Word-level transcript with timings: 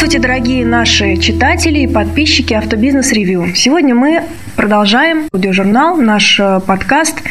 Здравствуйте, 0.00 0.26
дорогие 0.26 0.64
наши 0.64 1.18
читатели 1.18 1.80
и 1.80 1.86
подписчики 1.86 2.54
Автобизнес 2.54 3.12
Ревью. 3.12 3.54
Сегодня 3.54 3.94
мы 3.94 4.24
продолжаем 4.56 5.28
аудиожурнал, 5.30 5.98
наш 5.98 6.40
э, 6.40 6.58
подкаст, 6.66 7.22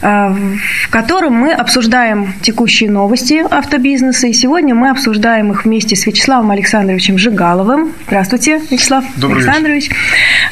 в 0.00 0.90
котором 0.90 1.34
мы 1.34 1.52
обсуждаем 1.52 2.34
текущие 2.42 2.90
новости 2.90 3.44
автобизнеса. 3.48 4.26
И 4.26 4.32
сегодня 4.32 4.74
мы 4.74 4.90
обсуждаем 4.90 5.52
их 5.52 5.64
вместе 5.64 5.96
с 5.96 6.06
Вячеславом 6.06 6.50
Александровичем 6.50 7.18
Жигаловым. 7.18 7.92
Здравствуйте, 8.06 8.60
Вячеслав 8.70 9.04
Добрый 9.16 9.42
Александрович. 9.42 9.88
Вечер. 9.88 9.96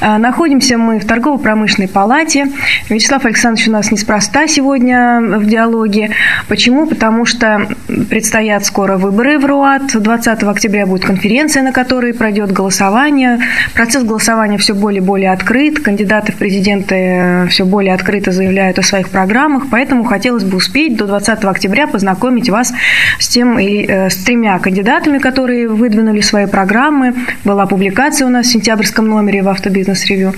Э, 0.00 0.16
находимся 0.18 0.78
мы 0.78 0.98
в 0.98 1.06
торгово-промышленной 1.06 1.88
палате. 1.88 2.46
Вячеслав 2.88 3.24
Александрович 3.24 3.68
у 3.68 3.72
нас 3.72 3.90
неспроста 3.90 4.46
сегодня 4.46 5.20
в 5.20 5.46
диалоге. 5.46 6.10
Почему? 6.48 6.86
Потому 6.86 7.24
что 7.26 7.68
предстоят 8.08 8.64
скоро 8.64 8.96
выборы 8.96 9.38
в 9.38 9.44
РУАТ. 9.44 10.00
20 10.02 10.42
октября 10.44 10.86
будет 10.86 11.04
конференция, 11.04 11.62
на 11.62 11.72
которой 11.72 12.14
пройдет 12.14 12.52
голосование. 12.52 13.38
Процесс 13.74 14.04
голосования 14.04 14.58
все 14.58 14.74
более 14.74 15.00
и 15.00 15.04
более 15.04 15.32
открыт. 15.32 15.80
Кандидаты 15.80 16.04
кандидаты 16.14 16.32
в 16.32 16.36
президенты 16.36 16.94
э, 16.94 17.46
все 17.48 17.64
более 17.64 17.94
открыто 17.94 18.30
заявляют 18.30 18.78
о 18.78 18.82
своих 18.82 19.08
программах, 19.08 19.33
поэтому 19.70 20.04
хотелось 20.04 20.44
бы 20.44 20.56
успеть 20.56 20.96
до 20.96 21.06
20 21.06 21.44
октября 21.44 21.86
познакомить 21.86 22.48
вас 22.50 22.72
с, 23.18 23.28
тем, 23.28 23.58
э, 23.58 24.08
с 24.10 24.16
тремя 24.24 24.58
кандидатами, 24.58 25.18
которые 25.18 25.68
выдвинули 25.68 26.20
свои 26.20 26.46
программы. 26.46 27.14
Была 27.44 27.66
публикация 27.66 28.26
у 28.26 28.30
нас 28.30 28.46
в 28.46 28.52
сентябрьском 28.52 29.08
номере 29.08 29.42
в 29.42 29.48
Автобизнес-ревью. 29.48 30.34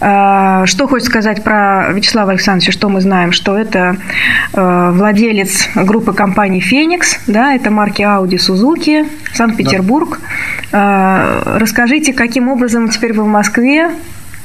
Э, 0.00 0.62
что 0.66 0.88
хочет 0.88 1.06
сказать 1.06 1.44
про 1.44 1.92
Вячеслава 1.92 2.32
Александровича, 2.32 2.72
что 2.72 2.88
мы 2.88 3.00
знаем? 3.00 3.32
Что 3.32 3.56
это 3.56 3.96
владелец 4.52 5.68
группы 5.74 6.12
компаний 6.12 6.60
«Феникс», 6.60 7.20
да, 7.26 7.54
это 7.54 7.70
марки 7.70 8.02
Audi, 8.02 8.36
Suzuki, 8.36 9.06
Санкт-Петербург. 9.34 10.20
Да. 10.72 11.42
Расскажите, 11.44 12.12
каким 12.12 12.48
образом 12.48 12.88
теперь 12.88 13.12
вы 13.12 13.24
в 13.24 13.28
Москве, 13.28 13.90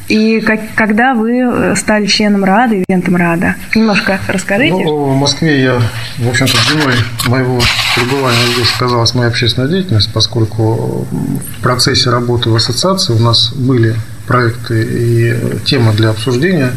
и 0.08 0.39
как, 0.42 0.59
когда 0.75 1.14
вы 1.14 1.39
э, 1.39 1.75
стали 1.75 2.06
членом 2.06 2.44
РАДа, 2.44 2.75
ивентом 2.75 3.16
РАДа? 3.16 3.56
Немножко 3.73 4.20
расскажите. 4.28 4.73
Ну, 4.73 5.14
в 5.14 5.16
Москве 5.17 5.64
я, 5.64 5.81
в 6.17 6.30
общем-то, 6.30 6.58
длиной 6.67 6.95
моего 7.28 7.59
пребывания 7.95 8.53
здесь 8.53 8.72
оказалась 8.75 9.16
моя 9.16 9.30
общественная 9.30 9.67
деятельность, 9.67 10.12
поскольку 10.14 11.08
в 11.09 11.62
процессе 11.62 12.09
работы 12.09 12.50
в 12.50 12.56
ассоциации 12.56 13.14
у 13.14 13.20
нас 13.20 13.52
были 13.53 13.95
проекты 14.28 14.84
и 14.84 15.59
темы 15.66 15.94
для 15.94 16.09
обсуждения 16.09 16.72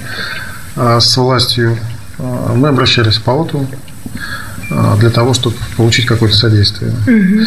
а 0.77 1.01
с 1.01 1.17
властью. 1.17 1.77
А, 2.19 2.55
мы 2.55 2.69
обращались 2.69 3.17
в 3.17 3.23
палату 3.23 3.67
а, 4.71 4.97
для 4.97 5.11
того, 5.11 5.35
чтобы 5.35 5.57
получить 5.77 6.07
какое-то 6.07 6.37
содействие. 6.37 6.93
Угу. 6.93 7.47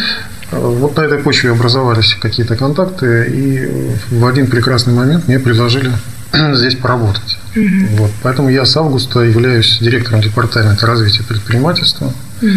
Вот 0.52 0.96
на 0.96 1.02
этой 1.02 1.18
почве 1.18 1.50
образовались 1.50 2.14
какие-то 2.20 2.56
контакты, 2.56 3.26
и 3.26 4.14
в 4.14 4.26
один 4.26 4.46
прекрасный 4.46 4.92
момент 4.92 5.26
мне 5.26 5.38
предложили 5.38 5.90
здесь 6.54 6.74
поработать. 6.76 7.38
Угу. 7.56 7.96
Вот. 7.96 8.10
Поэтому 8.22 8.50
я 8.50 8.64
с 8.64 8.76
августа 8.76 9.20
являюсь 9.20 9.78
директором 9.80 10.20
департамента 10.20 10.86
развития 10.86 11.22
предпринимательства 11.24 12.12
угу. 12.42 12.50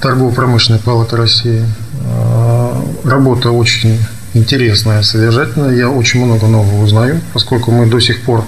торгово-промышленной 0.00 0.80
палаты 0.80 1.16
России. 1.16 1.64
А, 2.04 2.84
работа 3.04 3.50
очень 3.50 3.98
интересная, 4.34 5.02
содержательная. 5.02 5.74
Я 5.74 5.90
очень 5.90 6.24
много 6.24 6.46
нового 6.46 6.82
узнаю, 6.82 7.20
поскольку 7.32 7.70
мы 7.70 7.86
до 7.86 8.00
сих 8.00 8.22
пор 8.22 8.44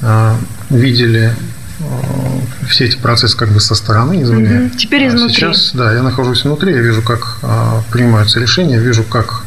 а, 0.00 0.36
видели 0.70 1.32
все 2.68 2.84
эти 2.84 2.96
процессы 2.96 3.36
как 3.36 3.48
бы 3.50 3.60
со 3.60 3.74
стороны, 3.74 4.22
извне. 4.22 4.66
Угу. 4.66 4.78
Теперь 4.78 5.04
а 5.04 5.08
изнутри. 5.08 5.34
Сейчас, 5.34 5.72
да, 5.74 5.92
я 5.92 6.02
нахожусь 6.02 6.44
внутри, 6.44 6.74
я 6.74 6.80
вижу, 6.80 7.02
как 7.02 7.38
а, 7.42 7.82
принимаются 7.90 8.40
решения, 8.40 8.78
вижу, 8.78 9.04
как 9.04 9.42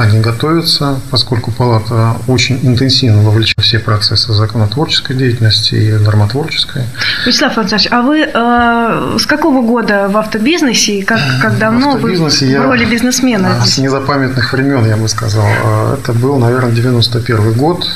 они 0.00 0.20
готовятся, 0.20 0.98
поскольку 1.10 1.50
палата 1.50 2.16
очень 2.26 2.58
интенсивно 2.62 3.20
вовлечена 3.22 3.62
в 3.62 3.64
все 3.64 3.78
процессы 3.78 4.32
законотворческой 4.32 5.14
деятельности 5.14 5.74
и 5.74 5.92
нормотворческой. 5.92 6.84
Вячеслав 7.26 7.58
Александрович, 7.58 7.92
а 7.92 8.02
вы 8.02 8.20
э, 8.22 9.16
с 9.18 9.26
какого 9.26 9.62
года 9.62 10.08
в 10.08 10.16
автобизнесе 10.16 11.00
и 11.00 11.02
как, 11.02 11.20
как 11.42 11.58
давно 11.58 11.96
вы 11.98 12.16
в 12.16 12.62
роли 12.62 12.84
бизнесмена? 12.86 13.58
Я, 13.60 13.66
с 13.66 13.76
незапамятных 13.76 14.52
времен, 14.52 14.86
я 14.86 14.96
бы 14.96 15.06
сказал. 15.06 15.46
А, 15.46 15.94
это 15.94 16.14
был, 16.14 16.38
наверное, 16.38 16.72
91 16.72 17.52
год. 17.52 17.86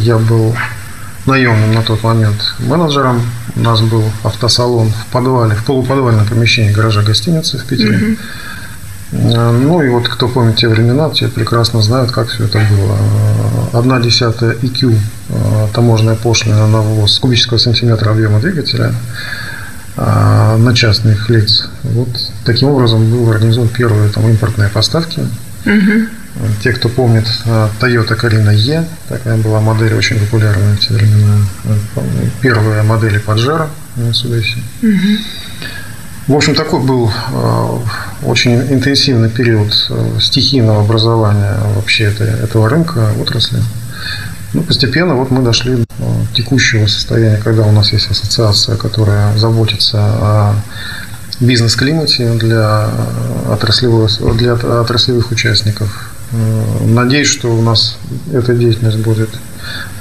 Я 0.00 0.18
был 0.18 0.54
наемным 1.28 1.72
на 1.72 1.82
тот 1.82 2.02
момент 2.02 2.54
менеджером. 2.58 3.22
У 3.54 3.60
нас 3.60 3.80
был 3.82 4.02
автосалон 4.24 4.90
в 4.90 5.12
подвале, 5.12 5.54
в 5.54 5.64
полуподвальном 5.64 6.26
помещении 6.26 6.72
гаража 6.72 7.02
гостиницы 7.02 7.58
в 7.58 7.64
Питере. 7.64 7.96
Угу. 7.96 8.16
Ну 9.10 9.82
и 9.82 9.88
вот 9.88 10.08
кто 10.08 10.28
помнит 10.28 10.56
те 10.56 10.68
времена, 10.68 11.08
те 11.10 11.28
прекрасно 11.28 11.80
знают, 11.80 12.10
как 12.10 12.28
все 12.28 12.44
это 12.44 12.58
было. 12.58 12.98
Одна 13.72 14.00
десятая 14.00 14.54
IQ, 14.54 14.98
э, 15.30 15.68
таможенная 15.72 16.14
пошлина 16.14 16.66
на 16.66 16.80
ввоз 16.80 17.18
кубического 17.18 17.58
сантиметра 17.58 18.10
объема 18.10 18.38
двигателя 18.38 18.92
э, 19.96 20.56
на 20.58 20.74
частных 20.74 21.30
лиц. 21.30 21.68
Вот 21.84 22.08
таким 22.44 22.68
образом 22.68 23.10
был 23.10 23.30
организован 23.30 23.68
первые 23.68 24.10
там, 24.10 24.28
импортные 24.28 24.68
поставки. 24.68 25.20
Угу. 25.64 26.08
Те, 26.62 26.72
кто 26.72 26.88
помнит 26.88 27.26
э, 27.46 27.68
Toyota 27.80 28.16
Carina 28.16 28.54
E, 28.54 28.84
такая 29.08 29.36
была 29.38 29.60
модель 29.60 29.94
очень 29.94 30.18
популярная 30.18 30.76
в 30.76 30.80
те 30.80 30.94
времена. 30.94 31.38
Первые 32.40 32.82
модели 32.82 33.20
Pajero 33.20 33.68
на. 33.96 34.62
Угу. 34.82 35.18
В 36.28 36.36
общем, 36.36 36.54
такой 36.54 36.80
был 36.80 37.10
э, 37.10 37.78
очень 38.22 38.54
интенсивный 38.72 39.30
период 39.30 39.72
э, 39.90 40.18
стихийного 40.20 40.82
образования 40.82 41.56
вообще 41.74 42.04
этого 42.04 42.68
рынка, 42.68 43.12
отрасли. 43.20 43.60
Ну, 44.52 44.62
постепенно 44.62 45.14
вот 45.14 45.30
мы 45.30 45.42
дошли 45.42 45.76
до 45.76 45.86
текущего 46.34 46.86
состояния, 46.86 47.38
когда 47.38 47.64
у 47.64 47.72
нас 47.72 47.92
есть 47.92 48.10
ассоциация, 48.10 48.76
которая 48.76 49.36
заботится 49.36 49.98
о 49.98 50.54
бизнес-климате 51.40 52.32
для 52.34 52.88
отраслевых, 53.48 54.36
для 54.36 54.54
отраслевых 54.54 55.32
участников. 55.32 56.12
Э, 56.32 56.84
надеюсь, 56.84 57.28
что 57.28 57.48
у 57.48 57.62
нас 57.62 57.98
эта 58.32 58.54
деятельность 58.54 58.98
будет 58.98 59.30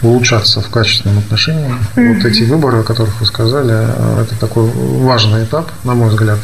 улучшаться 0.02 0.62
в 0.62 0.70
качественном 0.70 1.20
отношении. 1.20 1.74
Mm-hmm. 1.96 2.16
Вот 2.16 2.26
эти 2.26 2.44
выборы, 2.44 2.80
о 2.80 2.84
которых 2.84 3.20
вы 3.20 3.26
сказали, 3.26 3.74
э, 3.74 4.24
это 4.24 4.40
такой 4.40 4.66
важный 4.66 5.46
этап, 5.46 5.72
на 5.84 5.94
мой 5.94 6.10
взгляд. 6.10 6.40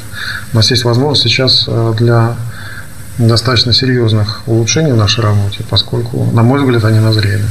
У 0.53 0.55
нас 0.55 0.71
есть 0.71 0.85
возможность 0.85 1.23
сейчас 1.23 1.65
э, 1.67 1.93
для 1.97 2.35
достаточно 3.17 3.73
серьезных 3.73 4.41
улучшений 4.47 4.91
в 4.91 4.97
нашей 4.97 5.23
работе, 5.23 5.63
поскольку, 5.69 6.25
на 6.31 6.43
мой 6.43 6.59
взгляд, 6.59 6.85
они 6.85 6.99
назрели. 6.99 7.43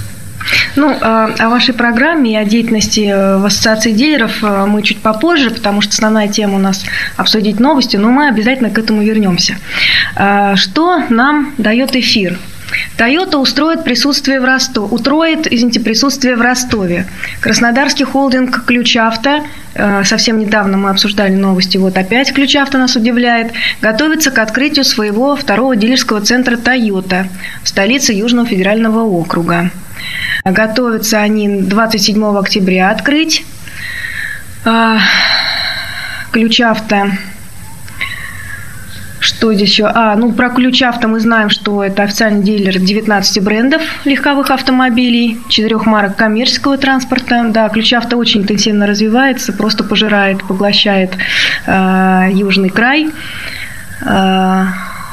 Ну, 0.74 0.96
а, 1.00 1.30
о 1.38 1.48
вашей 1.48 1.74
программе 1.74 2.32
и 2.32 2.36
о 2.36 2.44
деятельности 2.44 3.00
э, 3.00 3.36
в 3.36 3.44
ассоциации 3.44 3.92
дилеров 3.92 4.42
э, 4.42 4.64
мы 4.66 4.82
чуть 4.82 5.00
попозже, 5.00 5.50
потому 5.50 5.82
что 5.82 5.92
основная 5.92 6.28
тема 6.28 6.56
у 6.56 6.58
нас 6.58 6.84
обсудить 7.16 7.60
новости, 7.60 7.96
но 7.96 8.10
мы 8.10 8.28
обязательно 8.28 8.70
к 8.70 8.78
этому 8.78 9.02
вернемся. 9.02 9.56
А, 10.16 10.56
что 10.56 11.02
нам 11.10 11.52
дает 11.58 11.94
эфир? 11.94 12.38
Toyota 12.96 13.36
устроит 13.36 13.84
присутствие 13.84 14.40
в 14.40 14.44
Ростове, 14.44 14.88
утроит, 14.88 15.46
извините, 15.52 15.80
присутствие 15.80 16.36
в 16.36 16.40
Ростове. 16.40 17.06
Краснодарский 17.40 18.04
холдинг 18.04 18.64
«Ключавто», 18.64 19.42
э, 19.74 20.04
совсем 20.04 20.38
недавно 20.38 20.78
мы 20.78 20.90
обсуждали 20.90 21.34
новости, 21.34 21.76
вот 21.76 21.96
опять 21.96 22.32
«Ключавто» 22.32 22.78
нас 22.78 22.96
удивляет, 22.96 23.52
готовится 23.80 24.30
к 24.30 24.38
открытию 24.38 24.84
своего 24.84 25.36
второго 25.36 25.76
дилерского 25.76 26.20
центра 26.22 26.56
«Toyota» 26.56 27.26
в 27.62 27.68
столице 27.68 28.12
Южного 28.12 28.46
федерального 28.46 29.00
округа. 29.00 29.70
Готовятся 30.44 31.18
они 31.18 31.60
27 31.60 32.36
октября 32.36 32.90
открыть. 32.90 33.44
А, 34.64 34.98
ключ 36.32 36.60
авто. 36.60 37.10
Что 39.20 39.54
здесь 39.54 39.70
еще? 39.70 39.86
А, 39.86 40.16
ну 40.16 40.32
про 40.32 40.50
ключ 40.50 40.82
авто 40.82 41.06
мы 41.06 41.20
знаем, 41.20 41.48
что 41.48 41.84
это 41.84 42.02
официальный 42.02 42.42
дилер 42.42 42.76
19 42.76 43.40
брендов 43.40 43.82
легковых 44.04 44.50
автомобилей, 44.50 45.38
четырех 45.48 45.86
марок 45.86 46.16
коммерческого 46.16 46.76
транспорта. 46.76 47.44
Да, 47.50 47.68
ключ 47.68 47.92
авто 47.92 48.16
очень 48.16 48.42
интенсивно 48.42 48.88
развивается, 48.88 49.52
просто 49.52 49.84
пожирает, 49.84 50.42
поглощает 50.42 51.12
э, 51.66 52.30
южный 52.32 52.70
край. 52.70 53.10
Э, 54.04 54.64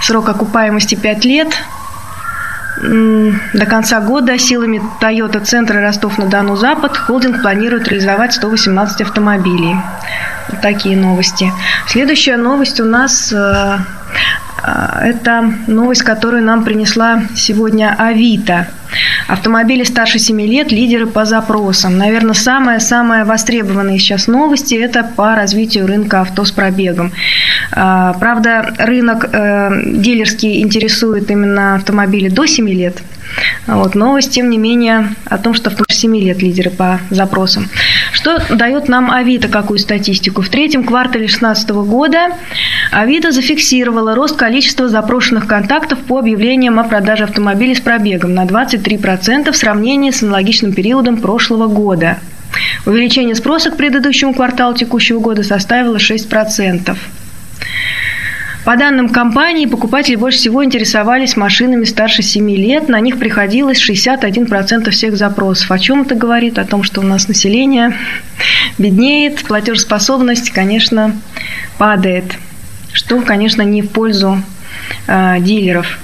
срок 0.02 0.28
окупаемости 0.28 0.96
5 0.96 1.26
лет– 1.26 1.50
до 2.82 3.66
конца 3.66 4.00
года 4.00 4.38
силами 4.38 4.82
Toyota 5.02 5.44
Центра 5.44 5.82
Ростов-на-Дону 5.82 6.56
Запад 6.56 6.96
холдинг 6.96 7.42
планирует 7.42 7.88
реализовать 7.88 8.34
118 8.34 9.02
автомобилей. 9.02 9.76
Вот 10.50 10.62
такие 10.62 10.96
новости. 10.96 11.52
Следующая 11.88 12.38
новость 12.38 12.80
у 12.80 12.86
нас 12.86 13.32
э, 13.34 13.78
это 15.02 15.54
новость, 15.68 16.04
которую 16.04 16.44
нам 16.44 16.64
принесла 16.64 17.24
сегодня 17.36 17.96
Авито. 17.98 18.68
Автомобили 19.28 19.84
старше 19.84 20.18
7 20.18 20.42
лет– 20.42 20.72
лидеры 20.72 21.06
по 21.06 21.26
запросам. 21.26 21.98
Наверное, 21.98 22.34
самые-самые 22.34 23.24
востребованные 23.24 24.00
сейчас 24.00 24.28
новости– 24.28 24.74
это 24.76 25.04
по 25.04 25.36
развитию 25.36 25.86
рынка 25.86 26.22
авто 26.22 26.44
с 26.44 26.52
пробегом. 26.52 27.12
А, 27.72 28.14
правда, 28.14 28.74
рынок 28.80 29.30
э, 29.32 29.84
дилерский 29.86 30.62
интересует 30.62 31.30
именно 31.30 31.76
автомобили 31.76 32.30
до 32.30 32.46
7 32.46 32.68
лет– 32.70 32.98
вот, 33.68 33.96
новость, 33.96 34.32
тем 34.32 34.50
не 34.50 34.58
менее, 34.58 35.16
о 35.26 35.38
том, 35.38 35.54
что 35.54 35.70
в 35.70 35.76
7 35.88 36.16
лет 36.18 36.42
лидеры 36.42 36.70
по 36.70 37.00
запросам. 37.10 37.70
Что 38.20 38.38
дает 38.54 38.90
нам 38.90 39.10
Авито, 39.12 39.48
какую 39.48 39.80
статистику? 39.80 40.42
В 40.42 40.50
третьем 40.50 40.84
квартале 40.84 41.28
2016 41.28 41.70
года 41.70 42.36
Авито 42.92 43.32
зафиксировала 43.32 44.14
рост 44.14 44.36
количества 44.36 44.90
запрошенных 44.90 45.48
контактов 45.48 46.00
по 46.00 46.20
объявлениям 46.20 46.80
о 46.80 46.84
продаже 46.84 47.24
автомобилей 47.24 47.76
с 47.76 47.80
пробегом 47.80 48.34
на 48.34 48.44
23% 48.44 49.50
в 49.54 49.56
сравнении 49.56 50.12
с 50.12 50.22
аналогичным 50.22 50.74
периодом 50.74 51.16
прошлого 51.16 51.68
года. 51.68 52.18
Увеличение 52.86 53.36
спроса 53.36 53.72
к 53.72 53.78
предыдущему 53.78 54.34
кварталу 54.34 54.76
текущего 54.76 55.22
года 55.22 55.44
составило 55.44 55.96
6%. 55.96 56.98
По 58.66 58.76
данным 58.76 59.10
компании, 59.10 59.66
покупатели 59.66 60.16
больше 60.16 60.38
всего 60.38 60.64
интересовались 60.64 61.38
машинами 61.38 61.86
старше 61.86 62.22
7 62.22 62.50
лет. 62.52 62.90
На 62.90 63.00
них 63.00 63.18
приходилось 63.18 63.82
61% 63.82 64.90
всех 64.92 65.16
запросов. 65.16 65.72
О 65.72 65.80
чем 65.80 66.02
это 66.02 66.16
говорит? 66.16 66.60
О 66.60 66.66
том, 66.66 66.84
что 66.84 67.00
у 67.00 67.04
нас 67.04 67.28
население 67.28 67.96
беднеет, 68.78 69.44
платежеспособность, 69.44 70.50
конечно, 70.52 71.16
падает. 71.78 72.38
Что, 72.92 73.22
конечно, 73.22 73.62
не 73.62 73.82
в 73.82 73.90
пользу 73.90 74.42
э, 75.08 75.38
дилеров. 75.40 75.98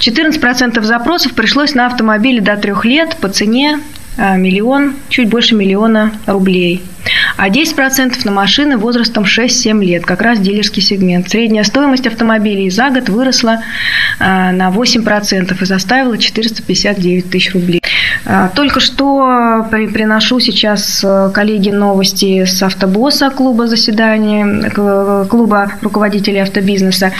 14% 0.00 0.82
запросов 0.82 1.32
пришлось 1.34 1.74
на 1.74 1.86
автомобили 1.86 2.40
до 2.40 2.56
3 2.56 2.72
лет 2.84 3.16
по 3.20 3.28
цене 3.28 3.78
э, 4.16 4.36
миллион, 4.36 4.96
чуть 5.08 5.28
больше 5.28 5.54
миллиона 5.54 6.12
рублей– 6.26 6.82
а 7.36 7.48
10% 7.48 8.20
на 8.24 8.32
машины 8.32 8.76
возрастом 8.76 9.24
6-7 9.24 9.84
лет, 9.84 10.06
как 10.06 10.22
раз 10.22 10.38
дилерский 10.38 10.82
сегмент. 10.82 11.28
Средняя 11.28 11.64
стоимость 11.64 12.06
автомобилей 12.06 12.70
за 12.70 12.90
год 12.90 13.08
выросла 13.08 13.60
а, 14.18 14.52
на 14.52 14.70
8% 14.70 15.56
и 15.60 15.64
заставила 15.64 16.18
459 16.18 17.30
тысяч 17.30 17.52
рублей. 17.54 17.82
А, 18.24 18.48
только 18.48 18.80
что 18.80 19.66
приношу 19.70 20.40
сейчас 20.40 21.02
э, 21.04 21.30
коллеги 21.32 21.70
новости 21.70 22.44
с 22.44 22.62
автобосса 22.62 23.30
клуба 23.30 23.66
заседания, 23.66 24.70
клуба 25.28 25.72
руководителей 25.82 26.40
автобизнеса. 26.40 27.12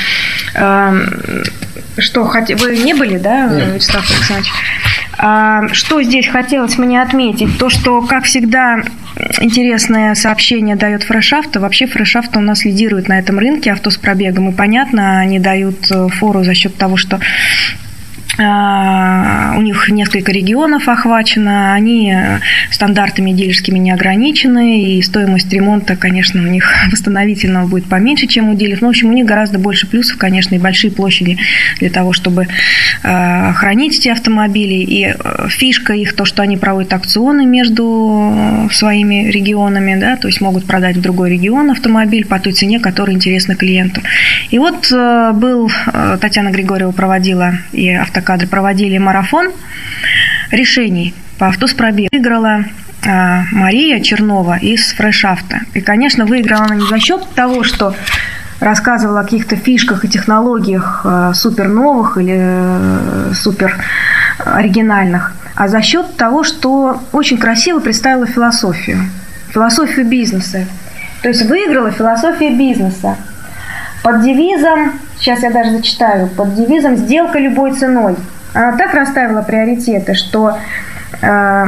Что, 1.98 2.24
вы 2.24 2.76
не 2.76 2.94
были, 2.94 3.16
да, 3.16 3.46
Вячеслав 3.46 4.10
Александрович? 4.10 4.52
Что 5.16 6.02
здесь 6.02 6.26
хотелось 6.26 6.76
мне 6.76 7.00
отметить? 7.00 7.58
То, 7.58 7.70
что, 7.70 8.02
как 8.02 8.24
всегда, 8.24 8.82
интересное 9.40 10.14
сообщение 10.14 10.76
дает 10.76 11.04
Фрешафта. 11.04 11.58
Вообще 11.58 11.86
Фрешафта 11.86 12.38
у 12.38 12.42
нас 12.42 12.64
лидирует 12.64 13.08
на 13.08 13.18
этом 13.18 13.38
рынке 13.38 13.72
авто 13.72 13.90
с 13.90 13.96
пробегом. 13.96 14.50
И 14.50 14.52
понятно, 14.52 15.18
они 15.18 15.38
дают 15.38 15.90
э, 15.90 16.08
фору 16.08 16.44
за 16.44 16.54
счет 16.54 16.76
того, 16.76 16.96
что 16.96 17.16
а, 17.16 17.20
у 18.38 19.62
них 19.62 19.88
несколько 19.88 20.30
регионов 20.30 20.88
охвачено, 20.88 21.72
они 21.72 22.14
стандартами 22.70 23.32
дилерскими 23.32 23.78
не 23.78 23.90
ограничены, 23.90 24.82
и 24.82 25.02
стоимость 25.02 25.50
ремонта, 25.52 25.96
конечно, 25.96 26.42
у 26.42 26.46
них 26.46 26.70
восстановительного 26.92 27.66
будет 27.66 27.86
поменьше, 27.86 28.26
чем 28.26 28.50
у 28.50 28.54
дилеров. 28.54 28.82
Ну, 28.82 28.88
в 28.88 28.90
общем, 28.90 29.08
у 29.08 29.12
них 29.12 29.24
гораздо 29.24 29.58
больше 29.58 29.86
плюсов, 29.86 30.18
конечно, 30.18 30.54
и 30.54 30.58
большие 30.58 30.90
площади 30.90 31.38
для 31.78 31.88
того, 31.88 32.12
чтобы 32.12 32.46
а, 33.02 33.52
хранить 33.54 33.98
эти 33.98 34.08
автомобили. 34.08 34.74
И 34.74 35.06
э, 35.06 35.48
фишка 35.48 35.94
их 35.94 36.14
то, 36.14 36.24
что 36.24 36.42
они 36.42 36.56
проводят 36.56 36.92
акционы 36.92 37.46
между 37.46 38.68
своими 38.70 39.30
регионами, 39.30 39.98
да, 39.98 40.16
то 40.16 40.28
есть 40.28 40.40
могут 40.40 40.66
продать 40.66 40.96
в 40.96 41.00
другой 41.00 41.30
регион 41.30 41.70
автомобиль 41.70 42.26
по 42.26 42.38
той 42.38 42.52
цене, 42.52 42.80
которая 42.80 43.16
интересна 43.16 43.54
клиенту. 43.54 44.02
И 44.50 44.58
вот 44.58 44.90
э, 44.92 45.32
был, 45.32 45.70
э, 45.86 46.18
Татьяна 46.20 46.50
Григорьева 46.50 46.92
проводила 46.92 47.54
и 47.72 47.90
автокар 47.90 48.25
кадры 48.26 48.46
проводили 48.46 48.98
марафон 48.98 49.52
решений 50.50 51.14
по 51.38 51.48
авто 51.48 51.66
с 51.66 51.74
пробегом. 51.74 52.08
Выиграла 52.12 52.64
а, 53.06 53.44
Мария 53.52 54.00
Чернова 54.00 54.58
из 54.58 54.92
Фрешафта. 54.92 55.60
И, 55.74 55.80
конечно, 55.80 56.26
выиграла 56.26 56.64
она 56.64 56.74
не 56.74 56.86
за 56.86 56.98
счет 56.98 57.22
того, 57.34 57.62
что 57.62 57.94
рассказывала 58.60 59.20
о 59.20 59.24
каких-то 59.24 59.56
фишках 59.56 60.04
и 60.04 60.08
технологиях 60.08 61.02
а, 61.04 61.32
супер 61.34 61.68
новых 61.68 62.18
или 62.18 62.36
э, 62.38 63.32
супер 63.34 63.78
оригинальных, 64.44 65.34
а 65.54 65.68
за 65.68 65.82
счет 65.82 66.16
того, 66.16 66.42
что 66.42 67.02
очень 67.12 67.38
красиво 67.38 67.80
представила 67.80 68.26
философию, 68.26 68.98
философию 69.50 70.06
бизнеса. 70.06 70.66
То 71.22 71.28
есть 71.28 71.44
выиграла 71.46 71.90
философия 71.90 72.50
бизнеса 72.50 73.16
под 74.02 74.22
девизом 74.22 74.92
сейчас 75.26 75.42
я 75.42 75.50
даже 75.50 75.72
зачитаю, 75.72 76.28
под 76.28 76.54
девизом 76.54 76.96
«Сделка 76.96 77.40
любой 77.40 77.72
ценой». 77.72 78.14
Она 78.54 78.76
так 78.76 78.94
расставила 78.94 79.42
приоритеты, 79.42 80.14
что 80.14 80.56
э, 81.20 81.66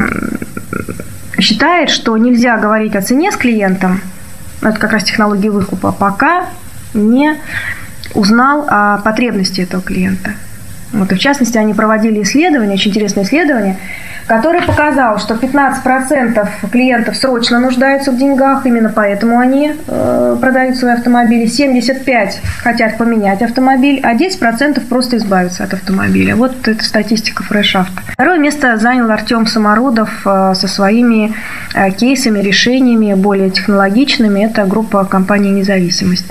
считает, 1.40 1.90
что 1.90 2.16
нельзя 2.16 2.56
говорить 2.56 2.94
о 2.94 3.02
цене 3.02 3.32
с 3.32 3.36
клиентом, 3.36 4.00
это 4.62 4.78
как 4.78 4.92
раз 4.92 5.02
технология 5.02 5.50
выкупа, 5.50 5.90
пока 5.90 6.46
не 6.94 7.34
узнал 8.14 8.64
о 8.68 8.98
потребности 8.98 9.62
этого 9.62 9.82
клиента. 9.82 10.34
Вот, 10.92 11.10
и 11.10 11.16
в 11.16 11.18
частности, 11.18 11.58
они 11.58 11.74
проводили 11.74 12.22
исследование, 12.22 12.74
очень 12.74 12.92
интересное 12.92 13.24
исследование, 13.24 13.76
который 14.28 14.60
показал, 14.62 15.18
что 15.18 15.34
15% 15.34 16.46
клиентов 16.70 17.16
срочно 17.16 17.58
нуждаются 17.58 18.12
в 18.12 18.18
деньгах, 18.18 18.66
именно 18.66 18.92
поэтому 18.94 19.38
они 19.38 19.72
э, 19.86 20.36
продают 20.38 20.76
свои 20.76 20.92
автомобили, 20.92 21.46
75% 21.46 22.34
хотят 22.62 22.98
поменять 22.98 23.40
автомобиль, 23.42 24.00
а 24.02 24.14
10% 24.14 24.86
просто 24.86 25.16
избавиться 25.16 25.64
от 25.64 25.72
автомобиля. 25.72 26.36
Вот 26.36 26.68
это 26.68 26.84
статистика 26.84 27.42
фрешафта. 27.42 28.02
Второе 28.12 28.38
место 28.38 28.76
занял 28.76 29.10
Артем 29.10 29.46
Самородов 29.46 30.10
э, 30.26 30.52
со 30.54 30.68
своими 30.68 31.34
э, 31.74 31.90
кейсами, 31.90 32.40
решениями 32.40 33.14
более 33.14 33.48
технологичными. 33.48 34.40
Это 34.40 34.66
группа 34.66 35.04
компании 35.06 35.50
«Независимость». 35.50 36.26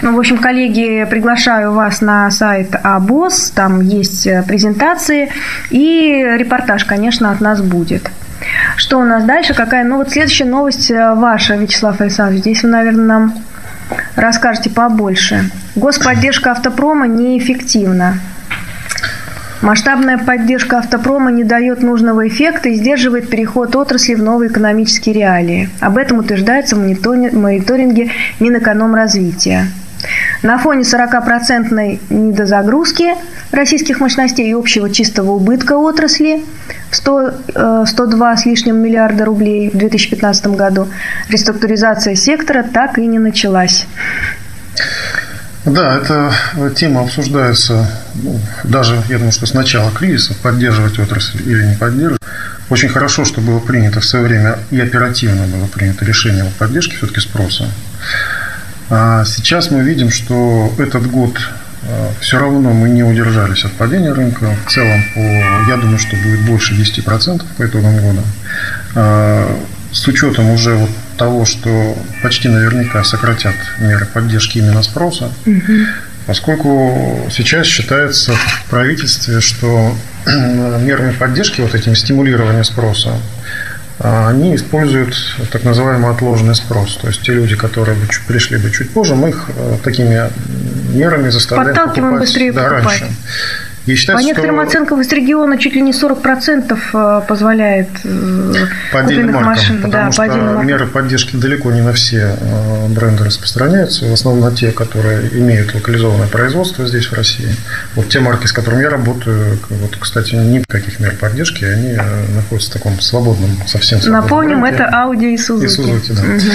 Ну, 0.00 0.16
в 0.16 0.18
общем, 0.18 0.38
коллеги, 0.38 1.06
приглашаю 1.10 1.72
вас 1.72 2.00
на 2.00 2.30
сайт 2.30 2.74
АБОС, 2.82 3.50
там 3.50 3.82
есть 3.82 4.26
презентации 4.46 5.30
и 5.68 6.24
репортаж, 6.38 6.86
конечно, 6.86 7.30
от 7.30 7.41
нас 7.42 7.60
будет. 7.60 8.10
Что 8.76 8.98
у 8.98 9.04
нас 9.04 9.24
дальше? 9.24 9.54
Какая? 9.54 9.84
Ну 9.84 9.98
вот 9.98 10.10
следующая 10.10 10.44
новость 10.44 10.90
э, 10.90 11.14
ваша, 11.14 11.56
Вячеслав 11.56 12.00
Александрович. 12.00 12.40
Здесь 12.42 12.62
вы, 12.62 12.70
наверное, 12.70 13.04
нам 13.04 13.34
расскажете 14.16 14.70
побольше. 14.70 15.50
Господдержка 15.76 16.52
автопрома 16.52 17.06
неэффективна. 17.06 18.14
Масштабная 19.62 20.18
поддержка 20.18 20.78
автопрома 20.78 21.30
не 21.30 21.44
дает 21.44 21.82
нужного 21.82 22.26
эффекта 22.26 22.68
и 22.68 22.74
сдерживает 22.74 23.30
переход 23.30 23.76
отрасли 23.76 24.14
в 24.14 24.22
новые 24.22 24.50
экономические 24.50 25.14
реалии. 25.14 25.70
Об 25.80 25.98
этом 25.98 26.18
утверждается 26.18 26.74
в 26.74 26.80
мониторинге 26.80 28.10
Минэкономразвития. 28.40 29.68
На 30.42 30.58
фоне 30.58 30.80
40% 30.80 32.00
недозагрузки 32.10 33.14
российских 33.52 34.00
мощностей 34.00 34.48
и 34.48 34.52
общего 34.52 34.90
чистого 34.90 35.32
убытка 35.32 35.74
отрасли 35.74 36.44
в 36.90 36.96
100, 36.96 37.84
102 37.86 38.32
э, 38.32 38.36
с 38.36 38.46
лишним 38.46 38.78
миллиарда 38.78 39.24
рублей 39.24 39.70
в 39.70 39.76
2015 39.76 40.46
году 40.48 40.88
реструктуризация 41.28 42.16
сектора 42.16 42.62
так 42.62 42.98
и 42.98 43.06
не 43.06 43.18
началась. 43.18 43.86
Да, 45.64 45.96
эта 45.96 46.32
тема 46.74 47.02
обсуждается 47.02 47.88
ну, 48.14 48.40
даже, 48.64 49.00
я 49.08 49.18
думаю, 49.18 49.32
что 49.32 49.46
с 49.46 49.54
начала 49.54 49.92
кризиса, 49.92 50.34
поддерживать 50.42 50.98
отрасль 50.98 51.40
или 51.46 51.64
не 51.64 51.76
поддерживать. 51.76 52.20
Очень 52.68 52.88
хорошо, 52.88 53.24
что 53.24 53.40
было 53.40 53.60
принято 53.60 54.00
в 54.00 54.04
свое 54.04 54.24
время 54.24 54.58
и 54.70 54.80
оперативно 54.80 55.46
было 55.46 55.66
принято 55.66 56.04
решение 56.04 56.44
о 56.44 56.50
поддержке 56.58 56.96
все-таки 56.96 57.20
спроса. 57.20 57.68
А 58.90 59.24
сейчас 59.24 59.70
мы 59.70 59.82
видим, 59.82 60.10
что 60.10 60.72
этот 60.78 61.08
год 61.10 61.38
все 62.20 62.38
равно 62.38 62.72
мы 62.72 62.88
не 62.90 63.02
удержались 63.02 63.64
от 63.64 63.72
падения 63.72 64.12
рынка. 64.12 64.54
В 64.66 64.70
целом, 64.70 65.02
по, 65.14 65.20
я 65.70 65.76
думаю, 65.76 65.98
что 65.98 66.16
будет 66.16 66.40
больше 66.40 66.74
10% 66.74 67.44
по 67.56 67.66
итогам 67.66 67.98
года. 67.98 68.22
А, 68.94 69.60
с 69.90 70.06
учетом 70.08 70.50
уже 70.50 70.74
вот 70.74 70.90
того, 71.18 71.44
что 71.44 71.96
почти 72.22 72.48
наверняка 72.48 73.04
сократят 73.04 73.54
меры 73.78 74.06
поддержки 74.06 74.58
именно 74.58 74.82
спроса, 74.82 75.30
угу. 75.44 75.72
поскольку 76.26 77.28
сейчас 77.30 77.66
считается 77.66 78.32
в 78.32 78.70
правительстве, 78.70 79.40
что 79.40 79.94
мерами 80.26 81.12
поддержки, 81.12 81.60
вот 81.60 81.74
этим 81.74 81.94
стимулированием 81.94 82.64
спроса, 82.64 83.10
они 83.98 84.56
используют 84.56 85.14
так 85.50 85.64
называемый 85.64 86.10
отложенный 86.10 86.54
спрос. 86.54 86.98
То 87.00 87.08
есть 87.08 87.22
те 87.22 87.32
люди, 87.32 87.56
которые 87.56 87.96
бы 87.96 88.06
пришли 88.26 88.58
бы 88.58 88.70
чуть 88.70 88.90
позже, 88.90 89.14
мы 89.14 89.30
их 89.30 89.50
э, 89.56 89.76
такими 89.82 90.30
мерами 90.92 91.30
заставляем 91.30 91.74
Подталкиваем 91.74 92.14
покупать 92.14 92.28
быстрее 92.28 92.52
да, 92.52 92.62
покупать. 92.64 93.00
раньше. 93.00 93.16
И 93.86 93.94
считается, 93.96 94.22
По 94.22 94.26
некоторым 94.26 94.56
что... 94.56 94.68
оценкам 94.68 95.00
из 95.00 95.12
региона 95.12 95.58
чуть 95.58 95.74
ли 95.74 95.80
не 95.80 95.90
40% 95.90 96.78
э, 96.92 97.22
позволяет 97.26 97.88
э, 98.04 98.54
по 98.92 99.00
отдельным 99.00 99.34
маркам, 99.34 99.50
машин. 99.50 99.82
Потому 99.82 100.04
да, 100.04 100.12
что 100.12 100.26
по 100.26 100.62
меры 100.62 100.86
поддержки 100.86 101.34
далеко 101.34 101.72
не 101.72 101.80
на 101.80 101.92
все 101.92 102.36
э, 102.38 102.88
бренды 102.88 103.24
распространяются, 103.24 104.06
в 104.06 104.12
основном 104.12 104.50
на 104.50 104.56
те, 104.56 104.70
которые 104.70 105.28
имеют 105.32 105.74
локализованное 105.74 106.28
производство 106.28 106.86
здесь, 106.86 107.06
в 107.06 107.14
России. 107.14 107.48
Вот 107.96 108.08
те 108.08 108.20
марки, 108.20 108.46
с 108.46 108.52
которыми 108.52 108.82
я 108.82 108.90
работаю, 108.90 109.58
вот, 109.68 109.96
кстати, 109.98 110.36
никаких 110.36 111.00
мер 111.00 111.16
поддержки, 111.16 111.64
они 111.64 111.98
находятся 112.34 112.70
в 112.70 112.72
таком 112.74 113.00
свободном, 113.00 113.50
совсем 113.66 114.00
свободном 114.00 114.22
Напомним, 114.22 114.64
рынке. 114.64 114.82
это 114.82 114.92
Audi 114.94 115.34
и 115.34 115.36
Suzuki. 115.36 115.64
И 115.64 115.66
Suzuki, 115.66 116.14
да. 116.14 116.22
Угу. 116.22 116.52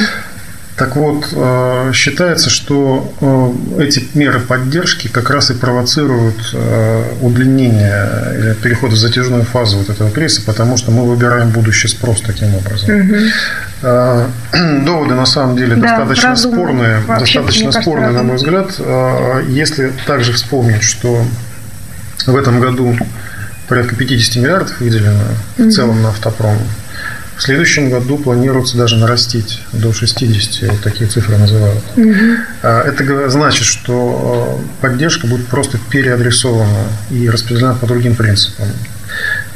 Так 0.78 0.96
вот, 0.96 1.30
э, 1.32 1.92
считается, 1.92 2.52
что 2.52 3.12
э, 3.20 3.82
эти 3.82 4.08
меры 4.14 4.40
поддержки 4.40 5.08
как 5.08 5.32
раз 5.32 5.50
и 5.50 5.56
провоцируют 5.56 6.52
э, 6.54 7.04
удлинение 7.22 8.08
или 8.38 8.54
переход 8.54 8.92
в 8.92 8.96
затяжную 8.96 9.44
фазу 9.44 9.80
вот 9.80 9.90
этого 9.90 10.12
кризиса, 10.12 10.44
потому 10.46 10.78
что 10.78 10.92
мы 10.92 11.08
выбираем 11.08 11.50
будущий 11.50 11.88
спрос 11.88 12.22
таким 12.22 12.54
образом. 12.54 12.92
Угу. 12.96 13.16
Доводы 14.86 15.16
на 15.16 15.26
самом 15.26 15.58
деле 15.58 15.78
да, 15.78 15.98
достаточно 15.98 16.30
разумно. 16.30 16.58
спорные, 16.58 17.00
Вообще, 17.08 17.42
достаточно 17.42 17.82
спорные, 17.82 18.12
на 18.12 18.22
мой 18.24 18.36
взгляд. 18.36 18.80
Если 19.48 19.92
также 20.06 20.34
вспомнить, 20.34 20.84
что 20.84 21.24
в 22.28 22.36
этом 22.36 22.60
году 22.60 22.96
порядка 23.68 23.96
50 23.96 24.44
миллиардов 24.44 24.80
выделено 24.80 25.24
угу. 25.58 25.70
в 25.70 25.72
целом 25.72 26.04
на 26.04 26.10
автопром, 26.10 26.60
в 27.38 27.44
следующем 27.44 27.90
году 27.90 28.18
планируется 28.18 28.78
даже 28.78 28.98
нарастить 28.98 29.62
до 29.72 29.94
60, 29.94 30.72
вот 30.72 30.82
такие 30.82 31.08
цифры 31.08 31.38
называют. 31.38 31.84
Угу. 31.96 32.68
Это 32.68 33.30
значит, 33.30 33.64
что 33.64 34.60
а, 34.60 34.82
поддержка 34.82 35.28
будет 35.28 35.48
просто 35.48 35.78
переадресована 35.92 36.88
и 37.12 37.30
распределена 37.30 37.76
по 37.76 37.86
другим 37.86 38.16
принципам. 38.16 38.68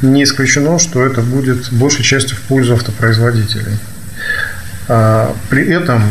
Не 0.00 0.22
исключено, 0.22 0.78
что 0.78 1.04
это 1.04 1.22
будет 1.22 1.72
большей 1.72 2.04
частью 2.04 2.36
в 2.36 2.42
пользу 2.42 2.74
автопроизводителей. 2.74 3.76
А, 4.88 5.34
при 5.50 5.68
этом 5.68 6.04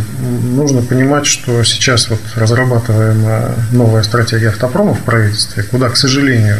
нужно 0.44 0.82
понимать, 0.82 1.25
что 1.25 1.63
сейчас 1.63 2.10
вот 2.10 2.20
разрабатываемая 2.36 3.56
новая 3.72 4.04
стратегия 4.04 4.50
автопрома 4.50 4.94
в 4.94 5.04
правительстве, 5.04 5.63
куда, 5.63 5.90
к 5.90 5.96
сожалению, 5.96 6.58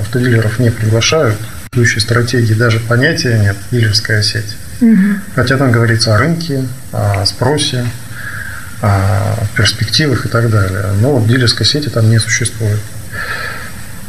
автодилеров 0.00 0.60
не 0.60 0.70
приглашают, 0.70 1.36
существующей 1.68 2.00
стратегии 2.00 2.54
даже 2.54 2.80
понятия 2.80 3.38
нет, 3.38 3.56
дилерская 3.70 4.22
сеть. 4.22 4.56
Угу. 4.80 5.20
Хотя 5.34 5.56
там 5.56 5.70
говорится 5.70 6.14
о 6.14 6.18
рынке, 6.18 6.64
о 6.92 7.24
спросе, 7.26 7.84
о 8.80 9.36
перспективах 9.56 10.26
и 10.26 10.28
так 10.28 10.50
далее. 10.50 10.86
Но 11.00 11.22
дилерской 11.26 11.66
сети 11.66 11.88
там 11.88 12.08
не 12.10 12.18
существует. 12.18 12.80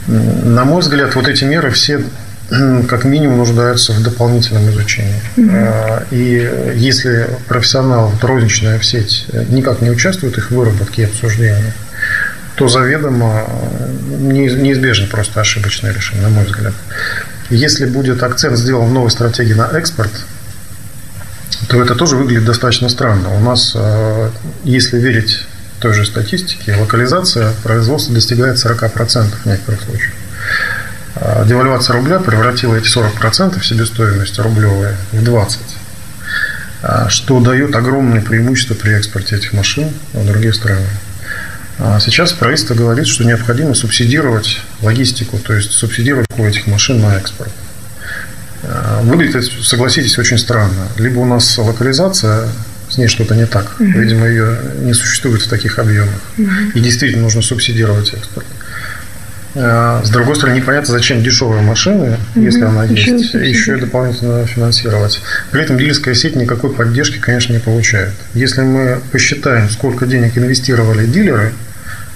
На 0.07 0.63
мой 0.63 0.81
взгляд, 0.81 1.15
вот 1.15 1.27
эти 1.27 1.43
меры 1.43 1.69
все 1.71 2.01
как 2.87 3.03
минимум 3.03 3.39
нуждаются 3.39 3.91
в 3.93 4.01
дополнительном 4.01 4.69
изучении. 4.69 5.21
Угу. 5.37 6.05
И 6.11 6.49
если 6.75 7.27
профессионал, 7.47 8.13
розничная 8.21 8.79
в 8.79 8.85
сеть, 8.85 9.25
никак 9.49 9.81
не 9.81 9.89
участвует 9.89 10.35
в 10.35 10.37
их 10.37 10.51
выработке 10.51 11.01
и 11.01 11.05
обсуждении, 11.05 11.73
то 12.59 12.67
заведомо 12.67 13.47
неизбежно 14.19 15.07
просто 15.07 15.39
ошибочное 15.39 15.93
решение, 15.93 16.23
на 16.23 16.29
мой 16.29 16.43
взгляд. 16.43 16.73
Если 17.49 17.85
будет 17.85 18.21
акцент 18.21 18.57
сделан 18.57 18.89
в 18.89 18.93
новой 18.93 19.09
стратегии 19.09 19.53
на 19.53 19.67
экспорт, 19.71 20.11
то 21.67 21.81
это 21.81 21.95
тоже 21.95 22.15
выглядит 22.15 22.45
достаточно 22.45 22.89
странно. 22.89 23.29
У 23.35 23.39
нас, 23.39 23.73
э, 23.75 24.29
если 24.63 24.97
верить 24.97 25.45
той 25.79 25.93
же 25.93 26.05
статистике, 26.05 26.75
локализация 26.75 27.53
производства 27.63 28.13
достигает 28.13 28.57
40% 28.57 29.43
в 29.43 29.45
некоторых 29.45 29.81
случаях. 29.81 30.13
А 31.15 31.43
девальвация 31.45 31.95
рубля 31.95 32.19
превратила 32.19 32.75
эти 32.75 32.87
40% 32.87 33.63
себестоимости 33.63 34.39
рублевые 34.41 34.95
в 35.11 35.23
20%, 35.23 35.59
а 36.81 37.09
что 37.09 37.39
дает 37.39 37.75
огромное 37.75 38.21
преимущество 38.21 38.75
при 38.75 38.91
экспорте 38.91 39.35
этих 39.35 39.53
машин 39.53 39.91
в 40.13 40.25
другие 40.25 40.53
страны. 40.53 40.87
А 41.79 41.99
сейчас 41.99 42.33
правительство 42.33 42.75
говорит, 42.75 43.07
что 43.07 43.23
необходимо 43.23 43.73
субсидировать 43.73 44.59
логистику, 44.81 45.37
то 45.39 45.53
есть 45.53 45.71
субсидировать 45.71 46.27
этих 46.37 46.67
машин 46.67 46.99
на 46.99 47.15
экспорт. 47.15 47.51
А, 48.63 49.01
выглядит, 49.01 49.49
согласитесь, 49.63 50.17
очень 50.19 50.37
странно. 50.37 50.89
Либо 50.97 51.19
у 51.19 51.25
нас 51.25 51.57
локализация, 51.57 52.49
с 52.89 52.97
ней 52.97 53.07
что-то 53.07 53.33
не 53.33 53.45
так. 53.45 53.79
Угу. 53.79 53.85
Видимо, 53.85 54.27
ее 54.27 54.57
не 54.81 54.93
существует 54.93 55.41
в 55.41 55.47
таких 55.47 55.79
объемах. 55.79 56.19
Угу. 56.37 56.49
И 56.75 56.79
действительно 56.81 57.23
нужно 57.23 57.41
субсидировать 57.41 58.13
экспорт. 58.13 58.45
А, 59.55 60.03
с 60.03 60.09
другой 60.09 60.35
стороны, 60.35 60.57
непонятно, 60.57 60.91
зачем 60.91 61.23
дешевые 61.23 61.61
машины, 61.61 62.17
угу. 62.35 62.43
если 62.43 62.61
она 62.61 62.83
еще 62.83 63.11
есть, 63.11 63.33
еще 63.35 63.77
и 63.77 63.79
дополнительно 63.79 64.45
финансировать. 64.45 65.21
При 65.51 65.61
этом 65.61 65.77
дилерская 65.77 66.13
сеть 66.13 66.35
никакой 66.35 66.73
поддержки, 66.73 67.19
конечно, 67.19 67.53
не 67.53 67.59
получает. 67.59 68.11
Если 68.33 68.61
мы 68.61 68.99
посчитаем, 69.13 69.69
сколько 69.69 70.05
денег 70.05 70.37
инвестировали 70.37 71.05
дилеры– 71.05 71.53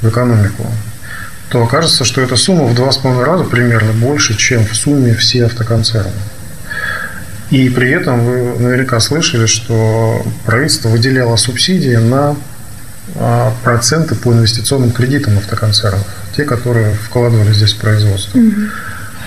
в 0.03 0.09
экономику, 0.09 0.67
то 1.49 1.63
окажется, 1.63 2.03
что 2.03 2.21
эта 2.21 2.35
сумма 2.35 2.65
в 2.65 2.75
два 2.75 2.91
с 2.91 2.97
половиной 2.97 3.25
раза 3.25 3.43
примерно 3.43 3.93
больше, 3.93 4.35
чем 4.35 4.65
в 4.65 4.75
сумме 4.75 5.13
все 5.15 5.45
автоконцерны. 5.45 6.11
И 7.49 7.69
при 7.69 7.91
этом 7.91 8.25
вы 8.25 8.59
наверняка 8.59 8.99
слышали, 8.99 9.45
что 9.45 10.25
правительство 10.45 10.89
выделяло 10.89 11.35
субсидии 11.35 11.95
на 11.95 12.35
а, 13.15 13.53
проценты 13.63 14.15
по 14.15 14.31
инвестиционным 14.33 14.91
кредитам 14.91 15.37
автоконцернов, 15.37 16.05
те, 16.35 16.45
которые 16.45 16.95
вкладывали 16.95 17.53
здесь 17.53 17.73
в 17.73 17.77
производство. 17.77 18.37
Угу. 18.39 18.55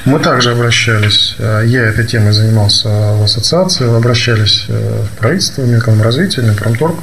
Мы 0.07 0.19
также 0.21 0.53
обращались, 0.53 1.37
а, 1.39 1.63
я 1.63 1.83
этой 1.83 2.05
темой 2.05 2.33
занимался 2.33 2.89
в 2.89 3.25
ассоциации, 3.25 3.97
обращались 3.97 4.65
э, 4.69 5.05
в 5.05 5.19
правительство, 5.19 5.63
Минэкономразвитие, 5.63 6.47
Минпромторг, 6.47 6.97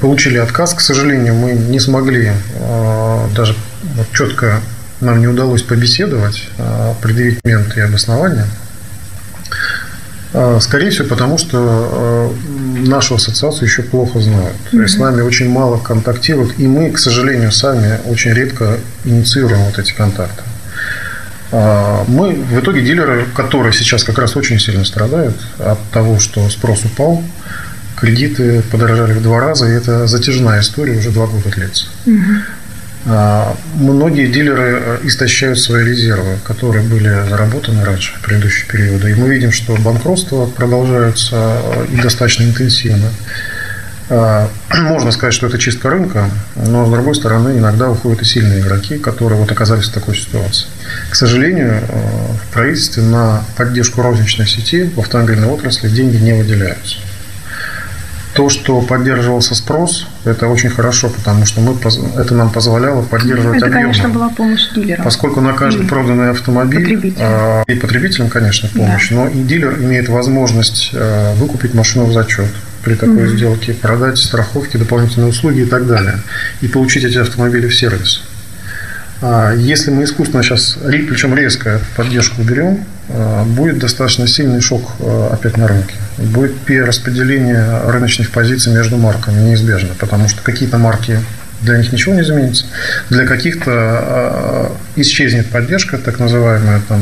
получили 0.00 0.38
отказ. 0.38 0.74
К 0.74 0.80
сожалению, 0.80 1.34
мы 1.34 1.52
не 1.52 1.80
смогли 1.80 2.32
а, 2.60 3.28
даже 3.34 3.54
вот 3.96 4.06
четко 4.12 4.60
нам 5.00 5.20
не 5.20 5.26
удалось 5.26 5.62
побеседовать, 5.62 6.48
а, 6.58 6.94
предъявить 7.02 7.38
моменты 7.44 7.80
и 7.80 7.82
обоснования. 7.82 8.46
А, 10.32 10.58
скорее 10.60 10.90
всего, 10.90 11.08
потому 11.08 11.38
что 11.38 12.34
нашу 12.86 13.14
ассоциацию 13.14 13.68
еще 13.68 13.82
плохо 13.82 14.20
знают. 14.20 14.56
То 14.70 14.82
есть 14.82 14.94
с 14.94 14.98
нами 14.98 15.22
очень 15.22 15.48
мало 15.48 15.78
контактируют, 15.78 16.58
и 16.58 16.66
мы, 16.66 16.90
к 16.90 16.98
сожалению, 16.98 17.52
сами 17.52 18.00
очень 18.06 18.32
редко 18.32 18.78
инициируем 19.04 19.62
вот 19.64 19.78
эти 19.78 19.92
контакты. 19.92 20.42
Мы 21.52 22.34
в 22.34 22.58
итоге 22.58 22.82
дилеры, 22.82 23.24
которые 23.34 23.72
сейчас 23.72 24.02
как 24.02 24.18
раз 24.18 24.36
очень 24.36 24.58
сильно 24.58 24.84
страдают 24.84 25.36
от 25.58 25.78
того, 25.90 26.18
что 26.18 26.50
спрос 26.50 26.84
упал, 26.84 27.22
кредиты 27.96 28.62
подорожали 28.70 29.12
в 29.12 29.22
два 29.22 29.40
раза, 29.40 29.66
и 29.66 29.72
это 29.72 30.06
затяжная 30.06 30.60
история, 30.60 30.98
уже 30.98 31.10
два 31.10 31.26
года 31.26 31.48
длится. 31.50 31.86
Угу. 32.06 32.16
Многие 33.76 34.26
дилеры 34.26 34.82
э, 34.84 34.98
истощают 35.04 35.60
свои 35.60 35.84
резервы, 35.84 36.38
которые 36.42 36.82
были 36.82 37.08
заработаны 37.28 37.84
раньше, 37.84 38.12
в 38.16 38.20
предыдущие 38.20 38.66
периоды. 38.68 39.12
И 39.12 39.14
мы 39.14 39.28
видим, 39.28 39.52
что 39.52 39.76
банкротства 39.76 40.46
продолжаются 40.46 41.36
э, 41.36 41.86
и 41.92 42.00
достаточно 42.00 42.42
интенсивно. 42.42 43.10
А, 44.08 44.48
можно 44.74 45.12
сказать, 45.12 45.34
что 45.34 45.46
это 45.46 45.56
чистка 45.56 45.90
рынка, 45.90 46.28
но 46.56 46.84
с 46.84 46.90
другой 46.90 47.14
стороны 47.14 47.56
иногда 47.58 47.88
выходят 47.88 48.22
и 48.22 48.24
сильные 48.24 48.58
игроки, 48.58 48.98
которые 48.98 49.38
вот 49.38 49.52
оказались 49.52 49.86
в 49.86 49.92
такой 49.92 50.16
ситуации. 50.16 50.66
К 51.08 51.14
сожалению, 51.14 51.82
э, 51.82 52.32
в 52.42 52.52
правительстве 52.52 53.04
на 53.04 53.44
поддержку 53.56 54.02
розничной 54.02 54.48
сети 54.48 54.82
в 54.82 54.98
автомобильной 54.98 55.46
отрасли 55.46 55.88
деньги 55.88 56.16
не 56.16 56.32
выделяются. 56.32 56.96
То, 58.36 58.50
что 58.50 58.82
поддерживался 58.82 59.54
спрос, 59.54 60.06
это 60.24 60.46
очень 60.48 60.68
хорошо, 60.68 61.08
потому 61.08 61.46
что 61.46 61.62
мы, 61.62 61.74
это 62.20 62.34
нам 62.34 62.50
позволяло 62.50 63.00
поддерживать 63.02 63.56
это, 63.56 63.66
объемы. 63.66 63.82
конечно, 63.84 64.08
была 64.10 64.28
помощь 64.28 64.68
дилерам. 64.74 65.04
Поскольку 65.04 65.40
на 65.40 65.54
каждый 65.54 65.86
проданный 65.86 66.30
автомобиль 66.30 66.82
потребителям. 66.82 67.26
А, 67.26 67.64
и 67.66 67.74
потребителям, 67.74 68.28
конечно, 68.28 68.68
помощь, 68.68 69.08
да. 69.08 69.16
но 69.16 69.28
и 69.28 69.42
дилер 69.42 69.78
имеет 69.78 70.10
возможность 70.10 70.90
а, 70.92 71.34
выкупить 71.36 71.72
машину 71.72 72.04
в 72.04 72.12
зачет 72.12 72.50
при 72.84 72.94
такой 72.94 73.26
угу. 73.26 73.36
сделке, 73.36 73.72
продать 73.72 74.18
страховки, 74.18 74.76
дополнительные 74.76 75.30
услуги 75.30 75.60
и 75.60 75.66
так 75.66 75.86
далее, 75.86 76.18
и 76.60 76.68
получить 76.68 77.04
эти 77.04 77.18
автомобили 77.18 77.68
в 77.68 77.74
сервис. 77.74 78.22
А, 79.22 79.52
если 79.54 79.90
мы 79.90 80.04
искусственно 80.04 80.42
сейчас, 80.42 80.78
причем 80.82 81.34
резко 81.34 81.80
поддержку 81.96 82.42
уберем, 82.42 82.84
а, 83.08 83.44
будет 83.44 83.78
достаточно 83.78 84.26
сильный 84.26 84.60
шок 84.60 84.82
а, 85.00 85.30
опять 85.32 85.56
на 85.56 85.66
рынке. 85.66 85.94
Будет 86.18 86.58
перераспределение 86.60 87.80
рыночных 87.86 88.30
позиций 88.30 88.72
между 88.72 88.96
марками 88.98 89.40
неизбежно, 89.40 89.94
потому 89.98 90.28
что 90.28 90.42
какие-то 90.42 90.78
марки 90.78 91.20
для 91.62 91.78
них 91.78 91.90
ничего 91.92 92.14
не 92.14 92.20
изменится, 92.20 92.66
для 93.08 93.26
каких-то 93.26 94.72
исчезнет 94.94 95.48
поддержка, 95.48 95.96
так 95.96 96.18
называемая 96.18 96.82
там, 96.86 97.00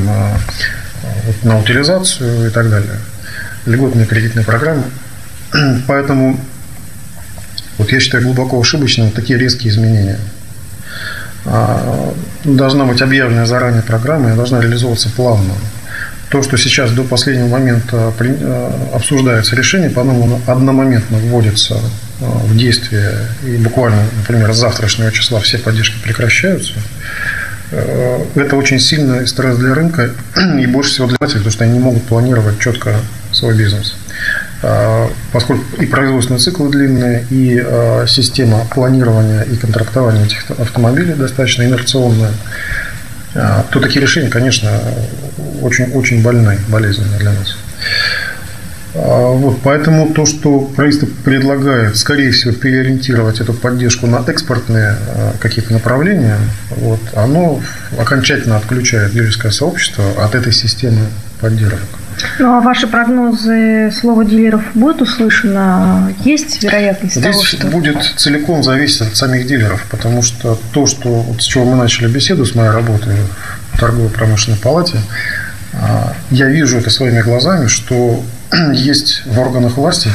на 1.42 1.58
утилизацию 1.58 2.46
и 2.46 2.50
так 2.50 2.70
далее, 2.70 2.94
льготные 3.66 4.06
кредитные 4.06 4.44
программы. 4.44 4.84
Поэтому 5.88 6.38
вот 7.78 7.90
я 7.90 7.98
считаю 7.98 8.22
глубоко 8.22 8.60
ошибочным 8.60 9.10
такие 9.10 9.38
резкие 9.38 9.72
изменения. 9.72 10.18
Должна 12.44 12.84
быть 12.84 13.02
объявлена 13.02 13.46
заранее 13.46 13.82
программа 13.82 14.32
и 14.32 14.36
должна 14.36 14.60
реализовываться 14.60 15.10
плавно. 15.10 15.54
То, 16.30 16.42
что 16.42 16.56
сейчас 16.56 16.90
до 16.90 17.04
последнего 17.04 17.48
момента 17.48 18.12
обсуждается 18.92 19.54
решение, 19.54 19.90
по-моему, 19.90 20.40
одномоментно 20.46 21.18
вводится 21.18 21.78
в 22.20 22.56
действие, 22.56 23.12
и 23.44 23.56
буквально, 23.56 24.02
например, 24.18 24.52
с 24.52 24.56
завтрашнего 24.56 25.12
числа 25.12 25.40
все 25.40 25.58
поддержки 25.58 25.96
прекращаются, 26.02 26.74
это 27.70 28.56
очень 28.56 28.78
сильный 28.78 29.26
стресс 29.26 29.56
для 29.58 29.74
рынка 29.74 30.10
и 30.60 30.66
больше 30.66 30.90
всего 30.90 31.08
для 31.08 31.18
потому 31.18 31.50
что 31.50 31.64
они 31.64 31.74
не 31.74 31.80
могут 31.80 32.04
планировать 32.04 32.58
четко 32.58 32.96
свой 33.32 33.56
бизнес. 33.56 33.96
А, 34.66 35.10
поскольку 35.30 35.62
и 35.76 35.84
производственные 35.84 36.40
циклы 36.40 36.70
длинные, 36.70 37.26
и 37.28 37.62
а, 37.62 38.06
система 38.06 38.64
планирования 38.72 39.42
и 39.42 39.56
контрактования 39.56 40.24
этих 40.24 40.50
автомобилей 40.58 41.12
достаточно 41.12 41.64
инерционная, 41.64 42.32
а, 43.34 43.66
то 43.70 43.78
такие 43.80 44.00
решения, 44.00 44.30
конечно, 44.30 44.70
очень, 45.60 45.92
очень 45.92 46.22
больны, 46.22 46.58
болезненные 46.68 47.18
для 47.18 47.32
нас. 47.32 47.56
Вот, 48.94 49.58
поэтому 49.64 50.14
то, 50.14 50.24
что 50.24 50.60
правительство 50.60 51.08
предлагает, 51.24 51.96
скорее 51.96 52.30
всего, 52.30 52.54
переориентировать 52.54 53.40
эту 53.40 53.52
поддержку 53.52 54.06
на 54.06 54.22
экспортные 54.24 54.94
какие-то 55.40 55.72
направления, 55.72 56.38
вот, 56.70 57.00
оно 57.16 57.60
окончательно 57.98 58.56
отключает 58.56 59.10
дилерское 59.10 59.50
сообщество 59.50 60.04
от 60.24 60.36
этой 60.36 60.52
системы 60.52 61.06
поддержек. 61.40 61.80
Ну, 62.38 62.56
а 62.56 62.60
ваши 62.60 62.86
прогнозы 62.86 63.90
слова 63.92 64.24
дилеров 64.24 64.62
будут 64.74 65.02
услышано? 65.02 66.12
Есть 66.24 66.62
вероятность 66.62 67.16
Здесь 67.16 67.32
того, 67.32 67.44
что... 67.44 67.66
будет 67.68 68.02
целиком 68.16 68.62
зависеть 68.62 69.02
от 69.02 69.16
самих 69.16 69.46
дилеров, 69.46 69.84
потому 69.90 70.22
что 70.22 70.58
то, 70.72 70.86
что, 70.86 71.08
вот 71.08 71.42
с 71.42 71.44
чего 71.44 71.64
мы 71.64 71.76
начали 71.76 72.08
беседу 72.08 72.44
с 72.44 72.54
моей 72.54 72.70
работой 72.70 73.16
в 73.72 73.78
торгово-промышленной 73.78 74.58
палате, 74.58 74.98
а, 75.72 76.12
я 76.30 76.46
вижу 76.46 76.78
это 76.78 76.90
своими 76.90 77.20
глазами, 77.20 77.66
что 77.66 78.22
есть 78.72 79.22
в 79.26 79.38
органах 79.38 79.76
власти 79.76 80.10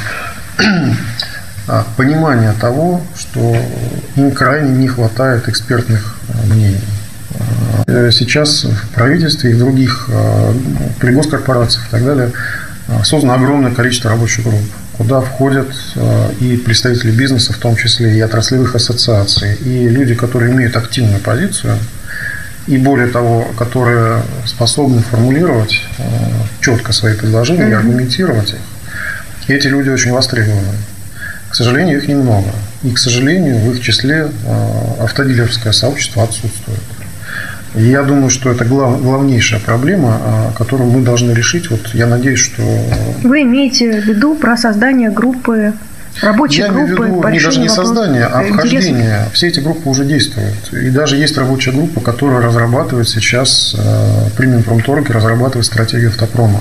а, 1.67 1.85
понимание 1.97 2.53
того, 2.59 3.01
что 3.17 3.55
им 4.15 4.31
крайне 4.31 4.71
не 4.71 4.87
хватает 4.87 5.47
экспертных 5.47 6.15
мнений. 6.45 6.81
Э, 7.89 8.11
сейчас 8.11 8.65
в 8.65 8.89
правительстве 8.93 9.51
и 9.51 9.53
в 9.53 9.59
других, 9.59 10.09
э, 10.09 10.53
при 10.99 11.11
госкорпорациях 11.11 11.87
и 11.87 11.91
так 11.91 12.05
далее 12.05 12.31
э, 12.87 13.03
создано 13.03 13.33
огромное 13.33 13.71
количество 13.71 14.11
рабочих 14.11 14.45
групп, 14.45 14.61
куда 14.93 15.21
входят 15.21 15.69
и 16.39 16.57
представители 16.57 17.11
бизнеса, 17.11 17.53
в 17.53 17.57
том 17.57 17.75
числе 17.75 18.17
и 18.17 18.21
отраслевых 18.21 18.75
ассоциаций, 18.75 19.55
и 19.55 19.87
люди, 19.87 20.13
которые 20.13 20.53
имеют 20.53 20.75
активную 20.75 21.19
позицию, 21.19 21.77
и 22.67 22.77
более 22.77 23.07
того, 23.07 23.47
которые 23.57 24.21
способны 24.45 25.01
формулировать 25.01 25.81
четко 26.59 26.91
свои 26.91 27.15
предложения 27.15 27.69
и 27.69 27.71
аргументировать 27.71 28.49
их. 28.49 28.59
И 29.47 29.53
эти 29.53 29.67
люди 29.67 29.89
очень 29.89 30.11
востребованы. 30.11 30.75
К 31.49 31.55
сожалению, 31.55 31.97
их 31.97 32.07
немного. 32.09 32.51
И, 32.83 32.91
к 32.91 32.99
сожалению, 32.99 33.57
в 33.59 33.71
их 33.73 33.81
числе 33.81 34.27
автодилерское 34.99 35.71
сообщество 35.71 36.23
отсутствует. 36.23 36.81
Я 37.75 38.03
думаю, 38.03 38.29
что 38.29 38.49
это 38.49 38.65
глав, 38.65 39.01
главнейшая 39.01 39.59
проблема, 39.59 40.17
а, 40.21 40.51
которую 40.57 40.89
мы 40.89 41.01
должны 41.01 41.31
решить. 41.31 41.69
Вот 41.69 41.89
я 41.93 42.07
надеюсь, 42.07 42.39
что... 42.39 42.63
Вы 43.23 43.43
имеете 43.43 44.01
в 44.01 44.05
виду 44.05 44.35
про 44.35 44.57
создание 44.57 45.11
группы 45.11 45.73
Рабочие 46.21 46.65
Я 46.65 46.71
группы, 46.71 46.87
имею 46.87 46.97
в 46.97 47.17
виду 47.17 47.29
не 47.29 47.39
даже 47.39 47.59
не 47.59 47.69
создание, 47.69 48.25
а 48.25 48.43
вхождение. 48.43 49.25
Все 49.31 49.47
эти 49.47 49.59
группы 49.59 49.87
уже 49.87 50.05
действуют. 50.05 50.73
И 50.73 50.89
даже 50.89 51.15
есть 51.15 51.37
рабочая 51.37 51.71
группа, 51.71 52.01
которая 52.01 52.41
разрабатывает 52.41 53.07
сейчас, 53.07 53.75
э, 53.77 54.29
премиум 54.35 54.63
промторги 54.63 55.11
разрабатывает 55.11 55.65
стратегию 55.65 56.09
автопрома. 56.09 56.59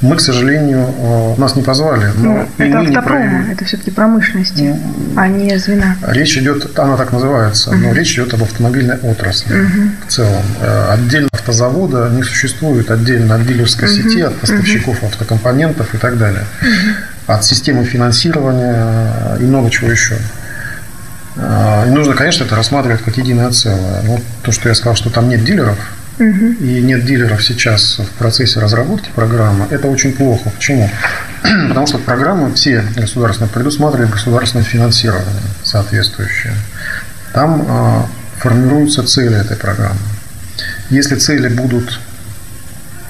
Мы, 0.00 0.16
к 0.16 0.20
сожалению, 0.20 0.86
э, 0.96 1.34
нас 1.36 1.56
не 1.56 1.62
позвали. 1.62 2.10
Но 2.16 2.48
ну, 2.58 2.64
это 2.64 2.80
автопрома, 2.80 3.44
это 3.52 3.64
все-таки 3.66 3.90
промышленности, 3.90 4.74
ну, 4.74 4.80
а 5.16 5.28
не 5.28 5.58
звена. 5.58 5.96
Речь 6.06 6.38
идет, 6.38 6.78
она 6.78 6.96
так 6.96 7.12
называется, 7.12 7.72
но 7.72 7.92
речь 7.92 8.14
идет 8.14 8.32
об 8.32 8.42
автомобильной 8.42 8.96
отрасли 8.96 9.56
uh 9.56 9.90
в 10.06 10.10
целом. 10.10 10.42
Э, 10.62 10.92
отдельно 10.92 11.28
автозавода 11.32 12.08
не 12.08 12.22
существует, 12.22 12.90
отдельно 12.90 13.34
от 13.34 13.46
дилерской 13.46 13.88
uh 13.88 13.92
сети, 13.92 14.20
от 14.22 14.34
поставщиков 14.36 15.02
uh 15.02 15.06
автокомпонентов 15.06 15.94
и 15.94 15.98
так 15.98 16.16
далее. 16.16 16.44
uh 16.62 17.34
От 17.34 17.44
системы 17.44 17.84
финансирования 17.84 19.36
и 19.38 19.42
много 19.42 19.70
чего 19.70 19.90
еще. 19.90 20.14
Э, 21.36 21.84
и 21.86 21.90
нужно, 21.90 22.14
конечно, 22.14 22.44
это 22.44 22.56
рассматривать 22.56 23.02
как 23.02 23.18
единое 23.18 23.50
целое. 23.50 24.00
Вот 24.02 24.22
то, 24.42 24.50
что 24.50 24.70
я 24.70 24.74
сказал, 24.74 24.96
что 24.96 25.10
там 25.10 25.28
нет 25.28 25.44
дилеров, 25.44 25.78
и 26.20 26.82
нет 26.82 27.04
дилеров 27.04 27.42
сейчас 27.42 27.98
в 27.98 28.18
процессе 28.18 28.60
разработки 28.60 29.10
программы, 29.14 29.66
это 29.70 29.88
очень 29.88 30.12
плохо. 30.12 30.50
Почему? 30.50 30.90
Потому 31.68 31.86
что 31.86 31.98
программы 31.98 32.54
все 32.54 32.84
государственные 32.96 33.50
предусматривают 33.50 34.12
государственное 34.12 34.64
финансирование 34.64 35.42
соответствующее. 35.62 36.54
Там 37.32 37.64
э, 37.66 38.02
формируются 38.38 39.02
цели 39.04 39.36
этой 39.40 39.56
программы. 39.56 40.00
Если 40.90 41.16
цели 41.16 41.48
будут 41.48 42.00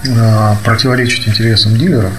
э, 0.05 0.55
противоречить 0.65 1.27
интересам 1.27 1.77
дилеров, 1.77 2.13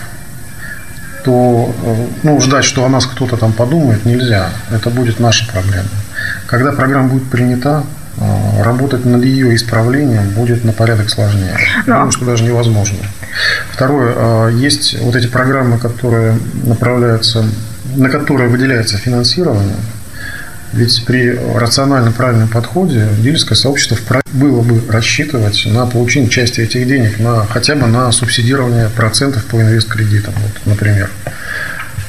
то 1.23 1.73
э, 1.83 2.07
ну, 2.23 2.41
ждать, 2.41 2.65
что 2.65 2.83
о 2.83 2.89
нас 2.89 3.05
кто-то 3.05 3.37
там 3.37 3.53
подумает, 3.53 4.05
нельзя. 4.05 4.49
Это 4.71 4.89
будет 4.89 5.19
наша 5.19 5.45
проблема. 5.51 5.89
Когда 6.47 6.71
программа 6.71 7.07
будет 7.07 7.29
принята, 7.29 7.83
работать 8.59 9.05
над 9.05 9.23
ее 9.23 9.55
исправлением 9.55 10.29
будет 10.31 10.63
на 10.63 10.73
порядок 10.73 11.09
сложнее. 11.09 11.57
Но... 11.85 11.95
Думаю, 11.95 12.11
что 12.11 12.25
даже 12.25 12.43
невозможно. 12.43 12.97
Второе, 13.71 14.13
а, 14.15 14.49
есть 14.49 14.99
вот 14.99 15.15
эти 15.15 15.27
программы, 15.27 15.79
которые 15.79 16.37
направляются, 16.65 17.45
на 17.95 18.09
которые 18.09 18.49
выделяется 18.49 18.97
финансирование. 18.97 19.77
Ведь 20.73 21.03
при 21.05 21.37
рациональном 21.55 22.13
правильном 22.13 22.47
подходе 22.47 23.09
дилерское 23.17 23.57
сообщество 23.57 23.97
было 24.31 24.61
бы 24.61 24.81
рассчитывать 24.89 25.65
на 25.65 25.85
получение 25.85 26.29
части 26.29 26.61
этих 26.61 26.87
денег, 26.87 27.19
на, 27.19 27.45
хотя 27.45 27.75
бы 27.75 27.87
на 27.87 28.09
субсидирование 28.11 28.89
процентов 28.89 29.43
по 29.45 29.61
инвесткредитам, 29.61 30.33
вот, 30.37 30.65
например. 30.65 31.09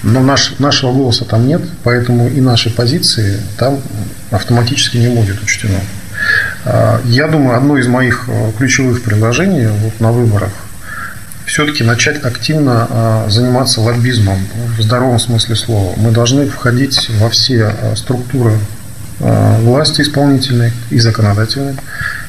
Но 0.04 0.20
наш, 0.20 0.58
нашего 0.58 0.92
голоса 0.92 1.24
там 1.24 1.46
нет, 1.46 1.62
поэтому 1.82 2.28
и 2.28 2.40
нашей 2.40 2.72
позиции 2.72 3.40
там 3.56 3.80
автоматически 4.32 4.96
не 4.96 5.08
будет 5.08 5.42
учтено. 5.42 5.78
А, 6.64 7.00
я 7.04 7.28
думаю, 7.28 7.56
одно 7.56 7.78
из 7.78 7.86
моих 7.86 8.24
э, 8.28 8.52
ключевых 8.58 9.02
предложений 9.02 9.68
вот 9.82 10.00
на 10.00 10.12
выборах 10.12 10.50
все-таки 11.46 11.84
начать 11.84 12.24
активно 12.24 12.86
а, 12.88 13.26
заниматься 13.28 13.80
лоббизмом 13.80 14.38
в 14.78 14.82
здоровом 14.82 15.18
смысле 15.18 15.56
слова. 15.56 15.92
Мы 15.96 16.10
должны 16.10 16.46
входить 16.46 17.10
во 17.18 17.28
все 17.28 17.64
а, 17.64 17.94
структуры 17.96 18.58
власти 19.18 20.00
исполнительной 20.00 20.72
и 20.90 20.98
законодательной, 20.98 21.76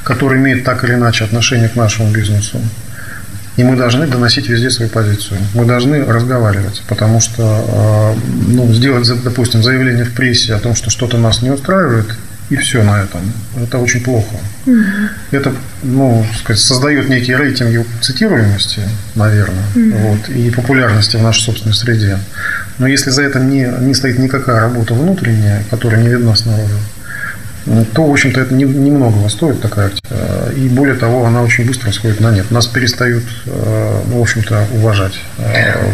которые 0.03 0.39
имеют 0.39 0.63
так 0.63 0.83
или 0.83 0.93
иначе 0.93 1.23
отношение 1.23 1.67
к 1.67 1.75
нашему 1.75 2.11
бизнесу. 2.11 2.59
И 3.55 3.63
мы 3.63 3.75
должны 3.75 4.07
доносить 4.07 4.49
везде 4.49 4.71
свою 4.71 4.89
позицию. 4.89 5.39
Мы 5.53 5.65
должны 5.65 6.03
разговаривать, 6.03 6.81
потому 6.87 7.19
что 7.19 8.15
ну, 8.47 8.73
сделать, 8.73 9.07
допустим, 9.23 9.61
заявление 9.61 10.05
в 10.05 10.13
прессе 10.13 10.55
о 10.55 10.59
том, 10.59 10.75
что 10.75 10.89
что-то 10.89 11.17
нас 11.17 11.41
не 11.41 11.51
устраивает, 11.51 12.07
и 12.49 12.55
все 12.55 12.83
на 12.83 13.01
этом. 13.01 13.21
Это 13.55 13.77
очень 13.77 14.03
плохо. 14.03 14.35
Угу. 14.65 14.75
Это, 15.31 15.53
ну, 15.83 16.25
сказать, 16.39 16.61
создает 16.61 17.09
некий 17.09 17.35
рейтинг 17.35 17.85
цитируемости, 18.01 18.81
наверное, 19.15 19.65
угу. 19.75 19.97
вот, 19.97 20.29
и 20.29 20.49
популярности 20.51 21.17
в 21.17 21.21
нашей 21.21 21.41
собственной 21.41 21.73
среде. 21.73 22.17
Но 22.79 22.87
если 22.87 23.11
за 23.11 23.23
этим 23.23 23.49
не, 23.49 23.71
не 23.81 23.93
стоит 23.93 24.19
никакая 24.19 24.61
работа 24.61 24.93
внутренняя, 24.93 25.63
которая 25.69 26.01
не 26.01 26.09
видна 26.09 26.35
снаружи, 26.35 26.77
то, 27.93 28.05
в 28.05 28.11
общем-то, 28.11 28.41
это 28.41 28.53
немного 28.53 29.29
стоит 29.29 29.61
такая 29.61 29.91
И 30.55 30.67
более 30.67 30.95
того, 30.95 31.25
она 31.25 31.41
очень 31.41 31.65
быстро 31.65 31.91
сходит 31.91 32.19
на 32.19 32.31
нет. 32.31 32.51
Нас 32.51 32.67
перестают, 32.67 33.23
э, 33.45 34.01
ну, 34.07 34.19
в 34.19 34.21
общем-то, 34.21 34.67
уважать 34.73 35.13
э, 35.37 35.93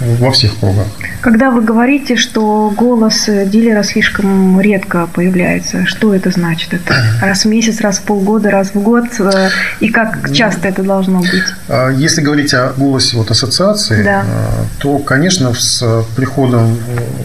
во 0.00 0.30
всех 0.30 0.58
кругах. 0.58 0.86
Когда 1.20 1.50
вы 1.50 1.62
говорите, 1.62 2.16
что 2.16 2.72
голос 2.76 3.26
дилера 3.26 3.82
слишком 3.82 4.60
редко 4.60 5.08
появляется, 5.12 5.86
что 5.86 6.14
это 6.14 6.30
значит? 6.30 6.74
Это 6.74 6.94
раз 7.20 7.44
в 7.44 7.48
месяц, 7.48 7.80
раз 7.80 7.98
в 7.98 8.02
полгода, 8.02 8.50
раз 8.50 8.74
в 8.74 8.80
год? 8.80 9.04
Э, 9.18 9.48
и 9.80 9.88
как 9.88 10.32
часто 10.32 10.68
это 10.68 10.82
должно 10.82 11.20
быть? 11.20 11.44
А, 11.68 11.90
если 11.90 12.20
говорить 12.20 12.52
о 12.54 12.72
голосе 12.76 13.16
вот 13.16 13.30
ассоциации, 13.30 14.02
да. 14.02 14.24
Э, 14.24 14.64
то, 14.78 14.98
конечно, 14.98 15.52
с 15.54 16.04
приходом 16.16 16.76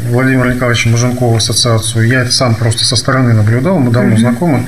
Владимира 0.10 0.54
Николаевича 0.54 0.90
Маженкова 0.90 1.34
в 1.34 1.38
ассоциацию, 1.38 2.08
я 2.08 2.22
это 2.22 2.32
сам 2.32 2.56
просто 2.56 2.86
со 2.86 2.96
стороны 2.96 3.34
наблюдал, 3.34 3.80
мы 3.80 3.92
давно 3.92 4.14
угу. 4.14 4.20
знакомы, 4.20 4.68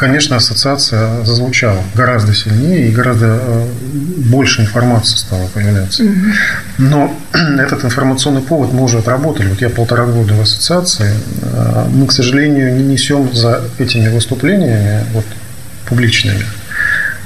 конечно, 0.00 0.36
ассоциация 0.36 1.22
зазвучала 1.24 1.82
гораздо 1.94 2.32
сильнее 2.32 2.88
и 2.88 2.90
гораздо 2.90 3.38
э, 3.38 3.66
больше 4.16 4.62
информации 4.62 5.18
стало 5.18 5.46
появляться. 5.48 6.04
Но 6.78 7.14
этот 7.34 7.84
информационный 7.84 8.40
повод 8.40 8.72
мы 8.72 8.84
уже 8.84 8.98
отработали. 8.98 9.48
Вот 9.48 9.60
я 9.60 9.68
полтора 9.68 10.06
года 10.06 10.32
в 10.32 10.40
ассоциации. 10.40 11.12
Э, 11.42 11.84
мы, 11.90 12.06
к 12.06 12.12
сожалению, 12.12 12.74
не 12.76 12.84
несем 12.84 13.30
за 13.34 13.62
этими 13.78 14.08
выступлениями 14.08 15.04
вот, 15.12 15.26
публичными 15.86 16.44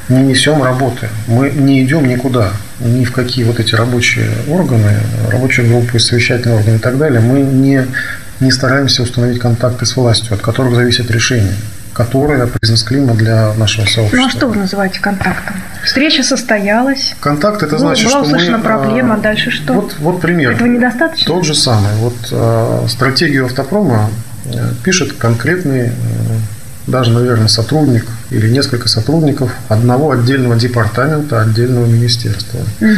не 0.08 0.20
несем 0.20 0.62
работы. 0.62 1.08
Мы 1.28 1.50
не 1.50 1.82
идем 1.82 2.06
никуда, 2.06 2.50
ни 2.80 3.06
в 3.06 3.12
какие 3.12 3.44
вот 3.44 3.58
эти 3.58 3.74
рабочие 3.74 4.28
органы, 4.48 4.98
рабочие 5.30 5.66
группы, 5.66 5.98
совещательные 5.98 6.58
органы 6.58 6.76
и 6.76 6.78
так 6.78 6.98
далее. 6.98 7.20
Мы 7.20 7.40
не, 7.40 7.86
не 8.40 8.50
стараемся 8.50 9.02
установить 9.02 9.38
контакты 9.38 9.86
с 9.86 9.96
властью, 9.96 10.34
от 10.34 10.42
которых 10.42 10.74
зависит 10.74 11.10
решение 11.10 11.54
которое 11.94 12.48
бизнес-климат 12.60 13.16
для 13.16 13.54
нашего 13.54 13.86
сообщества. 13.86 14.16
Ну 14.16 14.26
а 14.26 14.30
что 14.30 14.48
вы 14.48 14.56
называете 14.56 15.00
контактом? 15.00 15.56
Встреча 15.84 16.22
состоялась. 16.22 17.14
Контакт 17.20 17.62
это 17.62 17.78
значит, 17.78 18.10
была 18.10 18.24
что 18.24 18.52
мы... 18.52 18.58
проблема, 18.58 19.14
а 19.14 19.18
дальше 19.18 19.50
что? 19.50 19.74
Вот, 19.74 19.94
вот 20.00 20.20
пример. 20.20 20.52
Этого 20.52 20.66
недостаточно? 20.66 21.26
Тот 21.26 21.44
же 21.44 21.54
самый. 21.54 21.92
Вот 21.98 22.14
э, 22.32 22.86
стратегию 22.88 23.46
автопрома 23.46 24.10
э, 24.46 24.72
пишет 24.82 25.12
конкретный 25.12 25.88
э, 25.88 25.90
даже, 26.86 27.12
наверное, 27.12 27.48
сотрудник 27.48 28.06
или 28.30 28.48
несколько 28.50 28.88
сотрудников 28.88 29.50
одного 29.68 30.10
отдельного 30.10 30.56
департамента, 30.56 31.40
отдельного 31.40 31.86
министерства. 31.86 32.60
Угу. 32.80 32.90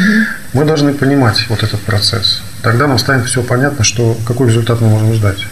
Мы 0.54 0.64
должны 0.64 0.92
понимать 0.92 1.46
вот 1.48 1.62
этот 1.62 1.80
процесс. 1.80 2.42
Тогда 2.62 2.86
нам 2.86 2.98
станет 2.98 3.26
все 3.26 3.42
понятно, 3.42 3.84
что, 3.84 4.16
какой 4.26 4.48
результат 4.48 4.80
мы 4.80 4.88
можем 4.88 5.14
ждать. 5.14 5.46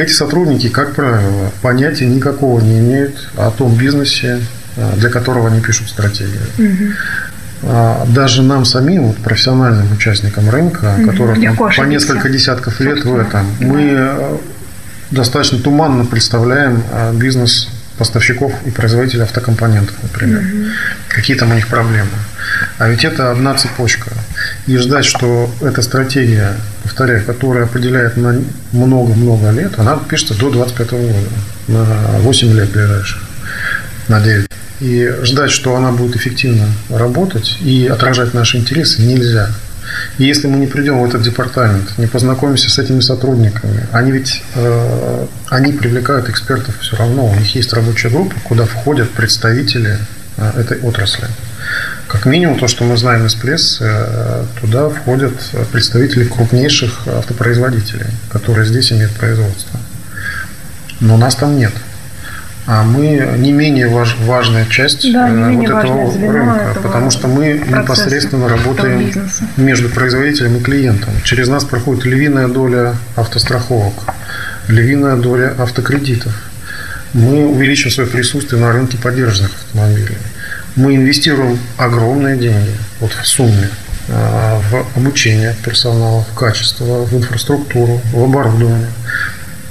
Эти 0.00 0.12
сотрудники, 0.12 0.70
как 0.70 0.94
правило, 0.94 1.52
понятия 1.60 2.06
никакого 2.06 2.58
не 2.60 2.78
имеют 2.78 3.28
о 3.36 3.50
том 3.50 3.76
бизнесе, 3.76 4.40
а, 4.78 4.96
для 4.96 5.10
которого 5.10 5.48
они 5.48 5.60
пишут 5.60 5.90
стратегию. 5.90 6.40
Угу. 6.58 8.12
Даже 8.14 8.42
нам 8.42 8.64
самим, 8.64 9.08
вот, 9.08 9.18
профессиональным 9.18 9.92
участникам 9.92 10.48
рынка, 10.48 10.94
угу. 10.96 11.10
которых 11.10 11.38
по 11.76 11.82
несколько 11.82 12.30
десятков 12.30 12.80
лет 12.80 13.04
в 13.04 13.14
этом, 13.14 13.46
мы 13.60 14.38
достаточно 15.10 15.58
туманно 15.58 16.06
представляем 16.06 16.82
а, 16.92 17.12
бизнес 17.12 17.68
поставщиков 17.98 18.54
и 18.64 18.70
производителей 18.70 19.24
автокомпонентов, 19.24 19.94
например. 20.02 20.38
Угу. 20.38 20.64
Какие 21.08 21.36
там 21.36 21.50
у 21.50 21.54
них 21.54 21.68
проблемы. 21.68 22.08
А 22.78 22.88
ведь 22.88 23.04
это 23.04 23.32
одна 23.32 23.52
цепочка. 23.54 24.10
И 24.66 24.76
ждать, 24.76 25.04
что 25.04 25.50
эта 25.62 25.82
стратегия, 25.82 26.54
повторяю, 26.82 27.24
которая 27.24 27.64
определяет 27.64 28.16
на 28.16 28.40
много-много 28.72 29.50
лет, 29.50 29.78
она 29.78 29.96
пишется 29.96 30.34
до 30.34 30.50
25 30.50 30.90
года, 30.90 31.14
на 31.68 31.84
8 32.18 32.52
лет 32.52 32.70
ближайших, 32.70 33.22
на 34.08 34.20
9. 34.20 34.46
И 34.80 35.12
ждать, 35.22 35.50
что 35.50 35.76
она 35.76 35.92
будет 35.92 36.16
эффективно 36.16 36.66
работать 36.88 37.58
и 37.60 37.86
отражать 37.86 38.34
наши 38.34 38.58
интересы, 38.58 39.02
нельзя. 39.02 39.50
И 40.18 40.24
если 40.24 40.46
мы 40.46 40.58
не 40.58 40.66
придем 40.66 41.00
в 41.00 41.04
этот 41.04 41.22
департамент, 41.22 41.98
не 41.98 42.06
познакомимся 42.06 42.70
с 42.70 42.78
этими 42.78 43.00
сотрудниками, 43.00 43.86
они 43.92 44.12
ведь 44.12 44.42
э, 44.54 45.26
они 45.48 45.72
привлекают 45.72 46.28
экспертов 46.28 46.74
все 46.80 46.96
равно. 46.96 47.26
У 47.26 47.34
них 47.34 47.54
есть 47.54 47.72
рабочая 47.72 48.10
группа, 48.10 48.34
куда 48.44 48.64
входят 48.64 49.10
представители 49.10 49.98
э, 50.36 50.60
этой 50.60 50.78
отрасли. 50.80 51.26
Как 52.10 52.26
минимум 52.26 52.58
то, 52.58 52.66
что 52.66 52.84
мы 52.84 52.96
знаем 52.96 53.26
из 53.26 53.34
прессы, 53.34 53.84
э, 53.84 54.44
туда 54.60 54.88
входят 54.88 55.34
представители 55.72 56.24
крупнейших 56.24 57.06
автопроизводителей, 57.06 58.06
которые 58.30 58.66
здесь 58.66 58.92
имеют 58.92 59.12
производство. 59.12 59.78
Но 61.00 61.16
нас 61.16 61.36
там 61.36 61.56
нет 61.56 61.72
а 62.66 62.84
мы 62.84 63.36
не 63.38 63.50
менее 63.52 63.88
важ, 63.88 64.16
важная 64.20 64.64
часть 64.66 65.10
да, 65.12 65.28
не 65.28 65.66
э, 65.66 65.72
вот 65.72 65.84
этого 65.84 66.32
рынка, 66.32 66.70
этого 66.70 66.82
потому 66.82 67.10
что 67.10 67.26
мы 67.26 67.60
непосредственно 67.66 68.48
работаем 68.48 69.10
между 69.56 69.88
производителем 69.88 70.56
и 70.56 70.60
клиентом. 70.60 71.10
Через 71.24 71.48
нас 71.48 71.64
проходит 71.64 72.04
львиная 72.04 72.46
доля 72.46 72.94
автостраховок, 73.16 73.94
львиная 74.68 75.16
доля 75.16 75.54
автокредитов. 75.58 76.32
Мы 77.12 77.44
увеличим 77.46 77.90
свое 77.90 78.08
присутствие 78.08 78.60
на 78.60 78.72
рынке 78.72 78.96
поддержанных 78.98 79.50
автомобилей. 79.52 80.18
Мы 80.76 80.96
инвестируем 80.96 81.58
огромные 81.76 82.36
деньги 82.36 82.72
вот 83.00 83.12
в 83.12 83.26
сумме 83.26 83.68
э, 84.08 84.60
в 84.70 84.96
обучение 84.96 85.54
персонала, 85.64 86.22
в 86.22 86.34
качество, 86.34 87.04
в 87.04 87.14
инфраструктуру, 87.14 88.00
в 88.12 88.22
оборудование. 88.22 88.88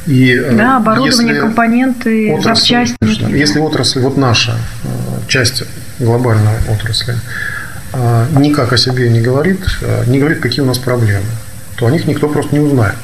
И, 0.09 0.33
э, 0.33 0.55
да, 0.55 0.77
оборудование, 0.77 1.39
компоненты, 1.39 2.33
отрасль, 2.33 2.65
запчасти. 2.65 3.31
Если 3.31 3.59
отрасль, 3.59 3.99
вот 3.99 4.17
наша 4.17 4.57
э, 4.83 4.87
часть 5.27 5.63
глобальной 5.99 6.57
отрасли, 6.67 7.15
э, 7.93 8.25
никак 8.37 8.73
о 8.73 8.77
себе 8.77 9.09
не 9.09 9.21
говорит, 9.21 9.59
не 10.07 10.19
говорит, 10.19 10.39
какие 10.39 10.61
у 10.61 10.65
нас 10.65 10.79
проблемы, 10.79 11.25
то 11.77 11.85
о 11.85 11.91
них 11.91 12.05
никто 12.05 12.27
просто 12.27 12.55
не 12.55 12.61
узнает. 12.61 12.95